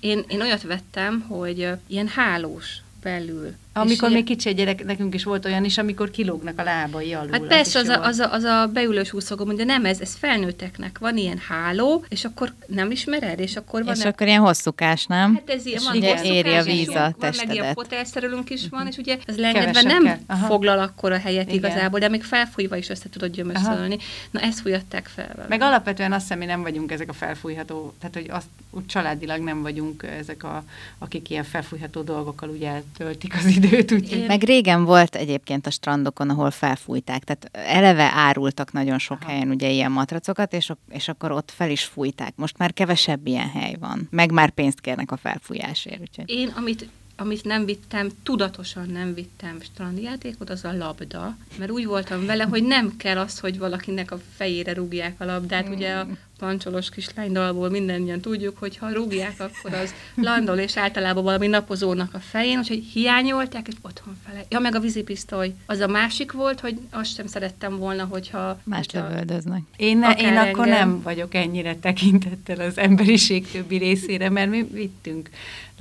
Én, 0.00 0.24
én 0.28 0.40
olyat 0.40 0.62
vettem, 0.62 1.20
hogy 1.28 1.68
ilyen 1.86 2.08
hálós 2.08 2.76
belül 3.02 3.54
amikor 3.72 4.10
még 4.10 4.24
kicsi 4.24 4.48
egy 4.48 4.56
gyerek, 4.56 4.84
nekünk 4.84 5.14
is 5.14 5.24
volt 5.24 5.44
olyan 5.44 5.64
is, 5.64 5.78
amikor 5.78 6.10
kilógnak 6.10 6.58
a 6.58 6.62
lábai 6.62 7.14
alul. 7.14 7.32
Hát 7.32 7.46
persze, 7.46 7.78
az, 7.78 7.88
az, 7.88 7.98
a, 7.98 8.04
az, 8.04 8.18
a, 8.18 8.32
az 8.32 8.42
a 8.42 8.70
beülős 8.72 9.12
úszogom, 9.12 9.56
de 9.56 9.64
nem 9.64 9.84
ez, 9.84 10.00
ez 10.00 10.14
felnőtteknek. 10.18 10.98
Van 10.98 11.16
ilyen 11.16 11.40
háló, 11.48 12.04
és 12.08 12.24
akkor 12.24 12.52
nem 12.66 12.90
ismered, 12.90 13.38
és 13.38 13.56
akkor 13.56 13.84
van... 13.84 13.94
És 13.94 14.04
akkor 14.04 14.26
ilyen 14.26 14.40
hosszúkás, 14.40 15.06
nem? 15.06 15.34
Hát 15.34 15.50
ez 15.50 15.66
ilyen, 15.66 15.82
van 15.84 15.96
ugye 15.96 16.22
éri 16.22 16.54
a 16.54 16.62
víz 16.62 16.88
a 16.88 17.14
Van 17.18 17.32
meg 17.36 17.54
ilyen 17.54 17.74
fotelszerelünk 17.74 18.50
is 18.50 18.68
van, 18.70 18.86
és 18.86 18.96
ugye 18.96 19.18
ez 19.26 19.36
lengedve 19.36 19.82
nem 19.82 20.20
Aha. 20.26 20.46
foglal 20.46 20.78
akkor 20.78 21.12
a 21.12 21.18
helyet 21.18 21.52
Igen. 21.52 21.56
igazából, 21.56 21.98
de 21.98 22.08
még 22.08 22.22
felfújva 22.22 22.76
is 22.76 22.88
össze 22.88 23.08
tudod 23.08 23.30
gyömöszölni. 23.30 23.98
Na 24.30 24.40
ezt 24.40 24.60
fújatták 24.60 25.10
fel 25.14 25.30
vele. 25.34 25.48
Meg 25.48 25.60
alapvetően 25.60 26.12
azt 26.12 26.22
hiszem, 26.22 26.38
mi 26.38 26.44
nem 26.44 26.62
vagyunk 26.62 26.92
ezek 26.92 27.08
a 27.08 27.12
felfújható, 27.12 27.94
tehát 27.98 28.14
hogy 28.14 28.26
azt 28.30 28.46
úgy 28.70 28.86
családilag 28.86 29.40
nem 29.40 29.62
vagyunk 29.62 30.02
ezek, 30.20 30.44
a, 30.44 30.64
akik 30.98 31.30
ilyen 31.30 31.44
felfújható 31.44 32.02
dolgokkal 32.02 32.48
ugye 32.48 32.68
eltöltik 32.68 33.34
az 33.34 33.46
időt. 33.46 33.61
Úgy. 33.92 34.24
Meg 34.26 34.42
meg 34.42 34.50
régen 34.50 34.84
volt 34.84 35.14
egyébként 35.14 35.66
a 35.66 35.70
strandokon, 35.70 36.30
ahol 36.30 36.50
felfújták, 36.50 37.24
tehát 37.24 37.68
eleve 37.68 38.10
árultak 38.14 38.72
nagyon 38.72 38.98
sok 38.98 39.18
Aha. 39.20 39.30
helyen 39.30 39.50
ugye 39.50 39.70
ilyen 39.70 39.92
matracokat, 39.92 40.52
és, 40.52 40.72
és 40.90 41.08
akkor 41.08 41.32
ott 41.32 41.50
fel 41.50 41.70
is 41.70 41.84
fújták. 41.84 42.32
Most 42.36 42.58
már 42.58 42.72
kevesebb 42.72 43.26
ilyen 43.26 43.50
hely 43.50 43.76
van, 43.80 44.08
meg 44.10 44.32
már 44.32 44.50
pénzt 44.50 44.80
kérnek 44.80 45.10
a 45.12 45.16
felfújásért. 45.16 46.00
Úgyhogy. 46.00 46.30
Én, 46.30 46.48
amit 46.56 46.88
amit 47.22 47.44
nem 47.44 47.64
vittem, 47.64 48.10
tudatosan 48.22 48.86
nem 48.86 49.14
vittem 49.14 49.60
strandjátékot, 49.60 50.50
az 50.50 50.64
a 50.64 50.76
labda, 50.76 51.36
mert 51.58 51.70
úgy 51.70 51.86
voltam 51.86 52.26
vele, 52.26 52.44
hogy 52.44 52.62
nem 52.62 52.96
kell 52.96 53.18
az, 53.18 53.38
hogy 53.38 53.58
valakinek 53.58 54.10
a 54.10 54.20
fejére 54.36 54.72
rúgják 54.72 55.20
a 55.20 55.24
labdát. 55.24 55.68
Mm. 55.68 55.72
Ugye 55.72 55.94
a 55.94 56.06
pancsolos 56.38 56.88
kislány 56.88 57.32
dalból 57.32 57.70
mindannyian 57.70 58.20
tudjuk, 58.20 58.58
hogy 58.58 58.76
ha 58.76 58.92
rúgják, 58.92 59.34
akkor 59.38 59.72
az 59.72 59.94
landol, 60.14 60.58
és 60.58 60.76
általában 60.76 61.24
valami 61.24 61.46
napozónak 61.46 62.14
a 62.14 62.18
fején, 62.18 62.58
úgyhogy 62.58 62.84
hiányolták, 62.92 63.68
és 63.68 63.74
otthon 63.82 64.16
fele. 64.26 64.44
Ja, 64.48 64.58
meg 64.58 64.74
a 64.74 64.80
vízipisztoly. 64.80 65.54
Az 65.66 65.78
a 65.78 65.86
másik 65.86 66.32
volt, 66.32 66.60
hogy 66.60 66.78
azt 66.90 67.14
sem 67.14 67.26
szerettem 67.26 67.76
volna, 67.76 68.04
hogyha... 68.04 68.60
Más 68.64 68.86
lövöldöznek. 68.92 69.62
Én, 69.76 69.98
ne, 69.98 70.10
én 70.10 70.36
akkor 70.36 70.66
nem 70.66 71.02
vagyok 71.02 71.34
ennyire 71.34 71.76
tekintettel 71.76 72.60
az 72.60 72.78
emberiség 72.78 73.50
többi 73.50 73.76
részére, 73.76 74.30
mert 74.30 74.50
mi 74.50 74.62
vittünk 74.72 75.30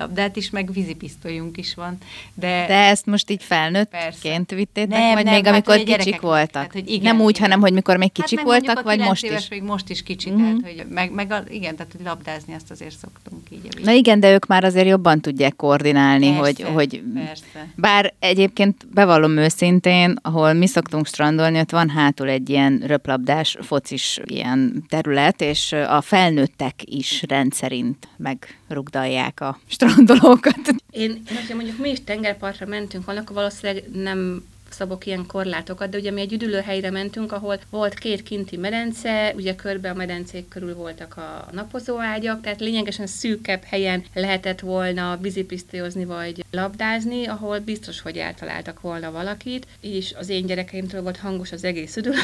labdát 0.01 0.35
is, 0.35 0.49
meg 0.49 0.71
vízipisztolyunk 0.73 1.57
is 1.57 1.73
van. 1.73 1.97
De, 2.33 2.65
de 2.67 2.75
ezt 2.75 3.05
most 3.05 3.29
így 3.29 3.43
felnőttként 3.43 4.51
vittétek, 4.51 4.97
nem, 4.99 5.13
vagy 5.13 5.23
nem, 5.23 5.33
még 5.33 5.45
hát, 5.45 5.53
amikor 5.53 5.83
kicsik 5.83 6.21
voltak? 6.21 6.51
Tehát, 6.51 6.71
hogy 6.71 6.89
igen, 6.89 7.15
nem 7.15 7.25
úgy, 7.25 7.35
igen. 7.35 7.41
hanem 7.41 7.59
hogy 7.59 7.73
mikor 7.73 7.97
még 7.97 8.11
kicsik 8.11 8.37
hát 8.37 8.47
voltak, 8.47 8.81
vagy 8.81 8.99
most 8.99 9.25
is? 9.25 9.47
még 9.49 9.63
most 9.63 9.89
is 9.89 10.03
kicsit, 10.03 10.33
mm-hmm. 10.33 10.57
tehát, 10.57 10.75
hogy 10.77 10.85
meg, 10.89 11.11
meg 11.11 11.31
a, 11.31 11.43
igen, 11.49 11.75
tehát 11.75 11.91
hogy 11.97 12.05
labdázni 12.05 12.53
azt 12.53 12.71
azért 12.71 12.97
szoktunk 12.97 13.41
így. 13.49 13.67
A 13.77 13.79
Na 13.83 13.91
igen, 13.91 14.19
de 14.19 14.33
ők 14.33 14.45
már 14.45 14.63
azért 14.63 14.87
jobban 14.87 15.21
tudják 15.21 15.55
koordinálni, 15.55 16.25
persze, 16.25 16.39
hogy, 16.41 16.73
hogy 16.73 17.03
persze. 17.13 17.67
bár 17.75 18.13
egyébként 18.19 18.87
bevallom 18.93 19.37
őszintén, 19.37 20.19
ahol 20.21 20.53
mi 20.53 20.67
szoktunk 20.67 21.07
strandolni, 21.07 21.59
ott 21.59 21.71
van 21.71 21.89
hátul 21.89 22.29
egy 22.29 22.49
ilyen 22.49 22.83
röplabdás, 22.85 23.57
focis 23.61 24.19
ilyen 24.23 24.83
terület, 24.89 25.41
és 25.41 25.71
a 25.71 26.01
felnőttek 26.01 26.73
is 26.85 27.23
rendszerint 27.27 28.07
megrugdalják 28.17 29.41
a 29.41 29.59
strandolókat. 29.91 30.59
Én, 30.91 31.21
hogyha 31.35 31.55
mondjuk 31.55 31.77
mi 31.77 31.89
is 31.89 32.03
tengerpartra 32.03 32.65
mentünk 32.65 33.05
volna, 33.05 33.21
akkor 33.21 33.35
valószínűleg 33.35 33.83
nem 33.93 34.43
szabok 34.73 35.05
ilyen 35.05 35.25
korlátokat, 35.25 35.89
de 35.89 35.97
ugye 35.97 36.11
mi 36.11 36.21
egy 36.21 36.33
üdülőhelyre 36.33 36.91
mentünk, 36.91 37.31
ahol 37.31 37.59
volt 37.69 37.93
két 37.93 38.23
kinti 38.23 38.57
medence, 38.57 39.33
ugye 39.35 39.55
körbe 39.55 39.89
a 39.89 39.93
medencék 39.93 40.47
körül 40.47 40.75
voltak 40.75 41.17
a 41.17 41.47
napozóágyak, 41.51 42.41
tehát 42.41 42.59
lényegesen 42.59 43.07
szűkebb 43.07 43.63
helyen 43.63 44.03
lehetett 44.13 44.59
volna 44.59 45.17
vízipisztolyozni 45.21 46.05
vagy 46.05 46.43
labdázni, 46.51 47.25
ahol 47.25 47.59
biztos, 47.59 48.01
hogy 48.01 48.17
eltaláltak 48.17 48.81
volna 48.81 49.11
valakit, 49.11 49.67
és 49.81 50.13
az 50.19 50.29
én 50.29 50.45
gyerekeimtől 50.45 51.01
volt 51.01 51.17
hangos 51.17 51.51
az 51.51 51.63
egész 51.63 51.95
üdülő, 51.95 52.17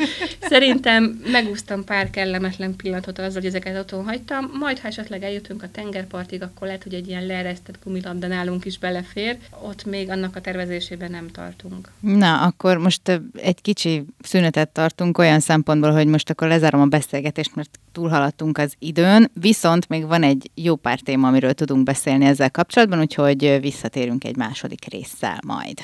szerintem 0.52 1.22
megúsztam 1.32 1.84
pár 1.84 2.10
kellemetlen 2.10 2.76
pillanatot 2.76 3.18
azzal, 3.18 3.32
hogy 3.32 3.46
ezeket 3.46 3.78
otthon 3.78 4.04
hagytam, 4.04 4.50
majd 4.58 4.78
ha 4.78 4.88
esetleg 4.88 5.22
eljutunk 5.22 5.62
a 5.62 5.70
tengerpartig, 5.70 6.42
akkor 6.42 6.66
lehet, 6.66 6.82
hogy 6.82 6.94
egy 6.94 7.08
ilyen 7.08 7.26
leeresztett 7.26 7.78
gumilabda 7.84 8.26
nálunk 8.26 8.64
is 8.64 8.78
belefér, 8.78 9.38
ott 9.62 9.84
még 9.84 10.10
annak 10.10 10.36
a 10.36 10.40
tervezésében 10.40 11.10
nem 11.10 11.30
tartunk 11.30 11.81
tartunk. 11.82 12.18
Na, 12.18 12.40
akkor 12.40 12.78
most 12.78 13.20
egy 13.36 13.60
kicsi 13.60 14.04
szünetet 14.20 14.68
tartunk 14.68 15.18
olyan 15.18 15.40
szempontból, 15.40 15.92
hogy 15.92 16.06
most 16.06 16.30
akkor 16.30 16.48
lezárom 16.48 16.80
a 16.80 16.86
beszélgetést, 16.86 17.54
mert 17.54 17.78
túlhaladtunk 17.92 18.58
az 18.58 18.74
időn, 18.78 19.30
viszont 19.34 19.88
még 19.88 20.06
van 20.06 20.22
egy 20.22 20.50
jó 20.54 20.76
pár 20.76 21.00
téma, 21.00 21.28
amiről 21.28 21.52
tudunk 21.52 21.82
beszélni 21.82 22.24
ezzel 22.24 22.50
kapcsolatban, 22.50 23.00
úgyhogy 23.00 23.58
visszatérünk 23.60 24.24
egy 24.24 24.36
második 24.36 24.84
résszel 24.90 25.38
majd. 25.46 25.82